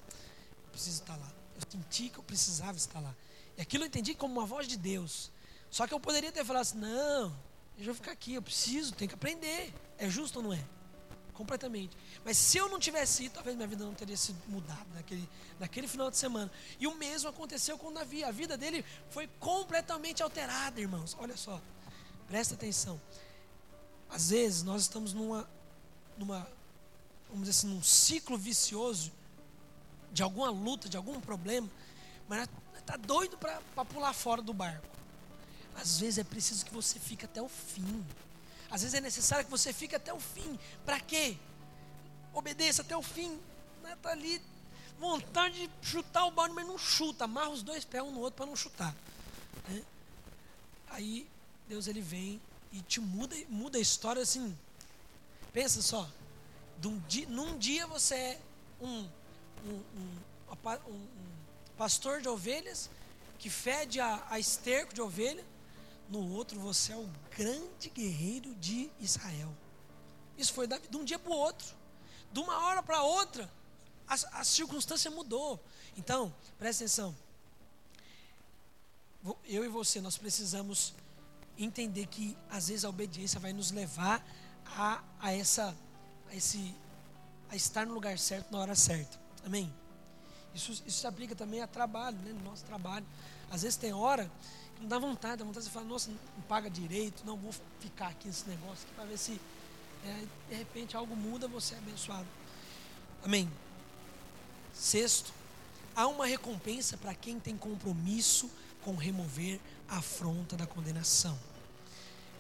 eu 0.65 0.71
preciso 0.71 1.03
estar 1.03 1.17
lá. 1.17 1.33
Eu 1.55 1.63
senti 1.71 2.09
que 2.09 2.19
eu 2.19 2.23
precisava 2.23 2.77
estar 2.77 3.01
lá. 3.01 3.15
E 3.57 3.63
aquilo 3.63 3.85
eu 3.85 3.89
entendi 3.89 4.15
como 4.15 4.35
uma 4.35 4.47
voz 4.47 4.67
de 4.67 4.77
Deus. 4.77 5.31
Só 5.71 5.87
que 5.87 5.95
eu 5.95 6.01
poderia 6.01 6.33
ter 6.33 6.45
falado 6.45 6.63
assim: 6.63 6.79
não, 6.79 7.35
eu 7.79 7.85
vou 7.85 7.95
ficar 7.95 8.13
aqui, 8.13 8.35
eu 8.35 8.43
preciso, 8.43 8.95
tenho 8.95 9.09
que 9.09 9.15
aprender. 9.15 9.73
É 9.99 10.09
justo 10.09 10.39
ou 10.39 10.45
não 10.45 10.53
é? 10.53 10.65
Completamente. 11.33 11.97
Mas 12.25 12.37
se 12.37 12.59
eu 12.59 12.69
não 12.69 12.79
tivesse 12.79 13.25
ido, 13.25 13.35
talvez 13.35 13.57
minha 13.57 13.69
vida 13.69 13.85
não 13.85 13.95
teria 13.95 14.17
sido 14.17 14.39
mudada 14.49 14.87
naquele, 14.95 15.29
naquele 15.59 15.89
final 15.89 16.11
de 16.11 16.17
semana. 16.17 16.51
E 16.79 16.87
o 16.87 16.95
mesmo 16.95 17.29
aconteceu 17.29 17.79
com 17.79 17.93
Davi. 17.93 18.23
A 18.23 18.31
vida 18.31 18.57
dele 18.57 18.85
foi 19.11 19.27
completamente 19.41 20.23
alterada, 20.23 20.81
irmãos. 20.81 21.17
Olha 21.19 21.37
só, 21.37 21.61
presta 22.29 22.55
atenção. 22.55 23.01
Às 24.13 24.29
vezes 24.29 24.63
nós 24.63 24.83
estamos 24.83 25.15
numa, 25.15 25.49
numa 26.19 26.47
vamos 27.31 27.49
dizer 27.49 27.51
assim, 27.51 27.67
num 27.67 27.83
ciclo 27.83 28.37
vicioso 28.37 29.11
de 30.13 30.23
alguma 30.23 30.51
luta, 30.51 30.87
de 30.87 30.99
algum 30.99 31.19
problema, 31.19 31.69
mas 32.29 32.47
está 32.79 32.99
doido 32.99 33.39
para 33.39 33.59
pular 33.87 34.13
fora 34.13 34.43
do 34.43 34.53
barco. 34.53 34.87
Às 35.75 35.99
vezes 35.99 36.19
é 36.19 36.25
preciso 36.25 36.67
que 36.67 36.75
você 36.75 36.99
fique 36.99 37.25
até 37.25 37.41
o 37.41 37.49
fim. 37.49 38.05
Às 38.71 38.83
vezes 38.83 38.95
é 38.95 39.01
necessário 39.01 39.47
que 39.47 39.51
você 39.51 39.73
fique 39.73 39.97
até 39.97 40.13
o 40.13 40.21
fim. 40.21 40.59
Para 40.85 41.01
quê? 41.01 41.39
Obedeça 42.35 42.83
até 42.83 42.95
o 42.95 43.03
fim. 43.03 43.41
Está 43.91 44.11
ali, 44.11 44.43
vontade 44.99 45.67
de 45.67 45.71
chutar 45.81 46.27
o 46.27 46.31
balde, 46.31 46.55
mas 46.55 46.67
não 46.67 46.77
chuta. 46.77 47.25
Amarra 47.25 47.49
os 47.49 47.63
dois 47.63 47.87
pés 47.87 48.05
um 48.05 48.11
no 48.11 48.21
outro 48.21 48.37
para 48.37 48.47
não 48.47 48.57
chutar. 48.57 48.95
Né? 49.69 49.83
Aí 50.91 51.27
Deus 51.67 51.87
ele 51.87 52.03
vem 52.03 52.39
e 52.73 52.81
te 52.81 53.01
muda, 53.01 53.37
muda 53.49 53.79
a 53.79 53.81
história 53.81 54.23
assim. 54.23 54.57
Pensa 55.53 55.83
só. 55.83 56.09
Dia, 57.07 57.29
num 57.29 57.59
dia 57.59 57.87
você 57.87 58.15
é 58.15 58.41
um, 58.81 59.09
um, 59.65 59.83
um, 59.97 60.19
pastor 61.77 62.21
de 62.21 62.29
ovelhas 62.29 62.91
que 63.39 63.49
fede 63.49 64.01
a, 64.01 64.27
a 64.31 64.39
esterco 64.39 64.93
de 64.93 65.01
ovelha 65.01 65.45
no 66.09 66.35
outro 66.35 66.61
você 66.61 66.93
é 66.93 66.97
o 66.97 67.09
grande 67.37 67.89
guerreiro 67.89 68.55
de 68.57 68.91
Israel. 69.01 69.53
Isso 70.37 70.53
foi 70.53 70.67
de 70.67 70.97
um 70.97 71.05
dia 71.05 71.19
para 71.19 71.33
o 71.33 71.37
outro. 71.37 71.75
De 72.33 72.41
uma 72.41 72.67
hora 72.67 72.83
para 72.83 73.03
outra, 73.03 73.51
a, 74.07 74.41
a 74.41 74.45
circunstância 74.45 75.11
mudou. 75.11 75.59
Então, 75.97 76.35
presta 76.59 76.85
atenção. 76.85 77.17
Eu 79.45 79.65
e 79.65 79.69
você, 79.69 80.01
nós 80.01 80.19
precisamos 80.19 80.93
entender 81.65 82.07
que 82.07 82.37
às 82.51 82.69
vezes 82.69 82.85
a 82.85 82.89
obediência 82.89 83.39
vai 83.41 83.53
nos 83.53 83.71
levar 83.71 84.25
a, 84.67 85.03
a 85.21 85.33
essa 85.33 85.75
a 86.31 86.35
esse 86.35 86.75
a 87.51 87.57
estar 87.57 87.87
no 87.87 87.93
lugar 87.93 88.19
certo 88.19 88.51
na 88.51 88.59
hora 88.59 88.75
certa. 88.75 89.21
Amém? 89.45 89.73
Isso, 90.55 90.73
isso 90.73 91.01
se 91.01 91.07
aplica 91.07 91.35
também 91.35 91.61
a 91.61 91.67
trabalho, 91.67 92.17
né? 92.19 92.33
no 92.33 92.45
nosso 92.51 92.65
trabalho. 92.65 93.07
Às 93.51 93.63
vezes 93.63 93.77
tem 93.77 93.93
hora 93.93 94.31
não 94.83 94.89
dá 94.89 94.99
vontade, 94.99 95.37
dá 95.37 95.45
vontade 95.45 95.67
de 95.67 95.73
falar, 95.73 95.87
nossa, 95.87 96.11
não 96.11 96.43
paga 96.49 96.69
direito, 96.69 97.25
não 97.25 97.37
vou 97.37 97.55
ficar 97.79 98.09
aqui 98.09 98.27
nesse 98.27 98.49
negócio 98.49 98.87
para 98.97 99.05
ver 99.05 99.17
se 99.17 99.41
é, 100.05 100.27
de 100.51 100.57
repente 100.57 100.97
algo 100.97 101.15
muda, 101.15 101.47
você 101.47 101.75
é 101.75 101.79
abençoado. 101.79 102.27
Amém. 103.25 103.49
Sexto, 104.75 105.33
há 105.95 106.09
uma 106.09 106.27
recompensa 106.27 106.97
para 106.97 107.15
quem 107.15 107.39
tem 107.39 107.57
compromisso 107.57 108.51
com 108.83 108.97
remover 108.97 109.61
a 109.89 109.99
afronta 109.99 110.57
da 110.57 110.67
condenação. 110.67 111.39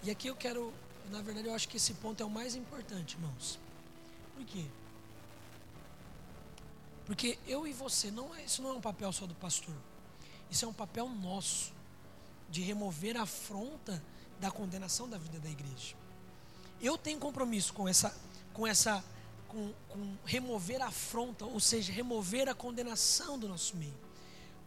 E 0.02 0.10
aqui 0.10 0.26
eu 0.26 0.34
quero, 0.34 0.72
na 1.10 1.22
verdade, 1.22 1.46
eu 1.46 1.54
acho 1.54 1.68
que 1.68 1.76
esse 1.76 1.94
ponto 1.94 2.22
é 2.22 2.26
o 2.26 2.30
mais 2.30 2.56
importante, 2.56 3.14
irmãos. 3.14 3.58
Por 4.34 4.44
quê? 4.44 4.64
Porque 7.06 7.38
eu 7.46 7.66
e 7.66 7.72
você, 7.72 8.10
não 8.10 8.34
é, 8.34 8.44
isso 8.44 8.62
não 8.62 8.70
é 8.70 8.72
um 8.74 8.80
papel 8.80 9.12
só 9.12 9.26
do 9.26 9.34
pastor. 9.34 9.74
Isso 10.50 10.64
é 10.64 10.68
um 10.68 10.72
papel 10.72 11.08
nosso 11.08 11.72
de 12.50 12.62
remover 12.62 13.16
a 13.16 13.22
afronta 13.22 14.02
da 14.40 14.50
condenação 14.50 15.08
da 15.08 15.18
vida 15.18 15.38
da 15.38 15.48
igreja. 15.48 15.94
Eu 16.80 16.98
tenho 16.98 17.18
compromisso 17.18 17.72
com 17.72 17.88
essa, 17.88 18.14
com 18.52 18.66
essa, 18.66 19.04
com, 19.48 19.72
com 19.88 20.16
remover 20.24 20.82
a 20.82 20.86
afronta, 20.86 21.44
ou 21.44 21.60
seja, 21.60 21.92
remover 21.92 22.48
a 22.48 22.54
condenação 22.54 23.38
do 23.38 23.48
nosso 23.48 23.76
meio. 23.76 23.94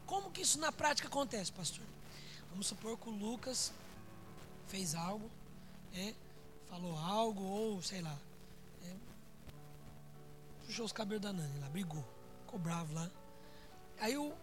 Como 0.05 0.31
que 0.31 0.41
isso 0.41 0.59
na 0.59 0.71
prática 0.71 1.07
acontece, 1.07 1.51
pastor? 1.51 1.83
Vamos 2.51 2.67
supor 2.67 2.97
que 2.97 3.09
o 3.09 3.11
Lucas 3.11 3.73
fez 4.68 4.95
algo, 4.95 5.30
é, 5.93 6.13
falou 6.70 6.97
algo, 6.97 7.43
ou 7.43 7.82
sei 7.82 8.01
lá, 8.01 8.18
é, 8.84 8.93
puxou 10.66 10.86
os 10.86 10.91
cabelos 10.91 11.24
da 11.24 11.34
Nani 11.34 11.59
lá, 11.59 11.70
brigou, 11.70 12.03
ficou 12.45 12.59
bravo 12.59 12.93
lá. 12.93 13.09
Aí 13.99 14.18
o 14.18 14.34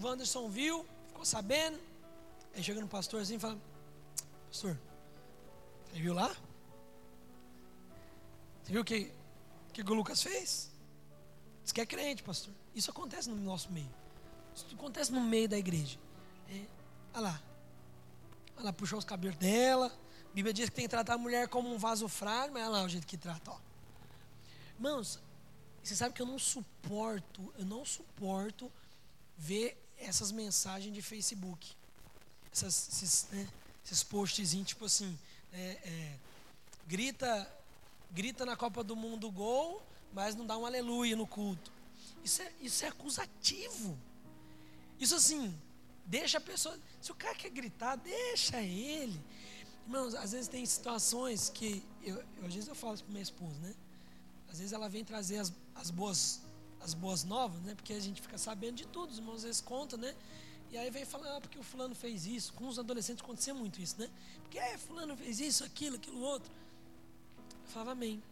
Wanderson 0.00 0.48
viu, 0.48 0.86
ficou 1.08 1.24
sabendo, 1.24 1.78
Aí 2.54 2.62
chega 2.62 2.80
no 2.80 2.88
pastorzinho 2.88 3.36
e 3.36 3.40
fala: 3.40 3.58
Pastor, 4.48 4.78
Você 5.92 6.00
viu 6.00 6.14
lá? 6.14 6.34
Você 8.62 8.72
viu 8.72 8.82
o 8.82 8.84
que, 8.84 9.12
que 9.72 9.82
o 9.82 9.94
Lucas 9.94 10.22
fez? 10.22 10.70
Diz 11.62 11.72
que 11.72 11.80
é 11.80 11.86
crente, 11.86 12.22
pastor. 12.22 12.54
Isso 12.74 12.90
acontece 12.90 13.28
no 13.28 13.36
nosso 13.36 13.70
meio. 13.72 13.90
Isso 14.54 14.66
acontece 14.72 15.12
no 15.12 15.20
meio 15.20 15.48
da 15.48 15.58
igreja. 15.58 15.98
É, 16.48 16.64
olha 17.14 17.20
lá. 17.22 17.42
Lá, 18.58 18.72
puxou 18.72 18.98
os 18.98 19.04
cabelos 19.04 19.36
dela. 19.36 19.86
A 20.30 20.34
Bíblia 20.34 20.52
diz 20.52 20.68
que 20.68 20.74
tem 20.74 20.84
que 20.84 20.90
tratar 20.90 21.14
a 21.14 21.18
mulher 21.18 21.48
como 21.48 21.72
um 21.72 21.78
vaso 21.78 22.08
frágil, 22.08 22.52
mas 22.52 22.62
olha 22.62 22.70
lá 22.70 22.84
o 22.84 22.88
jeito 22.88 23.06
que 23.06 23.16
trata. 23.16 23.50
Ó. 23.50 23.58
Irmãos, 24.76 25.20
você 25.82 25.94
sabe 25.94 26.14
que 26.14 26.22
eu 26.22 26.26
não 26.26 26.38
suporto, 26.38 27.52
eu 27.58 27.64
não 27.64 27.84
suporto 27.84 28.70
ver 29.36 29.76
essas 29.98 30.32
mensagens 30.32 30.92
de 30.94 31.02
Facebook. 31.02 31.72
Essas, 32.52 32.88
esses, 32.88 33.26
né, 33.30 33.48
esses 33.84 34.02
postzinhos, 34.02 34.68
tipo 34.68 34.84
assim, 34.84 35.18
é, 35.52 35.58
é, 35.84 36.18
grita, 36.86 37.50
grita 38.10 38.46
na 38.46 38.56
Copa 38.56 38.82
do 38.82 38.96
Mundo 38.96 39.30
gol, 39.30 39.82
mas 40.12 40.34
não 40.34 40.46
dá 40.46 40.56
um 40.56 40.64
aleluia 40.64 41.16
no 41.16 41.26
culto. 41.26 41.72
Isso 42.24 42.42
é, 42.42 42.52
isso 42.60 42.84
é 42.84 42.88
acusativo. 42.88 43.98
Isso 44.98 45.14
assim, 45.14 45.54
deixa 46.06 46.38
a 46.38 46.40
pessoa. 46.40 46.78
Se 47.00 47.10
o 47.12 47.14
cara 47.14 47.34
quer 47.34 47.50
gritar, 47.50 47.96
deixa 47.96 48.60
ele. 48.60 49.20
Irmãos, 49.86 50.14
às 50.14 50.32
vezes 50.32 50.48
tem 50.48 50.64
situações 50.64 51.50
que. 51.50 51.82
Eu, 52.02 52.16
eu 52.36 52.46
às 52.46 52.54
vezes 52.54 52.68
eu 52.68 52.74
falo 52.74 52.94
isso 52.94 53.04
para 53.04 53.12
minha 53.12 53.22
esposa, 53.22 53.58
né? 53.60 53.74
Às 54.48 54.58
vezes 54.58 54.72
ela 54.72 54.88
vem 54.88 55.04
trazer 55.04 55.38
as, 55.38 55.52
as, 55.74 55.90
boas, 55.90 56.40
as 56.80 56.94
boas 56.94 57.24
novas, 57.24 57.60
né? 57.62 57.74
Porque 57.74 57.92
a 57.92 58.00
gente 58.00 58.22
fica 58.22 58.38
sabendo 58.38 58.76
de 58.76 58.86
tudo, 58.86 59.10
os 59.10 59.18
irmãos 59.18 59.36
às 59.36 59.42
vezes 59.44 59.60
contam, 59.60 59.98
né? 59.98 60.14
E 60.70 60.78
aí 60.78 60.90
vem 60.90 61.04
falar, 61.04 61.36
ah, 61.36 61.40
porque 61.40 61.58
o 61.58 61.62
fulano 61.62 61.94
fez 61.94 62.26
isso. 62.26 62.52
Com 62.52 62.66
os 62.66 62.78
adolescentes 62.78 63.22
acontecia 63.22 63.54
muito 63.54 63.80
isso, 63.80 63.96
né? 63.98 64.10
Porque 64.42 64.58
é, 64.58 64.76
fulano 64.78 65.16
fez 65.16 65.38
isso, 65.40 65.64
aquilo, 65.64 65.96
aquilo 65.96 66.20
outro. 66.20 66.50
Eu 67.64 67.68
falava, 67.70 67.92
amém. 67.92 68.22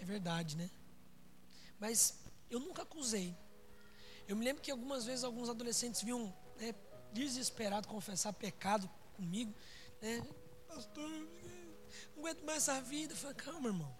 É 0.00 0.04
verdade, 0.04 0.56
né? 0.56 0.70
Mas 1.80 2.14
eu 2.50 2.60
nunca 2.60 2.82
acusei. 2.82 3.34
Eu 4.32 4.36
me 4.36 4.46
lembro 4.46 4.62
que 4.62 4.70
algumas 4.70 5.04
vezes 5.04 5.24
alguns 5.24 5.50
adolescentes 5.50 6.00
vinham 6.00 6.34
né, 6.58 6.74
desesperados 7.12 7.86
confessar 7.86 8.32
pecado 8.32 8.88
comigo. 9.12 9.54
Né? 10.00 10.26
Pastor, 10.66 11.06
não 12.16 12.22
aguento 12.22 12.42
mais 12.42 12.66
essa 12.66 12.80
vida. 12.80 13.12
Eu 13.12 13.16
falei, 13.18 13.36
calma, 13.36 13.68
irmão. 13.68 13.94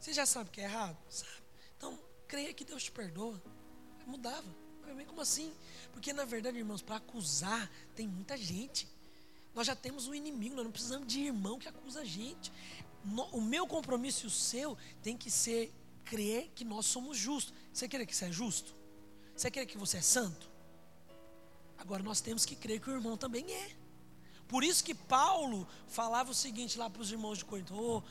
Você 0.00 0.14
já 0.14 0.24
sabe 0.24 0.48
que 0.48 0.58
é 0.62 0.64
errado? 0.64 0.96
Sabe? 1.10 1.42
Então, 1.76 1.98
creia 2.26 2.54
que 2.54 2.64
Deus 2.64 2.84
te 2.84 2.90
perdoa. 2.90 3.42
Eu 4.00 4.06
mudava. 4.06 4.48
Eu 4.86 5.04
como 5.04 5.20
assim? 5.20 5.52
Porque 5.92 6.14
na 6.14 6.24
verdade, 6.24 6.56
irmãos, 6.56 6.80
para 6.80 6.96
acusar 6.96 7.70
tem 7.94 8.08
muita 8.08 8.38
gente. 8.38 8.88
Nós 9.54 9.66
já 9.66 9.76
temos 9.76 10.08
um 10.08 10.14
inimigo, 10.14 10.56
nós 10.56 10.64
não 10.64 10.72
precisamos 10.72 11.06
de 11.06 11.24
irmão 11.24 11.58
que 11.58 11.68
acusa 11.68 12.00
a 12.00 12.04
gente. 12.06 12.50
O 13.30 13.40
meu 13.42 13.66
compromisso 13.66 14.24
e 14.24 14.28
o 14.28 14.30
seu 14.30 14.78
tem 15.02 15.14
que 15.14 15.30
ser 15.30 15.70
crer 16.06 16.50
que 16.54 16.64
nós 16.64 16.86
somos 16.86 17.18
justos. 17.18 17.52
Você 17.70 17.86
quer 17.86 18.06
que 18.06 18.16
você 18.16 18.24
é 18.24 18.32
justo? 18.32 18.80
Você 19.36 19.50
quer 19.50 19.66
que 19.66 19.78
você 19.78 19.98
é 19.98 20.02
santo? 20.02 20.50
Agora 21.78 22.02
nós 22.02 22.20
temos 22.20 22.44
que 22.44 22.54
crer 22.54 22.80
que 22.80 22.90
o 22.90 22.94
irmão 22.94 23.16
também 23.16 23.50
é. 23.52 23.70
Por 24.46 24.62
isso 24.62 24.84
que 24.84 24.94
Paulo 24.94 25.66
falava 25.88 26.30
o 26.30 26.34
seguinte 26.34 26.78
lá 26.78 26.88
para 26.88 27.02
os 27.02 27.10
irmãos 27.10 27.38
de 27.38 27.44
Corinto: 27.44 27.74
oh, 27.74 28.02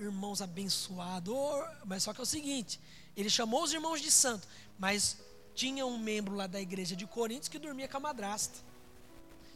irmãos 0.00 0.40
abençoados. 0.40 1.34
Oh, 1.34 1.64
mas 1.84 2.04
só 2.04 2.14
que 2.14 2.20
é 2.20 2.22
o 2.22 2.26
seguinte: 2.26 2.80
ele 3.16 3.28
chamou 3.28 3.62
os 3.62 3.72
irmãos 3.72 4.00
de 4.00 4.10
santo, 4.10 4.46
mas 4.78 5.18
tinha 5.54 5.84
um 5.84 5.98
membro 5.98 6.34
lá 6.34 6.46
da 6.46 6.60
igreja 6.60 6.94
de 6.94 7.06
Corinto 7.06 7.50
que 7.50 7.58
dormia 7.58 7.88
com 7.88 7.96
a 7.96 8.00
madrasta. 8.00 8.58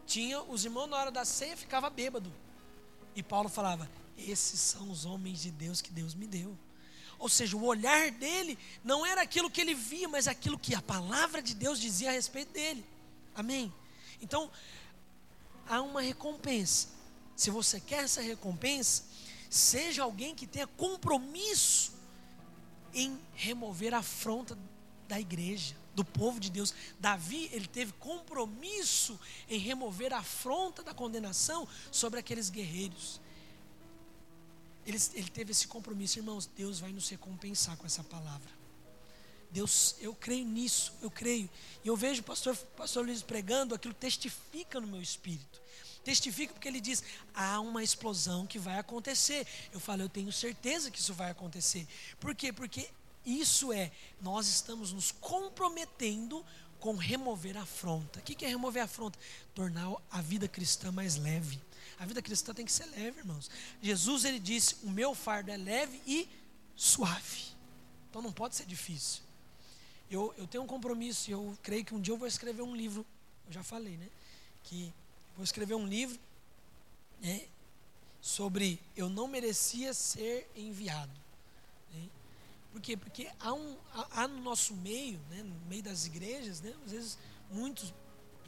Tinha 0.06 0.42
os 0.42 0.64
irmãos 0.64 0.88
na 0.88 0.96
hora 0.96 1.10
da 1.10 1.24
ceia 1.24 1.56
ficava 1.56 1.88
bêbado. 1.88 2.32
E 3.14 3.22
Paulo 3.22 3.48
falava: 3.48 3.88
esses 4.16 4.60
são 4.60 4.90
os 4.90 5.04
homens 5.04 5.40
de 5.40 5.50
Deus 5.50 5.80
que 5.80 5.92
Deus 5.92 6.14
me 6.14 6.26
deu. 6.26 6.58
Ou 7.20 7.28
seja, 7.28 7.54
o 7.54 7.64
olhar 7.64 8.10
dele 8.10 8.58
não 8.82 9.04
era 9.04 9.20
aquilo 9.20 9.50
que 9.50 9.60
ele 9.60 9.74
via, 9.74 10.08
mas 10.08 10.26
aquilo 10.26 10.58
que 10.58 10.74
a 10.74 10.80
palavra 10.80 11.42
de 11.42 11.54
Deus 11.54 11.78
dizia 11.78 12.08
a 12.08 12.12
respeito 12.12 12.50
dele. 12.52 12.82
Amém? 13.34 13.72
Então, 14.22 14.50
há 15.68 15.82
uma 15.82 16.00
recompensa. 16.00 16.88
Se 17.36 17.50
você 17.50 17.78
quer 17.78 18.04
essa 18.04 18.22
recompensa, 18.22 19.04
seja 19.50 20.02
alguém 20.02 20.34
que 20.34 20.46
tenha 20.46 20.66
compromisso 20.66 21.92
em 22.94 23.20
remover 23.34 23.92
a 23.92 23.98
afronta 23.98 24.58
da 25.06 25.20
igreja, 25.20 25.76
do 25.94 26.04
povo 26.04 26.40
de 26.40 26.50
Deus. 26.50 26.74
Davi, 26.98 27.50
ele 27.52 27.66
teve 27.66 27.92
compromisso 27.92 29.20
em 29.46 29.58
remover 29.58 30.14
a 30.14 30.18
afronta 30.18 30.82
da 30.82 30.94
condenação 30.94 31.68
sobre 31.92 32.18
aqueles 32.18 32.48
guerreiros. 32.48 33.20
Ele, 34.86 34.98
ele 35.14 35.30
teve 35.30 35.52
esse 35.52 35.68
compromisso, 35.68 36.18
irmãos. 36.18 36.46
Deus 36.46 36.80
vai 36.80 36.92
nos 36.92 37.08
recompensar 37.08 37.76
com 37.76 37.86
essa 37.86 38.02
palavra. 38.04 38.60
Deus, 39.50 39.96
eu 40.00 40.14
creio 40.14 40.44
nisso, 40.44 40.92
eu 41.02 41.10
creio. 41.10 41.50
E 41.84 41.88
eu 41.88 41.96
vejo 41.96 42.20
o 42.20 42.24
pastor, 42.24 42.56
pastor 42.76 43.04
Luiz 43.04 43.22
pregando, 43.22 43.74
aquilo 43.74 43.94
testifica 43.94 44.80
no 44.80 44.86
meu 44.86 45.02
espírito. 45.02 45.60
Testifica 46.04 46.52
porque 46.52 46.68
ele 46.68 46.80
diz: 46.80 47.02
há 47.34 47.60
uma 47.60 47.82
explosão 47.82 48.46
que 48.46 48.58
vai 48.58 48.78
acontecer. 48.78 49.46
Eu 49.72 49.80
falo, 49.80 50.02
eu 50.02 50.08
tenho 50.08 50.32
certeza 50.32 50.90
que 50.90 50.98
isso 50.98 51.12
vai 51.12 51.30
acontecer. 51.30 51.86
Por 52.18 52.34
quê? 52.34 52.52
Porque 52.52 52.88
isso 53.24 53.72
é, 53.72 53.90
nós 54.20 54.46
estamos 54.48 54.92
nos 54.92 55.12
comprometendo 55.12 56.44
com 56.78 56.94
remover 56.94 57.56
a 57.58 57.62
afronta. 57.62 58.20
O 58.20 58.22
que 58.22 58.44
é 58.44 58.48
remover 58.48 58.80
a 58.82 58.86
afronta? 58.86 59.18
Tornar 59.54 59.94
a 60.10 60.22
vida 60.22 60.48
cristã 60.48 60.90
mais 60.90 61.16
leve. 61.16 61.60
A 62.00 62.06
vida 62.06 62.22
cristã 62.22 62.54
tem 62.54 62.64
que 62.64 62.72
ser 62.72 62.86
leve, 62.86 63.20
irmãos. 63.20 63.50
Jesus 63.82 64.24
ele 64.24 64.40
disse: 64.40 64.74
"O 64.82 64.90
meu 64.90 65.14
fardo 65.14 65.50
é 65.50 65.56
leve 65.56 66.00
e 66.06 66.26
suave". 66.74 67.44
Então 68.08 68.22
não 68.22 68.32
pode 68.32 68.56
ser 68.56 68.64
difícil. 68.64 69.22
Eu, 70.10 70.34
eu 70.38 70.46
tenho 70.46 70.64
um 70.64 70.66
compromisso, 70.66 71.30
eu 71.30 71.56
creio 71.62 71.84
que 71.84 71.94
um 71.94 72.00
dia 72.00 72.14
eu 72.14 72.18
vou 72.18 72.26
escrever 72.26 72.62
um 72.62 72.74
livro. 72.74 73.06
Eu 73.46 73.52
já 73.52 73.62
falei, 73.62 73.98
né? 73.98 74.08
Que 74.64 74.92
vou 75.36 75.44
escrever 75.44 75.74
um 75.74 75.86
livro 75.86 76.18
né, 77.20 77.46
sobre 78.20 78.80
eu 78.96 79.08
não 79.08 79.28
merecia 79.28 79.92
ser 79.92 80.50
enviado. 80.56 81.12
Né? 81.92 82.08
Por 82.72 82.80
quê? 82.80 82.96
Porque 82.96 83.30
há, 83.38 83.52
um, 83.52 83.76
há, 83.92 84.22
há 84.22 84.28
no 84.28 84.40
nosso 84.40 84.74
meio, 84.76 85.20
né, 85.30 85.42
no 85.42 85.54
meio 85.66 85.82
das 85.82 86.06
igrejas, 86.06 86.60
né, 86.60 86.74
às 86.84 86.92
vezes 86.92 87.18
muitos 87.50 87.92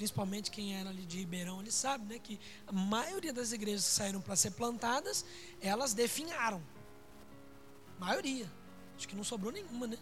principalmente 0.02 0.50
quem 0.50 0.74
era 0.74 0.90
ali 0.90 1.06
de 1.06 1.18
Ribeirão, 1.18 1.60
ele 1.60 1.70
sabe, 1.70 2.12
né, 2.12 2.18
que 2.18 2.40
a 2.66 2.72
maioria 2.72 3.32
das 3.32 3.52
igrejas 3.52 3.84
que 3.84 3.92
saíram 3.92 4.20
para 4.20 4.34
ser 4.34 4.50
plantadas, 4.50 5.24
elas 5.60 5.94
definharam. 5.94 6.60
Maioria. 8.00 8.50
Acho 8.96 9.06
que 9.06 9.14
não 9.14 9.22
sobrou 9.22 9.52
nenhuma, 9.52 9.86
né? 9.86 9.96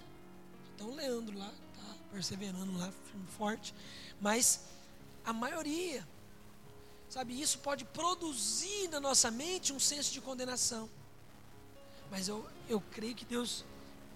Então 0.74 0.88
o 0.88 0.94
Leandro 0.94 1.36
lá 1.36 1.52
tá 1.76 1.94
perseverando 2.10 2.78
lá, 2.78 2.90
firme, 2.90 3.26
forte, 3.36 3.74
mas 4.20 4.62
a 5.22 5.34
maioria 5.34 6.06
Sabe, 7.10 7.40
isso 7.40 7.58
pode 7.58 7.84
produzir 7.86 8.88
na 8.88 9.00
nossa 9.00 9.32
mente 9.32 9.72
um 9.72 9.80
senso 9.80 10.12
de 10.12 10.20
condenação. 10.20 10.88
Mas 12.08 12.28
eu, 12.28 12.48
eu 12.68 12.80
creio 12.92 13.16
que 13.16 13.24
Deus 13.24 13.64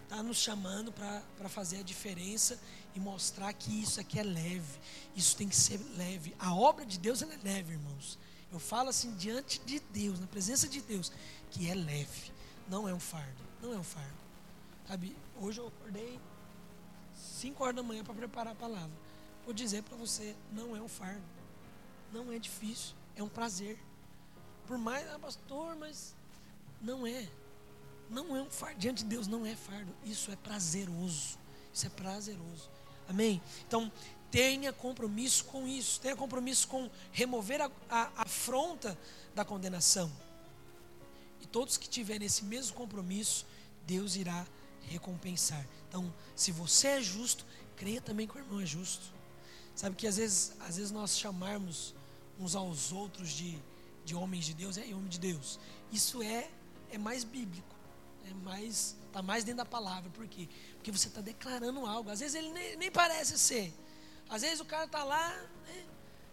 está 0.05 0.23
nos 0.23 0.37
chamando 0.37 0.93
para 0.93 1.49
fazer 1.49 1.79
a 1.79 1.83
diferença 1.83 2.57
e 2.95 3.01
mostrar 3.01 3.53
que 3.53 3.83
isso 3.83 4.01
aqui 4.01 4.19
é 4.19 4.23
leve. 4.23 4.79
Isso 5.17 5.37
tem 5.37 5.49
que 5.49 5.57
ser 5.57 5.81
leve. 5.97 6.35
A 6.39 6.55
obra 6.55 6.87
de 6.87 6.99
Deus 6.99 7.23
é 7.23 7.39
leve, 7.43 7.73
irmãos. 7.73 8.19
Eu 8.53 8.61
falo 8.61 8.89
assim 8.89 9.15
diante 9.17 9.59
de 9.61 9.81
Deus, 9.81 10.21
na 10.21 10.27
presença 10.27 10.69
de 10.69 10.81
Deus, 10.81 11.11
que 11.51 11.69
é 11.69 11.75
leve. 11.75 12.33
Não 12.69 12.89
é 12.89 12.95
um 12.95 13.01
fardo. 13.01 13.43
Não 13.61 13.73
é 13.73 13.77
um 13.77 13.85
fardo. 13.85 14.15
Sabe, 14.87 15.17
hoje 15.41 15.61
eu 15.61 15.67
acordei 15.69 16.21
5 17.15 17.63
horas 17.63 17.77
da 17.77 17.83
manhã 17.83 18.05
para 18.05 18.15
preparar 18.15 18.53
a 18.53 18.57
palavra. 18.57 18.97
Vou 19.45 19.53
dizer 19.53 19.83
para 19.83 19.97
você, 19.97 20.37
não 20.53 20.77
é 20.77 20.81
um 20.81 20.89
fardo. 20.89 21.23
Não 22.13 22.31
é 22.31 22.39
difícil. 22.39 22.95
É 23.17 23.23
um 23.23 23.29
prazer. 23.29 23.79
Por 24.67 24.79
mais, 24.79 25.07
ah, 25.11 25.19
pastor, 25.19 25.75
mas 25.77 26.15
não 26.81 27.07
é. 27.07 27.29
Não 28.09 28.37
é 28.37 28.43
um 28.43 28.51
fardo. 28.51 28.79
Diante 28.79 29.03
de 29.03 29.11
Deus 29.11 29.27
não 29.27 29.45
é 29.45 29.57
fardo. 29.57 29.93
Isso 30.05 30.31
é 30.31 30.37
prazeroso. 30.37 31.39
Isso 31.73 31.87
é 31.87 31.91
prazeroso. 31.91 32.71
Amém? 33.09 33.41
Então, 33.67 33.91
tenha 34.31 34.73
compromisso 34.73 35.45
com 35.45 35.69
isso. 35.69 36.01
Tenha 36.01 36.17
compromisso 36.17 36.67
com 36.69 36.91
remover 37.13 37.63
a, 37.63 37.71
a, 37.89 38.23
afronta 38.23 38.99
da 39.35 39.45
condenação. 39.45 40.11
E 41.41 41.47
todos 41.47 41.77
que 41.77 41.89
tiverem 41.89 42.27
esse 42.27 42.45
mesmo 42.45 42.75
compromisso, 42.75 43.47
Deus 43.87 44.17
irá 44.17 44.47
recompensar. 44.89 45.65
Então, 45.89 46.13
se 46.35 46.51
você 46.51 46.89
é 46.89 47.03
justo, 47.03 47.47
creia 47.77 48.01
também 48.01 48.27
que 48.27 48.37
o 48.37 48.41
irmão 48.41 48.61
é 48.61 48.67
justo. 48.67 49.13
Sabe 49.75 49.97
que 49.97 50.07
às 50.07 50.17
vezes, 50.17 50.53
às 50.61 50.77
vezes 50.77 50.91
nós 50.91 51.19
chamarmos 51.19 51.95
uns 52.39 52.55
aos 52.55 52.93
outros 52.93 53.31
de, 53.31 53.59
de 54.05 54.15
homens 54.15 54.45
de 54.45 54.55
Deus, 54.55 54.77
é 54.77 54.83
homem 54.95 55.09
de 55.09 55.19
Deus. 55.19 55.59
Isso 55.93 56.23
é, 56.23 56.51
é 56.91 56.99
mais 56.99 57.25
bíblico. 57.25 57.74
É 58.29 58.35
mais 58.35 58.97
está 59.15 59.23
mais 59.23 59.45
dentro 59.45 59.59
da 59.59 59.65
palavra. 59.65 60.11
Por 60.11 60.27
quê? 60.27 60.49
Porque 60.75 60.91
você 60.91 61.07
está 61.07 61.21
declarando 61.21 61.87
algo. 61.87 62.11
Às 62.11 62.19
vezes 62.21 62.35
ele 62.35 62.51
nem, 62.51 62.77
nem, 62.77 62.91
parece 62.91 63.39
ser. 63.39 63.73
Às 64.29 64.43
vezes 64.43 64.59
o 64.59 64.65
cara 64.65 64.87
está 64.87 65.05
lá, 65.05 65.31
né, 65.67 65.85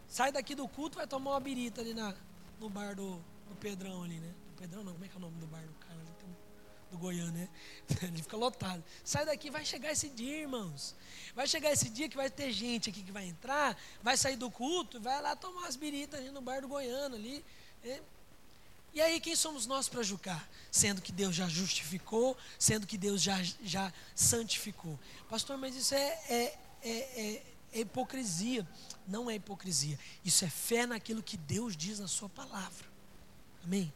sai 0.07 0.31
daqui 0.31 0.55
do 0.55 0.67
culto, 0.67 0.97
vai 0.97 1.05
tomar 1.05 1.31
uma 1.31 1.39
birita 1.39 1.81
ali 1.81 1.93
na, 1.93 2.15
no 2.59 2.69
bar 2.69 2.95
do, 2.95 3.15
do 3.47 3.55
Pedrão 3.59 4.03
ali, 4.03 4.19
né? 4.19 4.33
Do 4.49 4.61
Pedrão 4.61 4.83
não, 4.83 4.93
como 4.93 5.05
é 5.05 5.07
que 5.07 5.13
é 5.13 5.17
o 5.17 5.21
nome 5.21 5.37
do 5.37 5.45
bar 5.45 5.61
do 5.61 5.73
cara 5.73 5.93
ali? 5.93 6.11
Do 6.89 6.97
Goiânia, 6.97 7.31
né? 7.31 7.49
Ele 8.03 8.21
fica 8.21 8.35
lotado. 8.35 8.83
Sai 9.03 9.25
daqui, 9.25 9.49
vai 9.49 9.63
chegar 9.63 9.91
esse 9.91 10.09
dia, 10.09 10.39
irmãos. 10.39 10.93
Vai 11.33 11.47
chegar 11.47 11.71
esse 11.71 11.89
dia 11.89 12.09
que 12.09 12.17
vai 12.17 12.29
ter 12.29 12.51
gente 12.51 12.89
aqui 12.89 13.01
que 13.01 13.11
vai 13.11 13.25
entrar, 13.25 13.77
vai 14.03 14.17
sair 14.17 14.35
do 14.35 14.51
culto, 14.51 14.99
vai 14.99 15.21
lá 15.21 15.33
tomar 15.33 15.67
as 15.67 15.77
biritas 15.77 16.19
ali 16.19 16.31
no 16.31 16.41
bar 16.41 16.61
do 16.61 16.67
Goiano 16.67 17.15
ali. 17.15 17.45
Né? 17.81 18.01
E 18.93 18.99
aí, 18.99 19.21
quem 19.21 19.35
somos 19.35 19.65
nós 19.65 19.87
para 19.87 20.03
julgar? 20.03 20.49
Sendo 20.69 21.01
que 21.01 21.11
Deus 21.11 21.35
já 21.35 21.47
justificou, 21.47 22.35
sendo 22.59 22.85
que 22.85 22.97
Deus 22.97 23.21
já, 23.21 23.41
já 23.63 23.91
santificou. 24.13 24.99
Pastor, 25.29 25.57
mas 25.57 25.75
isso 25.75 25.95
é, 25.95 26.19
é, 26.29 26.57
é, 26.83 27.43
é 27.73 27.79
hipocrisia. 27.79 28.67
Não 29.07 29.29
é 29.29 29.35
hipocrisia. 29.35 29.97
Isso 30.25 30.43
é 30.43 30.49
fé 30.49 30.85
naquilo 30.85 31.23
que 31.23 31.37
Deus 31.37 31.75
diz 31.77 31.99
na 31.99 32.07
Sua 32.07 32.27
palavra. 32.27 32.85
Amém? 33.63 33.91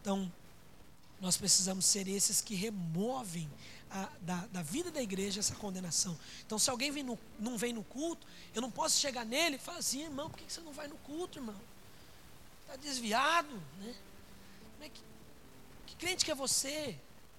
Então, 0.00 0.32
nós 1.20 1.36
precisamos 1.36 1.84
ser 1.84 2.08
esses 2.08 2.40
que 2.40 2.54
removem 2.54 3.50
a, 3.90 4.08
da, 4.22 4.46
da, 4.46 4.62
vida 4.62 4.90
da 4.90 5.02
igreja 5.02 5.40
essa 5.40 5.54
condenação. 5.54 6.18
Então, 6.46 6.58
se 6.58 6.70
alguém 6.70 6.90
vem 6.90 7.02
no, 7.02 7.18
não 7.38 7.58
vem 7.58 7.74
no 7.74 7.84
culto, 7.84 8.26
eu 8.54 8.62
não 8.62 8.70
posso 8.70 8.98
chegar 8.98 9.26
nele 9.26 9.56
e 9.56 9.58
falar 9.58 9.78
assim, 9.78 10.04
irmão, 10.04 10.30
por 10.30 10.38
que 10.38 10.50
você 10.50 10.62
não 10.62 10.72
vai 10.72 10.88
no 10.88 10.96
culto, 10.98 11.38
irmão? 11.38 11.60
Está 12.62 12.76
desviado, 12.76 13.52
né? 13.80 13.94
Como 14.80 14.90
é 14.90 14.94
que, 14.94 15.02
que 15.88 15.96
crente 15.96 16.24
que 16.24 16.30
é 16.30 16.34
você? 16.34 16.96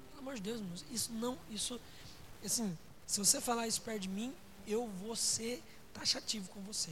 Pelo 0.10 0.20
amor 0.20 0.36
de 0.36 0.42
Deus, 0.42 0.60
irmãos, 0.60 0.86
isso 0.92 1.12
não, 1.14 1.36
isso, 1.50 1.82
assim, 2.46 2.78
se 3.08 3.18
você 3.18 3.42
falar 3.42 3.68
isso 3.68 3.82
perto 3.82 4.02
de 4.02 4.10
mim, 4.10 4.32
eu 4.68 4.88
vou 4.88 5.16
ser 5.16 5.64
taxativo 5.92 6.48
com 6.50 6.62
você. 6.62 6.92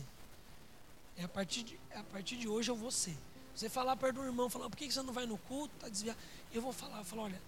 É 1.15 1.23
a 1.23 1.27
partir 1.27 1.61
de, 1.61 1.79
é 1.91 1.99
a 1.99 2.03
partir 2.03 2.35
de 2.35 2.47
hoje 2.47 2.71
eu 2.71 2.75
vou 2.75 2.89
ser. 2.89 3.15
Você 3.55 3.69
falar 3.69 3.95
perto 3.95 4.15
do 4.15 4.25
irmão, 4.25 4.49
falar, 4.49 4.71
por 4.71 4.75
que 4.75 4.91
você 4.91 5.03
não 5.03 5.13
vai 5.13 5.27
no 5.27 5.37
culto? 5.37 5.71
Está 5.75 5.87
desviado. 5.87 6.17
Eu 6.51 6.63
vou 6.63 6.73
falar, 6.73 6.97
eu 6.97 7.05
falo, 7.05 7.21
olha, 7.21 7.39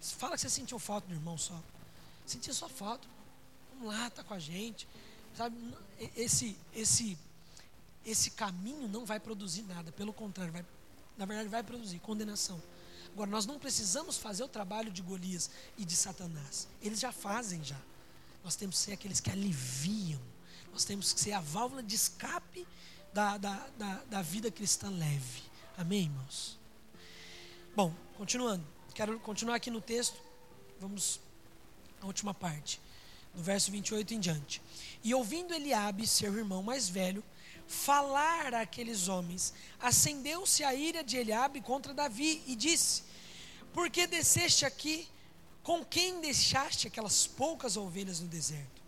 fala 0.00 0.36
que 0.36 0.42
você 0.42 0.50
sentiu 0.50 0.78
falta 0.78 1.08
do 1.08 1.14
irmão 1.14 1.36
só. 1.36 1.60
Sentiu 2.24 2.54
só 2.54 2.68
falta. 2.68 3.08
Vamos 3.72 3.92
lá, 3.92 4.06
está 4.06 4.22
com 4.22 4.34
a 4.34 4.38
gente. 4.38 4.86
Sabe, 5.36 5.56
esse, 6.14 6.56
esse, 6.72 7.18
esse 8.04 8.30
caminho 8.30 8.86
não 8.86 9.04
vai 9.04 9.18
produzir 9.18 9.62
nada. 9.62 9.90
Pelo 9.90 10.12
contrário, 10.12 10.52
vai, 10.52 10.64
na 11.16 11.24
verdade 11.24 11.48
vai 11.48 11.62
produzir 11.62 11.98
condenação. 11.98 12.60
Agora, 13.12 13.30
nós 13.30 13.46
não 13.46 13.58
precisamos 13.58 14.18
fazer 14.18 14.44
o 14.44 14.48
trabalho 14.48 14.90
de 14.90 15.00
Golias 15.00 15.50
e 15.78 15.84
de 15.84 15.96
Satanás. 15.96 16.68
Eles 16.82 17.00
já 17.00 17.10
fazem 17.10 17.64
já. 17.64 17.80
Nós 18.44 18.56
temos 18.56 18.76
que 18.76 18.84
ser 18.84 18.92
aqueles 18.92 19.20
que 19.20 19.30
aliviam. 19.30 20.20
Nós 20.70 20.84
temos 20.84 21.12
que 21.14 21.20
ser 21.20 21.32
a 21.32 21.40
válvula 21.40 21.82
de 21.82 21.94
escape 21.94 22.68
da, 23.14 23.38
da, 23.38 23.66
da, 23.78 23.94
da 24.04 24.22
vida 24.22 24.50
cristã 24.50 24.90
leve. 24.90 25.42
Amém, 25.78 26.02
irmãos? 26.02 26.58
Bom, 27.74 27.94
continuando. 28.18 28.64
Quero 28.94 29.18
continuar 29.20 29.56
aqui 29.56 29.70
no 29.70 29.80
texto. 29.80 30.20
Vamos 30.78 31.18
à 32.02 32.06
última 32.06 32.34
parte. 32.34 32.78
Do 33.34 33.42
verso 33.42 33.70
28 33.70 34.12
em 34.12 34.20
diante. 34.20 34.60
E 35.02 35.14
ouvindo 35.14 35.54
Eliabe, 35.54 36.06
seu 36.06 36.36
irmão 36.36 36.62
mais 36.62 36.88
velho, 36.88 37.24
falar 37.66 38.54
àqueles 38.54 39.08
homens, 39.08 39.52
acendeu-se 39.80 40.62
a 40.62 40.74
ira 40.74 41.02
de 41.02 41.16
Eliabe 41.16 41.60
contra 41.60 41.92
Davi 41.92 42.42
e 42.46 42.54
disse: 42.54 43.02
Por 43.72 43.90
que 43.90 44.06
desceste 44.06 44.64
aqui? 44.64 45.08
Com 45.62 45.84
quem 45.84 46.20
deixaste 46.20 46.86
aquelas 46.86 47.26
poucas 47.26 47.76
ovelhas 47.76 48.20
no 48.20 48.28
deserto? 48.28 48.82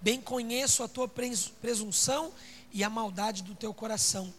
Bem 0.00 0.20
conheço 0.20 0.82
a 0.82 0.88
tua 0.88 1.06
presunção 1.06 2.34
e 2.72 2.82
a 2.82 2.90
maldade 2.90 3.42
do 3.42 3.54
teu 3.54 3.72
coração, 3.72 4.34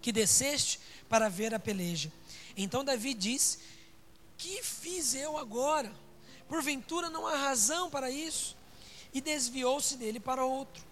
que 0.00 0.12
desceste 0.12 0.78
para 1.08 1.28
ver 1.28 1.52
a 1.52 1.58
peleja. 1.58 2.12
Então 2.56 2.84
Davi 2.84 3.14
disse: 3.14 3.58
Que 4.38 4.62
fiz 4.62 5.14
eu 5.14 5.36
agora? 5.36 5.92
Porventura 6.48 7.10
não 7.10 7.26
há 7.26 7.36
razão 7.36 7.90
para 7.90 8.10
isso? 8.10 8.56
E 9.14 9.20
desviou-se 9.20 9.96
dele 9.96 10.20
para 10.20 10.44
outro. 10.44 10.84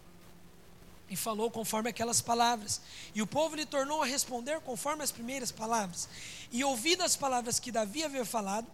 E 1.11 1.17
falou 1.17 1.51
conforme 1.51 1.91
aquelas 1.91 2.23
palavras. 2.23 2.81
E 3.15 3.21
o 3.21 3.27
povo 3.27 3.55
lhe 3.55 3.67
tornou 3.67 4.03
a 4.03 4.07
responder 4.07 4.61
conforme 4.61 5.05
as 5.05 5.13
primeiras 5.13 5.53
palavras. 5.53 6.09
E 6.51 6.65
ouvidas 6.65 7.07
as 7.07 7.17
palavras 7.17 7.59
que 7.59 7.71
Davi 7.71 8.03
havia 8.03 8.25
falado, 8.25 8.67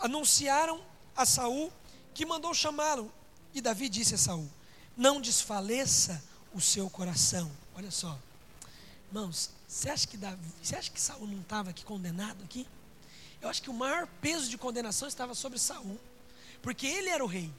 anunciaram 0.00 0.80
a 1.16 1.26
Saul 1.26 1.72
que 2.12 2.24
mandou 2.24 2.54
chamá-lo. 2.54 3.12
E 3.52 3.60
Davi 3.60 3.88
disse 3.88 4.14
a 4.14 4.18
Saul: 4.18 4.48
Não 4.96 5.20
desfaleça 5.20 6.22
o 6.52 6.60
seu 6.60 6.88
coração. 6.88 7.50
Olha 7.74 7.90
só, 7.90 8.16
irmãos, 9.08 9.50
você 9.66 9.90
acha 9.90 10.06
que 10.06 10.16
Davi, 10.16 10.48
você 10.62 10.76
acha 10.76 10.90
que 10.90 11.00
Saul 11.00 11.26
não 11.26 11.40
estava 11.40 11.70
aqui 11.70 11.84
condenado 11.84 12.42
aqui? 12.44 12.66
Eu 13.40 13.48
acho 13.48 13.60
que 13.60 13.68
o 13.68 13.74
maior 13.74 14.06
peso 14.20 14.48
de 14.48 14.56
condenação 14.56 15.06
estava 15.08 15.34
sobre 15.34 15.58
Saul, 15.58 15.98
porque 16.62 16.86
ele 16.86 17.10
era 17.10 17.22
o 17.22 17.26
rei, 17.26 17.52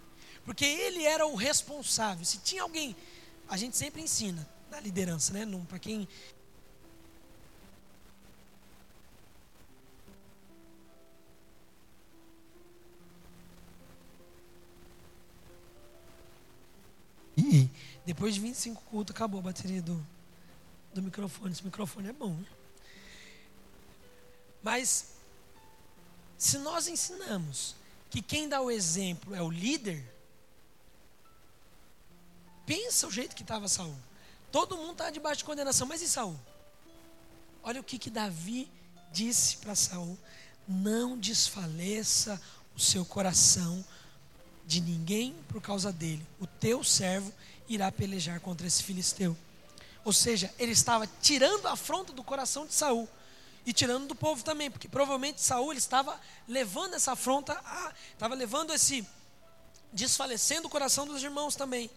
porque 0.46 0.64
ele 0.64 1.04
era 1.04 1.26
o 1.26 1.36
responsável. 1.36 2.24
Se 2.24 2.38
tinha 2.38 2.62
alguém, 2.62 2.96
a 3.50 3.58
gente 3.58 3.76
sempre 3.76 4.02
ensina 4.02 4.48
na 4.70 4.80
liderança, 4.80 5.34
né? 5.34 5.46
Para 5.68 5.80
quem 5.80 6.08
E 17.38 17.70
depois 18.06 18.34
de 18.34 18.40
25 18.40 18.82
cultos, 18.84 19.16
acabou 19.16 19.40
a 19.40 19.44
bateria 19.44 19.82
do, 19.82 20.06
do 20.94 21.02
microfone. 21.02 21.52
Esse 21.52 21.64
microfone 21.64 22.10
é 22.10 22.14
bom. 22.14 22.34
Né? 22.34 22.46
Mas, 24.64 25.16
se 26.38 26.58
nós 26.60 26.88
ensinamos 26.88 27.76
que 28.10 28.22
quem 28.22 28.48
dá 28.48 28.62
o 28.62 28.72
exemplo 28.72 29.36
é 29.36 29.42
o 29.42 29.52
líder, 29.52 30.15
pensa 32.66 33.08
o 33.08 33.12
jeito 33.12 33.36
que 33.36 33.42
estava 33.42 33.68
Saul. 33.68 33.96
Todo 34.52 34.78
mundo 34.78 34.94
estava 34.94 35.12
debaixo 35.12 35.40
de 35.40 35.46
condenação, 35.46 35.88
mas 35.88 36.02
e 36.02 36.08
Saul? 36.08 36.40
Olha 37.64 37.82
o 37.82 37.84
que, 37.84 37.98
que 37.98 38.10
Davi 38.10 38.72
disse 39.12 39.58
para 39.58 39.76
Saul: 39.76 40.18
não 40.68 41.18
desfaleça 41.18 42.42
o 42.76 42.80
seu 42.80 43.06
coração 43.06 43.84
de 44.66 44.82
ninguém 44.82 45.36
por 45.48 45.62
causa 45.62 45.92
dele. 45.92 46.26
O 46.40 46.48
teu 46.48 46.84
servo 46.84 47.32
irá 47.68 47.92
pelejar 47.92 48.40
contra 48.40 48.68
esse 48.68 48.84
filisteu. 48.84 49.36
Ou 50.04 50.14
seja, 50.14 50.54
ele 50.60 50.72
estava 50.72 51.08
tirando 51.22 51.66
a 51.66 51.72
afronta 51.72 52.14
do 52.14 52.24
coração 52.24 52.68
de 52.68 52.74
Saul 52.74 53.10
e 53.66 53.74
tirando 53.74 54.08
do 54.08 54.16
povo 54.16 54.44
também, 54.44 54.70
porque 54.70 54.88
provavelmente 54.88 55.42
Saul 55.42 55.74
estava 55.74 56.20
levando 56.48 56.94
essa 56.94 57.14
afronta, 57.14 57.54
a, 57.54 57.94
estava 58.14 58.36
levando 58.36 58.72
esse 58.72 59.06
desfalecendo 59.92 60.68
o 60.68 60.70
coração 60.70 61.08
dos 61.08 61.24
irmãos 61.24 61.56
também. 61.56 61.90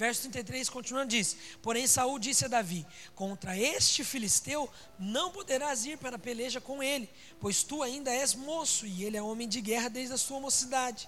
Verso 0.00 0.22
33 0.22 0.70
continuando 0.70 1.10
diz: 1.10 1.36
Porém 1.60 1.86
Saul 1.86 2.18
disse 2.18 2.46
a 2.46 2.48
Davi: 2.48 2.86
Contra 3.14 3.54
este 3.54 4.02
filisteu 4.02 4.66
não 4.98 5.30
poderás 5.30 5.84
ir 5.84 5.98
para 5.98 6.16
a 6.16 6.18
peleja 6.18 6.58
com 6.58 6.82
ele, 6.82 7.06
pois 7.38 7.62
tu 7.62 7.82
ainda 7.82 8.10
és 8.10 8.34
moço 8.34 8.86
e 8.86 9.04
ele 9.04 9.18
é 9.18 9.22
homem 9.22 9.46
de 9.46 9.60
guerra 9.60 9.90
desde 9.90 10.14
a 10.14 10.16
sua 10.16 10.40
mocidade. 10.40 11.06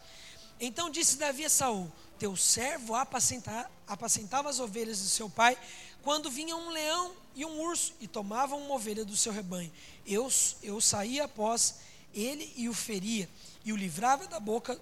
Então 0.60 0.90
disse 0.90 1.16
Davi 1.16 1.46
a 1.46 1.48
Saul: 1.48 1.90
Teu 2.18 2.36
servo 2.36 2.94
apacentava, 2.94 3.70
apacentava 3.86 4.50
as 4.50 4.60
ovelhas 4.60 5.00
do 5.00 5.08
seu 5.08 5.30
pai, 5.30 5.56
quando 6.02 6.30
vinha 6.30 6.54
um 6.54 6.68
leão 6.68 7.12
e 7.34 7.46
um 7.46 7.62
urso 7.62 7.94
e 7.98 8.06
tomavam 8.06 8.60
uma 8.60 8.74
ovelha 8.74 9.06
do 9.06 9.16
seu 9.16 9.32
rebanho. 9.32 9.72
Eu, 10.06 10.30
eu 10.62 10.78
saía 10.82 11.24
após 11.24 11.76
ele 12.12 12.52
e 12.58 12.68
o 12.68 12.74
feria, 12.74 13.26
e 13.64 13.72
o 13.72 13.76
livrava 13.76 14.26
da 14.26 14.38
boca, 14.38 14.78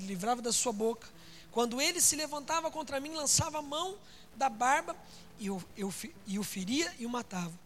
livrava 0.00 0.42
da 0.42 0.52
sua 0.52 0.72
boca. 0.72 1.14
Quando 1.56 1.80
ele 1.80 2.02
se 2.02 2.14
levantava 2.16 2.70
contra 2.70 3.00
mim, 3.00 3.14
lançava 3.14 3.60
a 3.60 3.62
mão 3.62 3.98
da 4.36 4.46
barba 4.46 4.94
e 5.38 5.46
eu, 5.46 5.64
eu, 5.74 5.90
e 6.26 6.38
o 6.38 6.42
feria 6.42 6.94
e 6.98 7.06
o 7.06 7.08
matava. 7.08 7.58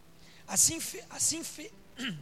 Assim, 0.47 0.79
assim, 1.09 1.43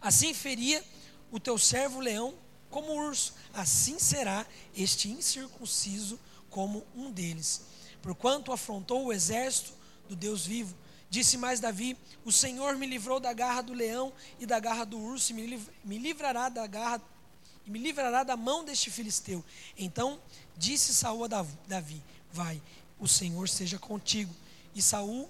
assim 0.00 0.32
feria 0.32 0.82
o 1.30 1.38
teu 1.38 1.58
servo 1.58 2.00
leão 2.00 2.34
como 2.70 2.94
urso, 2.94 3.34
assim 3.52 3.98
será 3.98 4.46
este 4.74 5.10
incircunciso 5.10 6.18
como 6.48 6.86
um 6.96 7.10
deles. 7.10 7.60
Porquanto 8.00 8.50
afrontou 8.50 9.04
o 9.04 9.12
exército 9.12 9.74
do 10.08 10.16
Deus 10.16 10.46
vivo, 10.46 10.74
disse 11.10 11.36
mais 11.36 11.60
Davi: 11.60 11.98
O 12.24 12.32
Senhor 12.32 12.76
me 12.76 12.86
livrou 12.86 13.20
da 13.20 13.34
garra 13.34 13.60
do 13.60 13.74
leão 13.74 14.10
e 14.40 14.46
da 14.46 14.58
garra 14.58 14.86
do 14.86 14.98
urso, 14.98 15.32
e 15.32 15.60
me 15.84 15.98
livrará 15.98 16.48
da 16.48 16.66
garra 16.66 17.02
e 17.66 17.70
me 17.70 17.80
livrará 17.80 18.22
da 18.22 18.36
mão 18.36 18.64
deste 18.64 18.90
filisteu. 18.90 19.44
Então 19.76 20.20
disse 20.56 20.94
Saul 20.94 21.24
a 21.24 21.46
Davi: 21.66 22.02
Vai, 22.32 22.60
o 22.98 23.06
Senhor 23.06 23.48
seja 23.48 23.78
contigo. 23.78 24.34
E 24.74 24.82
Saul 24.82 25.28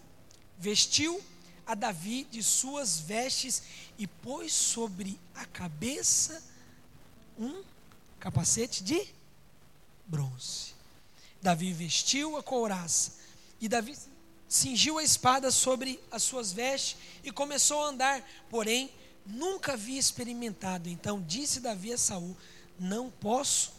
vestiu 0.59 1.22
a 1.66 1.74
Davi 1.74 2.24
de 2.31 2.43
suas 2.43 3.01
vestes 3.01 3.62
e 3.99 4.07
pôs 4.07 4.53
sobre 4.53 5.18
a 5.35 5.45
cabeça 5.47 6.43
um 7.39 7.62
capacete 8.18 8.83
de 8.83 9.07
bronze. 10.07 10.74
Davi 11.43 11.72
vestiu 11.72 12.37
a 12.37 12.43
couraça. 12.43 13.12
E 13.61 13.68
Davi, 13.68 13.97
cingiu 14.49 14.99
a 14.99 15.03
espada 15.03 15.51
sobre 15.51 16.01
as 16.11 16.22
suas 16.22 16.53
vestes 16.53 16.97
e 17.24 17.31
começou 17.31 17.83
a 17.83 17.89
andar, 17.89 18.29
porém 18.49 18.91
nunca 19.24 19.72
havia 19.72 19.99
experimentado. 19.99 20.89
Então 20.89 21.20
disse 21.20 21.61
Davi 21.61 21.93
a 21.93 21.99
Saul: 21.99 22.37
Não 22.79 23.11
posso 23.11 23.72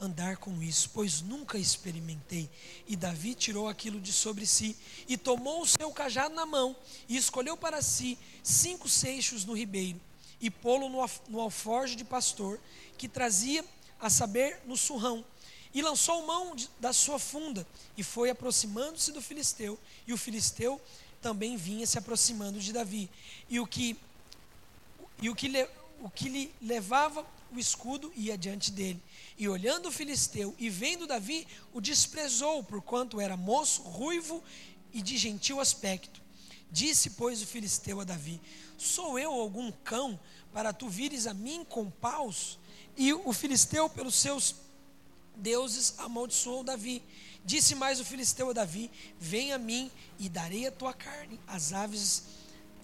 andar 0.00 0.36
com 0.36 0.62
isso, 0.62 0.90
pois 0.92 1.20
nunca 1.20 1.58
experimentei. 1.58 2.48
E 2.86 2.96
Davi 2.96 3.34
tirou 3.34 3.68
aquilo 3.68 4.00
de 4.00 4.12
sobre 4.12 4.46
si 4.46 4.76
e 5.08 5.16
tomou 5.16 5.62
o 5.62 5.66
seu 5.66 5.90
cajado 5.90 6.34
na 6.34 6.46
mão 6.46 6.76
e 7.08 7.16
escolheu 7.16 7.56
para 7.56 7.80
si 7.82 8.18
cinco 8.42 8.88
seixos 8.88 9.44
no 9.44 9.56
ribeiro 9.56 10.00
e 10.40 10.50
pô-lo 10.50 10.88
no, 11.28 11.40
alforje 11.40 11.96
de 11.96 12.04
pastor 12.04 12.60
que 12.98 13.08
trazia, 13.08 13.64
a 13.98 14.10
saber, 14.10 14.60
no 14.66 14.76
surrão. 14.76 15.24
E 15.72 15.82
lançou 15.82 16.26
mão 16.26 16.54
da 16.80 16.92
sua 16.92 17.18
funda 17.18 17.66
e 17.96 18.02
foi 18.02 18.30
aproximando-se 18.30 19.12
do 19.12 19.20
filisteu. 19.20 19.78
E 20.06 20.12
o 20.12 20.16
filisteu 20.16 20.80
também 21.20 21.56
vinha 21.56 21.86
se 21.86 21.98
aproximando 21.98 22.58
de 22.60 22.72
Davi. 22.72 23.10
E 23.48 23.58
o 23.60 23.66
que, 23.66 23.96
e 25.20 25.28
o 25.28 25.34
que, 25.34 25.48
le, 25.48 25.68
o 26.00 26.08
que 26.08 26.28
lhe 26.28 26.54
levava 26.62 27.26
o 27.52 27.58
escudo 27.58 28.12
ia 28.16 28.36
diante 28.36 28.70
dele. 28.70 29.02
E 29.38 29.48
olhando 29.48 29.88
o 29.88 29.92
filisteu 29.92 30.54
e 30.58 30.70
vendo 30.70 31.06
Davi, 31.06 31.46
o 31.72 31.80
desprezou, 31.80 32.62
porquanto 32.62 33.20
era 33.20 33.36
moço, 33.36 33.82
ruivo 33.82 34.42
e 34.92 35.02
de 35.02 35.16
gentil 35.16 35.60
aspecto. 35.60 36.22
Disse, 36.70 37.10
pois, 37.10 37.42
o 37.42 37.46
filisteu 37.46 38.00
a 38.00 38.04
Davi: 38.04 38.40
Sou 38.78 39.18
eu 39.18 39.32
algum 39.32 39.70
cão 39.70 40.18
para 40.52 40.72
tu 40.72 40.88
vires 40.88 41.26
a 41.26 41.34
mim 41.34 41.64
com 41.68 41.90
paus? 41.90 42.58
E 42.96 43.12
o 43.12 43.32
filisteu, 43.32 43.88
pelos 43.90 44.14
seus 44.14 44.56
deuses, 45.36 45.94
amaldiçoou 45.98 46.64
Davi. 46.64 47.02
Disse 47.44 47.74
mais 47.74 48.00
o 48.00 48.04
filisteu 48.04 48.50
a 48.50 48.52
Davi: 48.52 48.90
Vem 49.20 49.52
a 49.52 49.58
mim 49.58 49.90
e 50.18 50.28
darei 50.28 50.66
a 50.66 50.72
tua 50.72 50.92
carne, 50.94 51.38
as 51.46 51.72
aves 51.72 52.24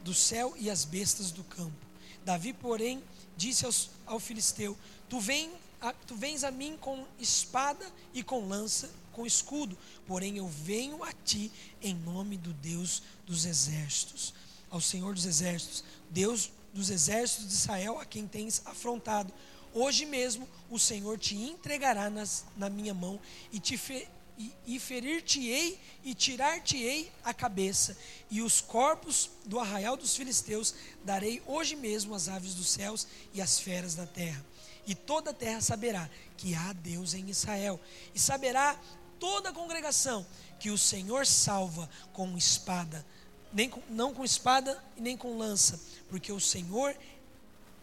do 0.05 0.15
céu 0.15 0.55
e 0.59 0.69
as 0.71 0.85
bestas 0.85 1.31
do 1.31 1.43
campo. 1.45 1.87
Davi, 2.25 2.53
porém, 2.53 3.03
disse 3.37 3.65
aos, 3.65 3.91
ao 4.07 4.21
filisteu: 4.21 4.77
Tu, 5.09 5.19
vem, 5.19 5.51
tu 5.91 6.15
vens 6.15 6.45
a 6.45 6.51
mim 6.51 6.77
com 6.81 7.05
espada 7.19 7.85
e 8.15 8.23
com 8.23 8.47
lança, 8.47 8.89
com 9.11 9.27
escudo, 9.27 9.77
porém 10.07 10.37
eu 10.37 10.47
venho 10.47 11.03
a 11.03 11.13
ti 11.13 11.51
em 11.81 11.95
nome 11.95 12.37
do 12.37 12.53
Deus 12.53 13.03
dos 13.27 13.45
exércitos, 13.45 14.33
ao 14.71 14.81
Senhor 14.81 15.15
dos 15.15 15.27
exércitos, 15.27 15.83
Deus 16.09 16.53
dos 16.73 16.91
exércitos 16.91 17.49
de 17.49 17.55
Israel, 17.55 17.99
a 17.99 18.07
quem 18.07 18.27
tens 18.27 18.63
afrontado. 18.65 19.33
Hoje 19.75 20.07
mesmo 20.07 20.49
o 20.71 20.79
Senhor 20.79 21.19
te 21.19 21.35
entregará 21.35 22.09
nas, 22.09 22.45
na 22.57 22.71
minha 22.71 22.95
mão 22.95 23.19
e 23.51 23.59
te 23.59 23.77
fe, 23.77 24.07
e, 24.39 24.53
e 24.67 24.79
ferir-te-ei 24.79 25.79
e 26.05 26.15
tirar-te-ei 26.15 27.13
a 27.25 27.35
cabeça, 27.35 27.97
e 28.31 28.41
os 28.41 28.61
corpos 28.61 29.31
do 29.45 29.59
arraial 29.59 29.97
dos 29.97 30.17
filisteus 30.17 30.75
darei 31.05 31.43
hoje 31.47 31.77
mesmo 31.77 32.15
às 32.15 32.29
aves 32.29 32.55
dos 32.55 32.71
céus 32.71 33.07
e 33.35 33.43
às 33.43 33.59
feras 33.59 33.95
da 33.95 34.07
terra. 34.07 34.45
E 34.87 34.95
toda 34.95 35.31
a 35.31 35.35
terra 35.35 35.61
saberá 35.61 36.09
que 36.37 36.55
há 36.55 36.73
Deus 36.73 37.15
em 37.15 37.29
Israel, 37.31 37.79
e 38.15 38.19
saberá 38.19 38.79
toda 39.21 39.51
a 39.51 39.53
congregação 39.53 40.27
que 40.59 40.71
o 40.71 40.79
Senhor 40.79 41.27
salva 41.27 41.89
com 42.13 42.37
espada, 42.37 43.05
nem 43.53 43.69
com, 43.71 43.81
não 43.89 44.13
com 44.13 44.25
espada 44.25 44.83
e 44.97 45.01
nem 45.01 45.17
com 45.17 45.37
lança, 45.37 45.81
porque 46.09 46.33
o 46.33 46.41
Senhor 46.41 46.97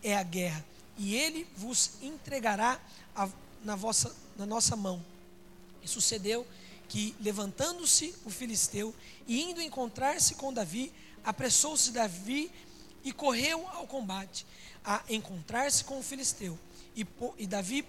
é 0.04 0.16
a 0.16 0.24
guerra, 0.24 0.66
e 0.97 1.16
ele 1.16 1.47
vos 1.56 1.91
entregará 2.02 2.80
a, 3.16 3.30
na, 3.64 3.76
vossa, 3.76 4.14
na 4.38 4.45
nossa 4.45 4.76
mão. 4.76 5.04
E 5.82 5.88
sucedeu 5.88 6.45
que, 6.89 7.16
levantando-se 7.22 8.14
o 8.26 8.30
filisteu 8.30 8.93
e 9.28 9.41
indo 9.41 9.62
encontrar-se 9.62 10.36
com 10.36 10.52
Davi, 10.52 10.91
apressou-se 11.24 11.91
Davi 11.91 12.52
e 13.04 13.14
correu 13.14 13.66
ao 13.70 13.88
combate, 13.88 14.45
a 14.84 15.02
encontrar-se 15.10 15.84
com 15.84 16.00
o 16.00 16.04
filisteu. 16.04 16.58
E, 17.00 17.08
e 17.38 17.47
Davi 17.47 17.86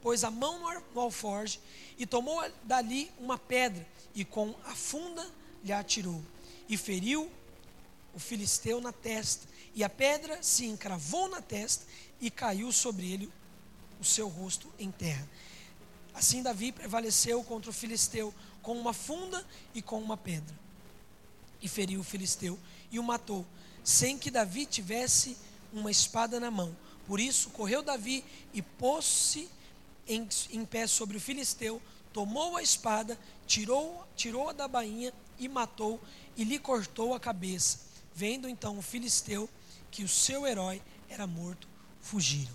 pôs 0.00 0.22
a 0.22 0.30
mão 0.30 0.60
no 0.94 1.00
alforge 1.00 1.58
e 1.98 2.06
tomou 2.06 2.40
dali 2.62 3.10
uma 3.18 3.36
pedra 3.36 3.86
e 4.14 4.24
com 4.24 4.54
a 4.64 4.74
funda 4.74 5.28
lhe 5.64 5.72
atirou 5.72 6.22
e 6.68 6.76
feriu 6.76 7.30
o 8.14 8.20
filisteu 8.20 8.80
na 8.80 8.92
testa 8.92 9.48
e 9.74 9.82
a 9.82 9.88
pedra 9.88 10.40
se 10.42 10.66
encravou 10.66 11.28
na 11.28 11.42
testa 11.42 11.84
e 12.20 12.30
caiu 12.30 12.70
sobre 12.70 13.10
ele 13.10 13.32
o 14.00 14.04
seu 14.04 14.28
rosto 14.28 14.72
em 14.78 14.90
terra. 14.90 15.28
Assim 16.14 16.42
Davi 16.42 16.70
prevaleceu 16.72 17.42
contra 17.42 17.70
o 17.70 17.74
filisteu 17.74 18.32
com 18.60 18.78
uma 18.78 18.92
funda 18.92 19.44
e 19.74 19.82
com 19.82 19.98
uma 20.00 20.16
pedra. 20.16 20.54
E 21.60 21.68
feriu 21.68 22.00
o 22.00 22.04
filisteu 22.04 22.58
e 22.90 22.98
o 22.98 23.02
matou, 23.02 23.46
sem 23.82 24.18
que 24.18 24.30
Davi 24.30 24.66
tivesse 24.66 25.36
uma 25.72 25.90
espada 25.90 26.38
na 26.38 26.50
mão. 26.50 26.76
Por 27.06 27.20
isso 27.20 27.50
correu 27.50 27.82
Davi 27.82 28.24
e 28.52 28.62
pôs-se 28.62 29.48
em, 30.06 30.28
em, 30.50 30.64
pé 30.64 30.86
sobre 30.86 31.16
o 31.16 31.20
filisteu, 31.20 31.80
tomou 32.12 32.56
a 32.56 32.62
espada, 32.62 33.18
tirou, 33.46 34.06
tirou-a 34.16 34.52
da 34.52 34.68
bainha 34.68 35.12
e 35.38 35.48
matou 35.48 36.00
e 36.36 36.44
lhe 36.44 36.58
cortou 36.58 37.14
a 37.14 37.20
cabeça. 37.20 37.80
Vendo 38.14 38.48
então 38.48 38.78
o 38.78 38.82
filisteu 38.82 39.48
que 39.90 40.04
o 40.04 40.08
seu 40.08 40.46
herói 40.46 40.82
era 41.08 41.26
morto, 41.26 41.68
fugiram. 42.00 42.54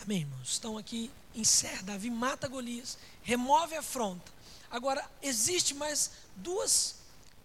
Amém, 0.00 0.20
irmãos? 0.20 0.50
Estão 0.50 0.76
aqui 0.76 1.10
encerra, 1.34 1.82
Davi 1.82 2.10
mata 2.10 2.46
Golias, 2.46 2.96
remove 3.22 3.74
a 3.74 3.80
afronta. 3.80 4.32
Agora, 4.70 5.08
existe 5.22 5.74
mais 5.74 6.10
duas 6.36 6.96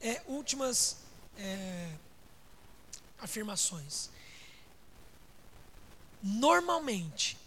é, 0.02 0.22
últimas 0.28 0.98
é, 1.38 1.92
afirmações. 3.20 4.10
Normalmente, 6.22 7.38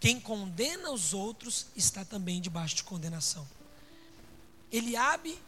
quem 0.00 0.20
condena 0.20 0.90
os 0.90 1.12
outros 1.12 1.66
está 1.74 2.04
também 2.04 2.40
debaixo 2.40 2.76
de 2.76 2.84
condenação. 2.84 3.46
Eliabe, 4.70 5.38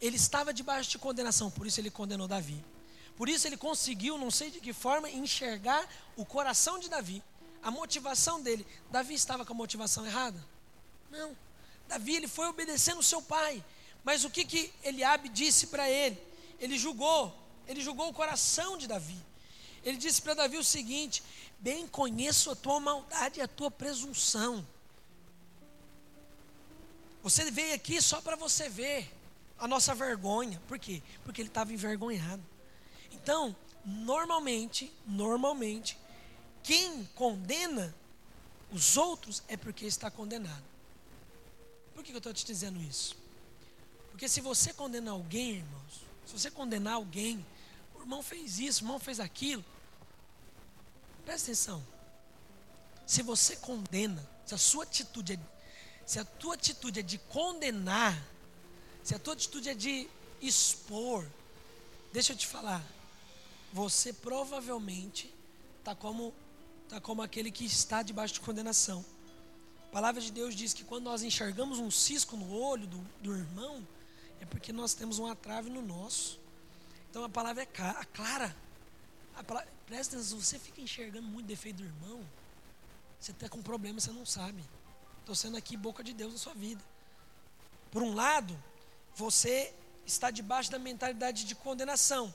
ele 0.00 0.16
estava 0.16 0.52
debaixo 0.52 0.90
de 0.90 0.98
condenação, 0.98 1.50
por 1.50 1.66
isso 1.66 1.80
ele 1.80 1.90
condenou 1.90 2.26
Davi. 2.28 2.62
Por 3.16 3.28
isso 3.28 3.46
ele 3.46 3.56
conseguiu, 3.56 4.18
não 4.18 4.30
sei 4.30 4.50
de 4.50 4.60
que 4.60 4.72
forma, 4.72 5.08
enxergar 5.08 5.88
o 6.16 6.24
coração 6.24 6.78
de 6.78 6.88
Davi 6.88 7.22
a 7.66 7.70
motivação 7.72 8.40
dele. 8.40 8.64
Davi 8.92 9.14
estava 9.14 9.44
com 9.44 9.52
a 9.52 9.56
motivação 9.56 10.06
errada? 10.06 10.40
Não. 11.10 11.36
Davi 11.88 12.14
ele 12.14 12.28
foi 12.28 12.46
obedecendo 12.46 13.02
seu 13.02 13.20
pai. 13.20 13.62
Mas 14.04 14.24
o 14.24 14.30
que 14.30 14.44
que 14.44 14.72
Eliabe 14.84 15.28
disse 15.28 15.66
para 15.66 15.90
ele? 15.90 16.16
Ele 16.60 16.78
julgou, 16.78 17.36
ele 17.66 17.80
julgou 17.80 18.08
o 18.08 18.12
coração 18.12 18.78
de 18.78 18.86
Davi. 18.86 19.20
Ele 19.86 19.96
disse 19.96 20.20
para 20.20 20.34
Davi 20.34 20.58
o 20.58 20.64
seguinte: 20.64 21.22
Bem 21.60 21.86
conheço 21.86 22.50
a 22.50 22.56
tua 22.56 22.80
maldade 22.80 23.38
e 23.38 23.42
a 23.42 23.46
tua 23.46 23.70
presunção. 23.70 24.66
Você 27.22 27.48
veio 27.52 27.72
aqui 27.72 28.02
só 28.02 28.20
para 28.20 28.34
você 28.34 28.68
ver 28.68 29.08
a 29.56 29.68
nossa 29.68 29.94
vergonha. 29.94 30.60
Por 30.66 30.76
quê? 30.76 31.00
Porque 31.24 31.40
ele 31.40 31.48
estava 31.48 31.72
envergonhado. 31.72 32.42
Então, 33.12 33.54
normalmente, 33.84 34.92
normalmente, 35.06 35.96
quem 36.64 37.04
condena 37.14 37.94
os 38.72 38.96
outros 38.96 39.40
é 39.46 39.56
porque 39.56 39.86
está 39.86 40.10
condenado. 40.10 40.64
Por 41.94 42.02
que 42.02 42.12
eu 42.12 42.18
estou 42.18 42.34
te 42.34 42.44
dizendo 42.44 42.82
isso? 42.82 43.16
Porque 44.10 44.28
se 44.28 44.40
você 44.40 44.72
condenar 44.72 45.14
alguém, 45.14 45.58
irmãos, 45.58 46.00
se 46.26 46.32
você 46.32 46.50
condenar 46.50 46.94
alguém, 46.94 47.44
o 47.94 48.00
irmão 48.00 48.22
fez 48.22 48.58
isso, 48.58 48.82
o 48.82 48.86
irmão 48.86 48.98
fez 48.98 49.20
aquilo, 49.20 49.64
presta 51.26 51.50
atenção. 51.50 51.84
Se 53.04 53.20
você 53.20 53.56
condena, 53.56 54.26
se 54.46 54.54
a 54.54 54.58
sua 54.58 54.84
atitude 54.84 55.34
é, 55.34 55.38
se 56.06 56.20
a 56.20 56.24
tua 56.24 56.54
atitude 56.54 57.00
é 57.00 57.02
de 57.02 57.18
condenar, 57.18 58.16
se 59.02 59.12
a 59.12 59.18
tua 59.18 59.34
atitude 59.34 59.68
é 59.68 59.74
de 59.74 60.08
expor, 60.40 61.26
deixa 62.12 62.32
eu 62.32 62.36
te 62.36 62.46
falar, 62.46 62.82
você 63.72 64.12
provavelmente 64.12 65.34
está 65.80 65.94
como 65.96 66.32
está 66.84 67.00
como 67.00 67.20
aquele 67.20 67.50
que 67.50 67.64
está 67.64 68.00
debaixo 68.02 68.34
de 68.34 68.40
condenação. 68.40 69.04
A 69.88 69.92
palavra 69.92 70.20
de 70.20 70.30
Deus 70.30 70.54
diz 70.54 70.72
que 70.72 70.84
quando 70.84 71.04
nós 71.04 71.24
enxergamos 71.24 71.80
um 71.80 71.90
cisco 71.90 72.36
no 72.36 72.56
olho 72.56 72.86
do, 72.86 72.98
do 73.20 73.36
irmão, 73.36 73.84
é 74.40 74.44
porque 74.44 74.72
nós 74.72 74.94
temos 74.94 75.18
um 75.18 75.26
atrave 75.26 75.68
no 75.68 75.82
nosso. 75.82 76.38
Então 77.10 77.24
a 77.24 77.28
palavra 77.28 77.64
é 77.64 77.66
clara. 77.66 78.54
A 79.36 79.44
palavra, 79.44 79.70
presta 79.86 80.16
atenção, 80.16 80.40
você 80.40 80.58
fica 80.58 80.80
enxergando 80.80 81.26
muito 81.28 81.46
defeito 81.46 81.76
do 81.76 81.84
irmão, 81.84 82.26
você 83.20 83.32
está 83.32 83.48
com 83.48 83.58
um 83.58 83.62
problema, 83.62 84.00
você 84.00 84.10
não 84.10 84.26
sabe. 84.26 84.64
Estou 85.20 85.34
sendo 85.34 85.56
aqui 85.56 85.76
boca 85.76 86.02
de 86.02 86.12
Deus 86.12 86.32
na 86.32 86.38
sua 86.38 86.54
vida. 86.54 86.82
Por 87.90 88.02
um 88.02 88.14
lado, 88.14 88.56
você 89.14 89.74
está 90.06 90.30
debaixo 90.30 90.70
da 90.70 90.78
mentalidade 90.78 91.44
de 91.44 91.54
condenação. 91.54 92.34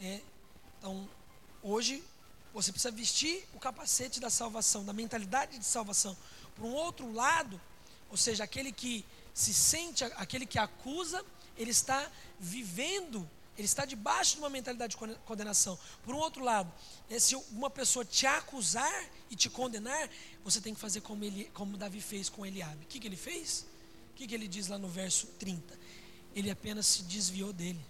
É, 0.00 0.20
então, 0.78 1.08
hoje 1.62 2.02
você 2.52 2.70
precisa 2.72 2.90
vestir 2.90 3.46
o 3.54 3.58
capacete 3.58 4.20
da 4.20 4.30
salvação, 4.30 4.84
da 4.84 4.92
mentalidade 4.92 5.58
de 5.58 5.64
salvação. 5.64 6.16
Por 6.54 6.64
um 6.64 6.72
outro 6.72 7.12
lado, 7.12 7.60
ou 8.10 8.16
seja, 8.16 8.44
aquele 8.44 8.72
que 8.72 9.04
se 9.32 9.52
sente, 9.52 10.04
aquele 10.04 10.46
que 10.46 10.58
acusa 10.58 11.24
ele 11.56 11.70
está 11.70 12.10
vivendo, 12.38 13.28
ele 13.56 13.66
está 13.66 13.84
debaixo 13.84 14.34
de 14.34 14.40
uma 14.40 14.50
mentalidade 14.50 14.96
de 14.96 15.16
condenação. 15.24 15.78
Por 16.02 16.14
um 16.14 16.18
outro 16.18 16.42
lado, 16.42 16.72
né, 17.08 17.18
se 17.18 17.36
uma 17.52 17.70
pessoa 17.70 18.04
te 18.04 18.26
acusar 18.26 19.08
e 19.30 19.36
te 19.36 19.48
condenar, 19.48 20.10
você 20.42 20.60
tem 20.60 20.74
que 20.74 20.80
fazer 20.80 21.00
como, 21.00 21.22
ele, 21.22 21.44
como 21.54 21.76
Davi 21.76 22.00
fez 22.00 22.28
com 22.28 22.44
Eliabe. 22.44 22.84
O 22.84 22.88
que, 22.88 22.98
que 22.98 23.06
ele 23.06 23.16
fez? 23.16 23.66
O 24.10 24.14
que, 24.14 24.26
que 24.26 24.34
ele 24.34 24.48
diz 24.48 24.68
lá 24.68 24.76
no 24.76 24.88
verso 24.88 25.28
30? 25.38 25.78
Ele 26.34 26.50
apenas 26.50 26.86
se 26.86 27.02
desviou 27.04 27.52
dele. 27.52 27.80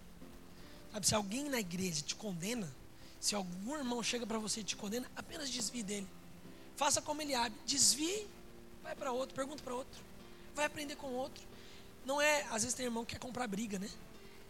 Sabe, 0.92 1.06
se 1.06 1.14
alguém 1.14 1.48
na 1.48 1.58
igreja 1.58 2.02
te 2.02 2.14
condena, 2.14 2.70
se 3.18 3.34
algum 3.34 3.76
irmão 3.76 4.02
chega 4.02 4.26
para 4.26 4.38
você 4.38 4.60
e 4.60 4.64
te 4.64 4.76
condena, 4.76 5.10
apenas 5.16 5.48
desvie 5.48 5.82
dele. 5.82 6.08
Faça 6.76 7.00
como 7.00 7.22
Eliabe, 7.22 7.56
desvie, 7.66 8.26
vai 8.82 8.94
para 8.94 9.10
outro, 9.12 9.34
pergunta 9.34 9.62
para 9.62 9.74
outro, 9.74 10.00
vai 10.54 10.66
aprender 10.66 10.96
com 10.96 11.06
outro. 11.08 11.42
Não 12.04 12.20
é, 12.20 12.42
às 12.50 12.62
vezes 12.62 12.74
tem 12.74 12.84
irmão 12.84 13.04
que 13.04 13.14
quer 13.14 13.18
comprar 13.18 13.46
briga, 13.46 13.78
né? 13.78 13.88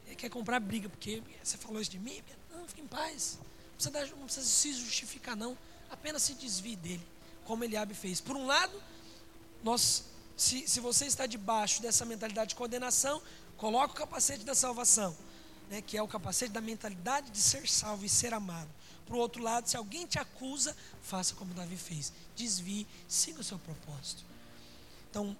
Ele 0.06 0.16
quer 0.16 0.28
comprar 0.28 0.60
briga, 0.60 0.88
porque 0.88 1.22
você 1.42 1.56
falou 1.56 1.80
isso 1.80 1.90
de 1.90 1.98
mim, 1.98 2.22
não, 2.52 2.66
fique 2.66 2.80
em 2.80 2.86
paz. 2.86 3.38
Não 3.38 3.74
precisa, 3.74 3.90
dar, 3.90 4.06
não 4.16 4.24
precisa 4.24 4.46
se 4.46 4.72
justificar, 4.72 5.36
não. 5.36 5.56
Apenas 5.90 6.22
se 6.22 6.34
desvie 6.34 6.76
dele, 6.76 7.06
como 7.44 7.64
Eliabe 7.64 7.94
fez. 7.94 8.20
Por 8.20 8.36
um 8.36 8.46
lado, 8.46 8.80
nós, 9.62 10.04
se, 10.36 10.66
se 10.68 10.80
você 10.80 11.06
está 11.06 11.26
debaixo 11.26 11.80
dessa 11.80 12.04
mentalidade 12.04 12.50
de 12.50 12.54
condenação, 12.54 13.20
coloque 13.56 13.94
o 13.94 13.96
capacete 13.96 14.44
da 14.44 14.54
salvação, 14.54 15.16
né, 15.70 15.80
que 15.80 15.96
é 15.96 16.02
o 16.02 16.08
capacete 16.08 16.52
da 16.52 16.60
mentalidade 16.60 17.30
de 17.30 17.40
ser 17.40 17.68
salvo 17.68 18.04
e 18.04 18.08
ser 18.08 18.34
amado. 18.34 18.68
Por 19.06 19.16
outro 19.16 19.42
lado, 19.42 19.68
se 19.68 19.76
alguém 19.76 20.06
te 20.06 20.18
acusa, 20.18 20.76
faça 21.02 21.34
como 21.34 21.52
Davi 21.54 21.76
fez. 21.76 22.12
Desvie, 22.34 22.86
siga 23.06 23.40
o 23.40 23.44
seu 23.44 23.58
propósito. 23.58 24.24
Então, 25.10 25.36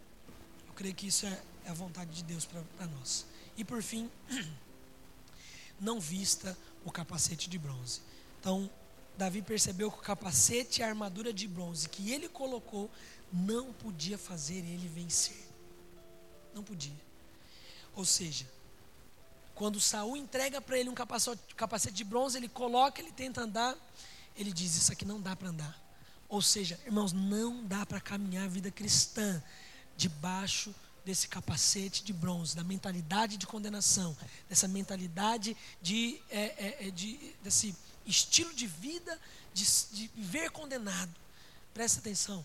eu 0.67 0.73
creio 0.75 0.95
que 0.95 1.07
isso 1.07 1.27
é, 1.27 1.43
é 1.65 1.71
a 1.71 1.75
vontade 1.75 2.11
de 2.11 2.23
Deus 2.25 2.45
para 2.45 2.87
nós. 2.87 3.25
E 3.57 3.65
por 3.65 3.83
fim, 3.83 4.11
não 5.81 6.01
vista 6.01 6.57
o 6.85 6.91
capacete 6.91 7.49
de 7.49 7.59
bronze. 7.59 8.01
Então, 8.41 8.71
Davi 9.17 9.43
percebeu 9.43 9.91
que 9.91 9.99
o 9.99 10.03
capacete 10.03 10.81
e 10.81 10.85
a 10.85 10.89
armadura 10.89 11.33
de 11.33 11.47
bronze 11.47 11.89
que 11.89 12.11
ele 12.11 12.29
colocou 12.29 12.91
não 13.33 13.73
podia 13.73 14.19
fazer 14.19 14.59
ele 14.59 14.89
vencer. 14.89 15.49
Não 16.55 16.63
podia. 16.63 16.97
Ou 17.95 18.05
seja, 18.05 18.47
quando 19.55 19.81
Saul 19.81 20.17
entrega 20.17 20.61
para 20.61 20.79
ele 20.79 20.91
um 20.91 20.95
capacete 20.95 21.95
de 21.95 22.05
bronze, 22.05 22.37
ele 22.37 22.49
coloca, 22.49 23.01
ele 23.01 23.13
tenta 23.13 23.41
andar, 23.41 23.77
ele 24.37 24.53
diz: 24.53 24.77
Isso 24.77 24.93
aqui 24.93 25.05
não 25.05 25.21
dá 25.21 25.37
para 25.37 25.49
andar. 25.49 25.81
Ou 26.29 26.43
seja, 26.43 26.79
irmãos, 26.85 27.13
não 27.13 27.65
dá 27.65 27.87
para 27.87 28.01
caminhar 28.01 28.45
a 28.45 28.49
vida 28.49 28.71
cristã 28.71 29.43
debaixo 29.97 30.75
desse 31.05 31.29
capacete 31.29 32.03
de 32.03 32.13
bronze, 32.13 32.57
da 32.57 32.65
mentalidade 32.65 33.37
de 33.37 33.47
condenação, 33.47 34.17
dessa 34.49 34.67
mentalidade 34.67 35.57
de, 35.83 36.21
é, 36.31 36.43
é, 36.43 36.89
é 36.89 36.91
de 36.91 37.35
desse 37.43 37.77
estilo 38.07 38.53
de 38.55 38.67
vida 38.67 39.21
de, 39.53 39.65
de 39.93 40.09
viver 40.09 40.51
condenado. 40.51 41.15
Presta 41.73 42.01
atenção, 42.01 42.45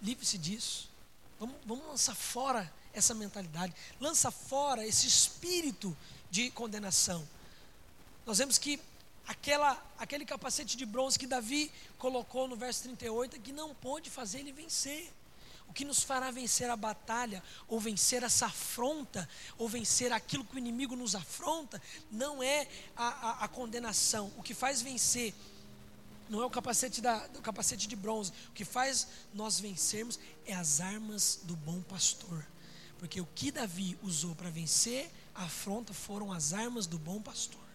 livre-se 0.00 0.38
disso. 0.38 0.90
Vamos, 1.38 1.56
vamos 1.66 1.86
lançar 1.86 2.14
fora 2.14 2.72
essa 2.92 3.14
mentalidade, 3.14 3.74
lança 4.00 4.30
fora 4.30 4.86
esse 4.86 5.06
espírito 5.06 5.96
de 6.30 6.50
condenação. 6.50 7.26
Nós 8.26 8.38
vemos 8.38 8.58
que 8.58 8.80
aquela, 9.26 9.82
aquele 9.98 10.24
capacete 10.24 10.76
de 10.76 10.84
bronze 10.84 11.18
que 11.18 11.26
Davi 11.26 11.70
colocou 11.98 12.46
no 12.46 12.56
verso 12.56 12.82
38 12.82 13.36
é 13.36 13.38
que 13.38 13.52
não 13.52 13.74
pôde 13.74 14.10
fazer 14.10 14.40
ele 14.40 14.52
vencer. 14.52 15.10
O 15.68 15.72
que 15.72 15.84
nos 15.84 16.02
fará 16.02 16.30
vencer 16.30 16.68
a 16.68 16.76
batalha, 16.76 17.42
ou 17.66 17.80
vencer 17.80 18.22
essa 18.22 18.46
afronta, 18.46 19.28
ou 19.56 19.68
vencer 19.68 20.12
aquilo 20.12 20.44
que 20.44 20.56
o 20.56 20.58
inimigo 20.58 20.94
nos 20.94 21.14
afronta, 21.14 21.80
não 22.10 22.42
é 22.42 22.68
a, 22.94 23.08
a, 23.08 23.44
a 23.44 23.48
condenação. 23.48 24.30
O 24.36 24.42
que 24.42 24.52
faz 24.52 24.82
vencer 24.82 25.34
não 26.28 26.42
é 26.42 26.46
o 26.46 26.50
capacete, 26.50 27.00
da, 27.00 27.28
o 27.36 27.42
capacete 27.42 27.86
de 27.86 27.96
bronze. 27.96 28.32
O 28.48 28.52
que 28.52 28.64
faz 28.64 29.08
nós 29.34 29.60
vencermos 29.60 30.18
é 30.46 30.54
as 30.54 30.80
armas 30.80 31.40
do 31.44 31.56
bom 31.56 31.80
pastor. 31.82 32.46
Porque 32.98 33.20
o 33.20 33.28
que 33.34 33.50
Davi 33.50 33.98
usou 34.02 34.34
para 34.34 34.48
vencer 34.50 35.10
a 35.34 35.44
afronta 35.44 35.92
foram 35.92 36.32
as 36.32 36.52
armas 36.52 36.86
do 36.86 36.98
bom 36.98 37.20
pastor. 37.20 37.71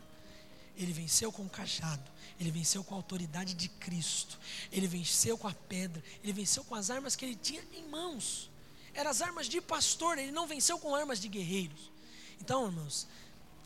Ele 0.77 0.93
venceu 0.93 1.31
com 1.31 1.43
o 1.43 1.49
cajado, 1.49 2.09
ele 2.39 2.51
venceu 2.51 2.83
com 2.83 2.93
a 2.93 2.97
autoridade 2.97 3.53
de 3.53 3.67
Cristo, 3.67 4.39
ele 4.71 4.87
venceu 4.87 5.37
com 5.37 5.47
a 5.47 5.53
pedra, 5.53 6.03
ele 6.23 6.31
venceu 6.31 6.63
com 6.63 6.75
as 6.75 6.89
armas 6.89 7.15
que 7.15 7.25
ele 7.25 7.35
tinha 7.35 7.63
em 7.73 7.87
mãos. 7.89 8.49
Eram 8.93 9.09
as 9.09 9.21
armas 9.21 9.47
de 9.47 9.59
pastor, 9.59 10.17
ele 10.17 10.31
não 10.31 10.45
venceu 10.45 10.77
com 10.77 10.95
armas 10.95 11.19
de 11.19 11.27
guerreiros. 11.27 11.91
Então, 12.39 12.67
irmãos, 12.67 13.07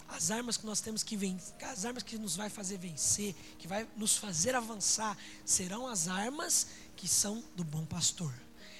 as 0.08 0.32
armas 0.32 0.58
que 0.58 0.66
nós 0.66 0.80
temos 0.80 1.04
que 1.04 1.18
vencer, 1.18 1.54
as 1.66 1.86
armas 1.86 2.04
que 2.04 2.18
nos 2.18 2.36
vai 2.36 2.50
fazer 2.50 2.78
vencer, 2.78 3.36
que 3.60 3.68
vai 3.68 3.88
nos 3.98 4.16
fazer 4.18 4.56
avançar, 4.56 5.18
serão 5.46 5.88
as 5.88 6.08
armas 6.08 6.68
que 6.96 7.08
são 7.08 7.44
do 7.56 7.64
bom 7.64 7.86
pastor 7.86 8.34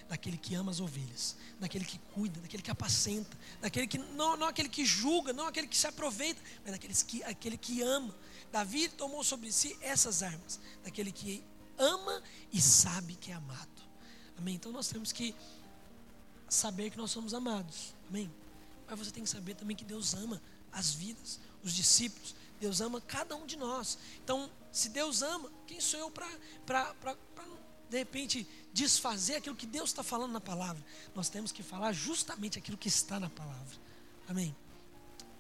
daquele 0.10 0.38
que 0.38 0.56
ama 0.56 0.72
as 0.72 0.80
ovelhas, 0.80 1.36
daquele 1.60 1.86
que 1.86 1.98
cuida, 2.14 2.40
daquele 2.42 2.62
que 2.64 2.72
apacenta, 2.72 3.38
daquele 3.62 3.88
que 3.88 3.98
não, 3.98 4.36
não 4.36 4.48
aquele 4.48 4.70
que 4.70 4.86
julga, 4.86 5.34
não 5.34 5.48
aquele 5.48 5.68
que 5.68 5.78
se 5.78 5.88
aproveita, 5.88 6.42
mas 6.64 6.74
daquele 6.74 6.94
que, 6.94 7.24
aquele 7.24 7.58
que 7.58 7.82
ama. 7.82 8.14
Davi 8.52 8.90
tomou 8.90 9.24
sobre 9.24 9.52
si 9.52 9.78
essas 9.82 10.22
armas, 10.22 10.60
daquele 10.84 11.12
que 11.12 11.44
ama 11.78 12.22
e 12.52 12.62
sabe 12.62 13.16
que 13.16 13.32
é 13.32 13.36
amado. 13.36 13.70
Amém? 14.38 14.56
Então 14.56 14.72
nós 14.72 14.88
temos 14.88 15.12
que 15.12 15.36
saber 16.50 16.90
que 16.90 16.98
nós 16.98 17.12
somos 17.12 17.34
amados. 17.34 17.96
Amém? 18.10 18.32
Mas 18.88 19.00
você 19.00 19.12
tem 19.12 19.24
que 19.24 19.30
saber 19.30 19.56
também 19.56 19.76
que 19.76 19.86
Deus 19.86 20.14
ama 20.14 20.42
as 20.72 20.94
vidas, 20.94 21.40
os 21.64 21.74
discípulos. 21.74 22.36
Deus 22.60 22.82
ama 22.82 23.02
cada 23.02 23.36
um 23.36 23.46
de 23.46 23.58
nós. 23.58 23.98
Então, 24.24 24.50
se 24.72 24.90
Deus 24.90 25.22
ama, 25.22 25.52
quem 25.66 25.80
sou 25.80 26.00
eu 26.00 26.12
para 26.12 26.38
de 27.90 27.98
repente, 27.98 28.48
desfazer 28.74 29.36
aquilo 29.36 29.56
que 29.56 29.66
Deus 29.66 29.90
está 29.90 30.04
falando 30.04 30.32
na 30.32 30.42
palavra. 30.42 30.84
Nós 31.14 31.30
temos 31.30 31.52
que 31.52 31.62
falar 31.62 31.92
justamente 31.94 32.58
aquilo 32.58 32.78
que 32.78 32.88
está 32.88 33.20
na 33.20 33.30
palavra. 33.30 33.78
Amém? 34.28 34.56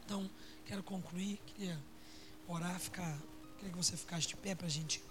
Então, 0.05 0.29
quero 0.65 0.84
concluir. 0.84 1.39
Queria 1.45 1.79
orar, 2.47 2.79
ficar. 2.79 3.17
Queria 3.57 3.71
que 3.71 3.77
você 3.77 3.95
ficasse 3.95 4.27
de 4.27 4.36
pé 4.36 4.55
para 4.55 4.67
a 4.67 4.69
gente 4.69 5.01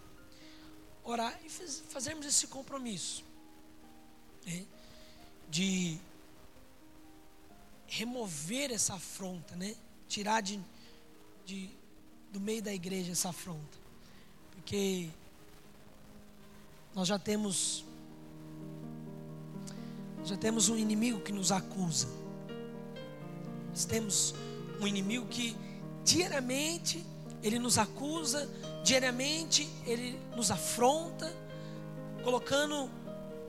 orar 1.04 1.38
e 1.44 1.48
faz, 1.48 1.82
fazermos 1.88 2.26
esse 2.26 2.46
compromisso 2.46 3.24
né? 4.44 4.66
de 5.48 5.98
remover 7.86 8.70
essa 8.70 8.94
afronta, 8.94 9.56
né? 9.56 9.74
Tirar 10.06 10.40
de, 10.40 10.60
de, 11.44 11.70
do 12.30 12.40
meio 12.40 12.62
da 12.62 12.72
igreja 12.72 13.12
essa 13.12 13.30
afronta. 13.30 13.78
Porque 14.52 15.10
nós 16.94 17.08
já 17.08 17.18
temos 17.18 17.84
já 20.24 20.36
temos 20.36 20.68
um 20.68 20.76
inimigo 20.76 21.20
que 21.20 21.32
nos 21.32 21.50
acusa. 21.50 22.08
Nós 23.70 23.84
temos 23.84 24.34
um 24.80 24.86
inimigo 24.86 25.26
que 25.26 25.56
diariamente 26.04 27.04
ele 27.42 27.58
nos 27.58 27.78
acusa, 27.78 28.48
diariamente 28.84 29.68
ele 29.86 30.18
nos 30.36 30.50
afronta, 30.50 31.32
colocando 32.22 32.90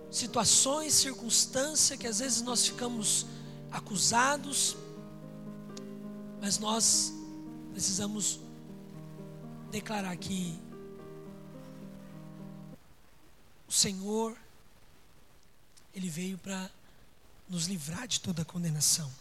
situações, 0.09 0.93
circunstâncias 0.93 1.97
que 1.97 2.07
às 2.07 2.19
vezes 2.19 2.41
nós 2.41 2.65
ficamos 2.65 3.25
acusados, 3.71 4.75
mas 6.41 6.59
nós 6.59 7.13
precisamos 7.71 8.39
declarar 9.71 10.15
que 10.17 10.59
o 13.67 13.71
Senhor, 13.71 14.37
Ele 15.93 16.09
veio 16.09 16.37
para 16.37 16.69
nos 17.49 17.65
livrar 17.65 18.07
de 18.07 18.19
toda 18.19 18.45
condenação. 18.45 19.11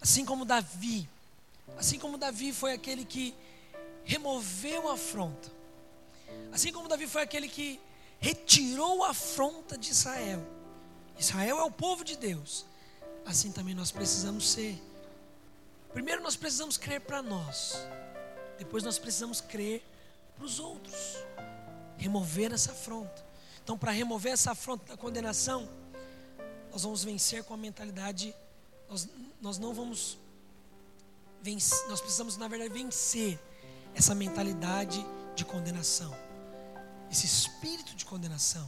Assim 0.00 0.24
como 0.24 0.44
Davi, 0.44 1.08
assim 1.78 1.98
como 1.98 2.18
Davi 2.18 2.52
foi 2.52 2.72
aquele 2.72 3.04
que 3.04 3.34
removeu 4.04 4.88
a 4.88 4.94
afronta, 4.94 5.50
assim 6.52 6.72
como 6.72 6.88
Davi 6.88 7.06
foi 7.06 7.22
aquele 7.22 7.48
que 7.48 7.80
retirou 8.18 9.04
a 9.04 9.10
afronta 9.10 9.78
de 9.78 9.90
Israel. 9.90 10.44
Israel 11.18 11.58
é 11.58 11.62
o 11.62 11.70
povo 11.70 12.04
de 12.04 12.16
Deus. 12.16 12.64
Assim 13.24 13.52
também 13.52 13.74
nós 13.74 13.90
precisamos 13.90 14.50
ser. 14.50 14.80
Primeiro 15.92 16.22
nós 16.22 16.36
precisamos 16.36 16.76
crer 16.76 17.00
para 17.00 17.22
nós. 17.22 17.76
Depois 18.58 18.82
nós 18.82 18.98
precisamos 18.98 19.40
crer 19.40 19.84
para 20.36 20.44
os 20.44 20.58
outros. 20.58 21.16
Remover 21.98 22.52
essa 22.52 22.72
afronta. 22.72 23.24
Então, 23.62 23.78
para 23.78 23.92
remover 23.92 24.32
essa 24.32 24.50
afronta 24.52 24.84
da 24.86 24.96
condenação, 24.96 25.68
nós 26.72 26.82
vamos 26.82 27.04
vencer 27.04 27.44
com 27.44 27.52
a 27.52 27.56
mentalidade, 27.56 28.34
nós, 28.88 29.06
nós 29.42 29.58
não 29.58 29.74
vamos 29.74 30.18
vencer, 31.42 31.86
nós 31.88 32.00
precisamos, 32.00 32.38
na 32.38 32.48
verdade, 32.48 32.72
vencer 32.72 33.38
essa 33.94 34.14
mentalidade 34.14 35.04
de 35.36 35.44
condenação, 35.44 36.16
esse 37.10 37.26
espírito 37.26 37.94
de 37.94 38.06
condenação, 38.06 38.66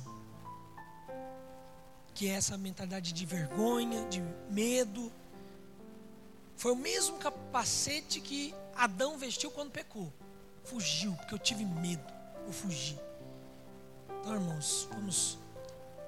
que 2.15 2.29
é 2.29 2.35
essa 2.35 2.59
mentalidade 2.59 3.13
de 3.13 3.25
vergonha, 3.25 4.07
de 4.09 4.21
medo. 4.51 5.11
Foi 6.57 6.73
o 6.73 6.77
mesmo, 6.77 7.17
capacete 7.19 8.21
que 8.21 8.55
Adão 8.77 9.19
vestiu 9.19 9.51
quando 9.51 9.71
pecou. 9.71 10.13
Fugiu, 10.63 11.13
porque 11.17 11.35
eu 11.35 11.39
tive 11.39 11.65
medo. 11.65 12.05
Eu 12.47 12.53
fugi. 12.53 12.99
Então, 14.21 14.35
irmãos, 14.35 14.89
vamos 14.93 15.39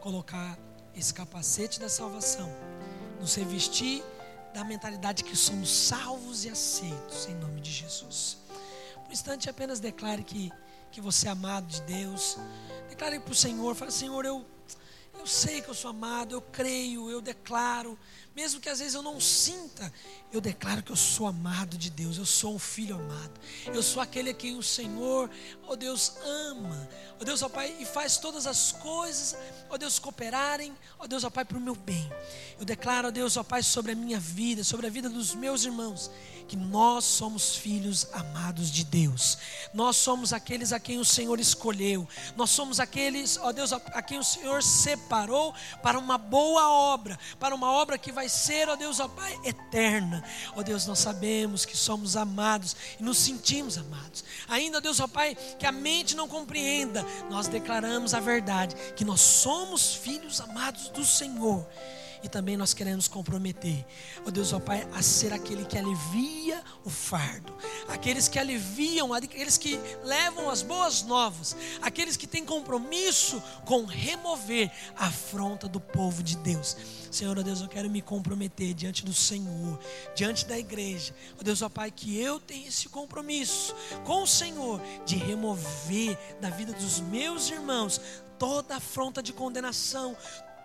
colocar 0.00 0.56
esse 0.96 1.12
capacete 1.12 1.78
da 1.78 1.88
salvação, 1.88 2.50
nos 3.20 3.34
revestir 3.34 4.02
da 4.54 4.64
mentalidade 4.64 5.22
que 5.22 5.36
somos 5.36 5.70
salvos 5.70 6.46
e 6.46 6.48
aceitos 6.48 7.26
em 7.28 7.34
nome 7.34 7.60
de 7.60 7.70
Jesus. 7.70 8.38
Por 8.94 9.10
um 9.10 9.12
instante, 9.12 9.50
apenas 9.50 9.78
declare 9.78 10.24
que, 10.24 10.50
que 10.90 11.00
você 11.00 11.28
é 11.28 11.30
amado 11.30 11.66
de 11.66 11.82
Deus. 11.82 12.38
Declare 12.88 13.20
para 13.20 13.32
o 13.32 13.34
Senhor, 13.34 13.74
fale, 13.74 13.90
Senhor, 13.92 14.24
eu, 14.24 14.44
eu 15.18 15.26
sei 15.26 15.60
que 15.60 15.68
eu 15.68 15.74
sou 15.74 15.90
amado, 15.90 16.34
eu 16.34 16.40
creio, 16.40 17.10
eu 17.10 17.20
declaro, 17.20 17.98
mesmo 18.36 18.60
que 18.60 18.68
às 18.68 18.80
vezes 18.80 18.92
eu 18.92 19.02
não 19.02 19.18
sinta, 19.18 19.90
eu 20.30 20.42
declaro 20.42 20.82
que 20.82 20.92
eu 20.92 20.96
sou 20.96 21.26
amado 21.26 21.78
de 21.78 21.88
Deus, 21.88 22.18
eu 22.18 22.26
sou 22.26 22.54
um 22.54 22.58
filho 22.58 22.96
amado, 22.96 23.40
eu 23.66 23.82
sou 23.82 24.02
aquele 24.02 24.28
a 24.28 24.34
quem 24.34 24.56
o 24.58 24.62
Senhor, 24.62 25.30
ó 25.66 25.72
oh 25.72 25.76
Deus, 25.76 26.12
ama, 26.22 26.88
ó 27.12 27.22
oh 27.22 27.24
Deus, 27.24 27.42
ó 27.42 27.46
oh 27.46 27.50
Pai, 27.50 27.74
e 27.80 27.86
faz 27.86 28.18
todas 28.18 28.46
as 28.46 28.72
coisas, 28.72 29.34
ó 29.70 29.78
Deus, 29.78 29.98
cooperarem, 29.98 30.76
ó 30.98 31.06
Deus, 31.06 31.24
ó 31.24 31.30
Pai, 31.30 31.46
para 31.46 31.56
o 31.56 31.60
meu 31.60 31.74
bem. 31.74 32.12
Eu 32.58 32.66
declaro, 32.66 33.08
ó 33.08 33.10
Deus, 33.10 33.38
ó 33.38 33.42
Pai, 33.42 33.62
sobre 33.62 33.92
a 33.92 33.96
minha 33.96 34.20
vida, 34.20 34.62
sobre 34.62 34.86
a 34.86 34.90
vida 34.90 35.08
dos 35.08 35.34
meus 35.34 35.64
irmãos, 35.64 36.10
que 36.46 36.56
nós 36.56 37.04
somos 37.04 37.56
filhos 37.56 38.06
amados 38.12 38.70
de 38.70 38.84
Deus. 38.84 39.38
Nós 39.74 39.96
somos 39.96 40.32
aqueles 40.32 40.72
a 40.72 40.78
quem 40.78 40.98
o 40.98 41.04
Senhor 41.04 41.40
escolheu. 41.40 42.06
Nós 42.36 42.50
somos 42.50 42.78
aqueles, 42.78 43.36
ó 43.38 43.50
Deus, 43.50 43.72
a 43.72 44.02
quem 44.02 44.18
o 44.18 44.24
Senhor 44.24 44.62
separou 44.62 45.54
para 45.82 45.98
uma 45.98 46.16
boa 46.16 46.68
obra, 46.70 47.18
para 47.40 47.54
uma 47.54 47.72
obra 47.72 47.98
que 47.98 48.12
vai 48.12 48.25
ser, 48.28 48.68
ó 48.68 48.76
Deus, 48.76 49.00
ó 49.00 49.08
Pai, 49.08 49.38
eterna. 49.44 50.22
Ó 50.54 50.62
Deus, 50.62 50.86
nós 50.86 50.98
sabemos 50.98 51.64
que 51.64 51.76
somos 51.76 52.16
amados 52.16 52.76
e 52.98 53.02
nos 53.02 53.18
sentimos 53.18 53.78
amados. 53.78 54.24
Ainda, 54.48 54.78
ó 54.78 54.80
Deus, 54.80 55.00
ó 55.00 55.08
Pai, 55.08 55.36
que 55.58 55.66
a 55.66 55.72
mente 55.72 56.14
não 56.14 56.28
compreenda, 56.28 57.04
nós 57.30 57.48
declaramos 57.48 58.14
a 58.14 58.20
verdade, 58.20 58.74
que 58.94 59.04
nós 59.04 59.20
somos 59.20 59.94
filhos 59.94 60.40
amados 60.40 60.88
do 60.90 61.04
Senhor 61.04 61.66
e 62.26 62.28
também 62.28 62.56
nós 62.56 62.74
queremos 62.74 63.06
comprometer, 63.06 63.86
ó 64.26 64.30
Deus, 64.30 64.52
ó 64.52 64.58
Pai, 64.58 64.86
a 64.92 65.00
ser 65.00 65.32
aquele 65.32 65.64
que 65.64 65.78
alivia 65.78 66.60
o 66.84 66.90
fardo, 66.90 67.54
aqueles 67.88 68.26
que 68.26 68.36
aliviam, 68.36 69.14
aqueles 69.14 69.56
que 69.56 69.78
levam 70.02 70.50
as 70.50 70.60
boas 70.60 71.02
novas, 71.02 71.56
aqueles 71.80 72.16
que 72.16 72.26
têm 72.26 72.44
compromisso 72.44 73.40
com 73.64 73.84
remover 73.84 74.72
a 74.96 75.06
afronta 75.06 75.68
do 75.68 75.80
povo 75.80 76.20
de 76.20 76.36
Deus. 76.38 76.76
Senhor, 77.12 77.38
ó 77.38 77.42
Deus, 77.42 77.60
eu 77.60 77.68
quero 77.68 77.88
me 77.88 78.02
comprometer 78.02 78.74
diante 78.74 79.04
do 79.04 79.14
Senhor, 79.14 79.78
diante 80.16 80.44
da 80.46 80.58
igreja. 80.58 81.14
Ó 81.40 81.44
Deus, 81.44 81.62
ó 81.62 81.68
Pai, 81.68 81.92
que 81.92 82.20
eu 82.20 82.40
tenha 82.40 82.66
esse 82.66 82.88
compromisso 82.88 83.72
com 84.04 84.24
o 84.24 84.26
Senhor 84.26 84.80
de 85.04 85.14
remover 85.14 86.18
da 86.40 86.50
vida 86.50 86.72
dos 86.72 86.98
meus 86.98 87.48
irmãos 87.50 88.00
toda 88.38 88.76
afronta 88.76 89.22
de 89.22 89.32
condenação, 89.32 90.16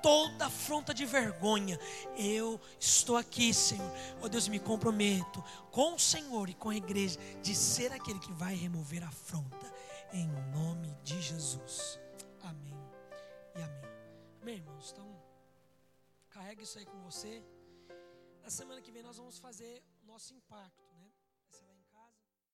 toda 0.01 0.47
afronta 0.47 0.93
de 0.93 1.05
vergonha. 1.05 1.79
Eu 2.17 2.59
estou 2.79 3.17
aqui, 3.17 3.53
Senhor. 3.53 3.91
Oh 4.21 4.29
Deus, 4.29 4.47
me 4.47 4.59
comprometo 4.59 5.43
com 5.71 5.95
o 5.95 5.99
Senhor 5.99 6.49
e 6.49 6.53
com 6.53 6.69
a 6.69 6.75
igreja 6.75 7.19
de 7.41 7.55
ser 7.55 7.91
aquele 7.93 8.19
que 8.19 8.31
vai 8.33 8.55
remover 8.55 9.03
a 9.03 9.07
afronta. 9.07 9.73
Em 10.13 10.27
nome 10.53 10.95
de 11.03 11.21
Jesus. 11.21 11.99
Amém 12.41 12.77
e 13.55 13.61
amém. 13.61 13.91
Amém, 14.41 14.55
irmãos. 14.55 14.91
Então, 14.91 15.07
carrega 16.29 16.61
isso 16.63 16.77
aí 16.77 16.85
com 16.85 16.99
você. 17.01 17.43
Na 18.43 18.49
semana 18.49 18.81
que 18.81 18.91
vem 18.91 19.03
nós 19.03 19.17
vamos 19.17 19.37
fazer 19.37 19.83
o 20.03 20.07
nosso 20.07 20.33
impacto. 20.33 20.80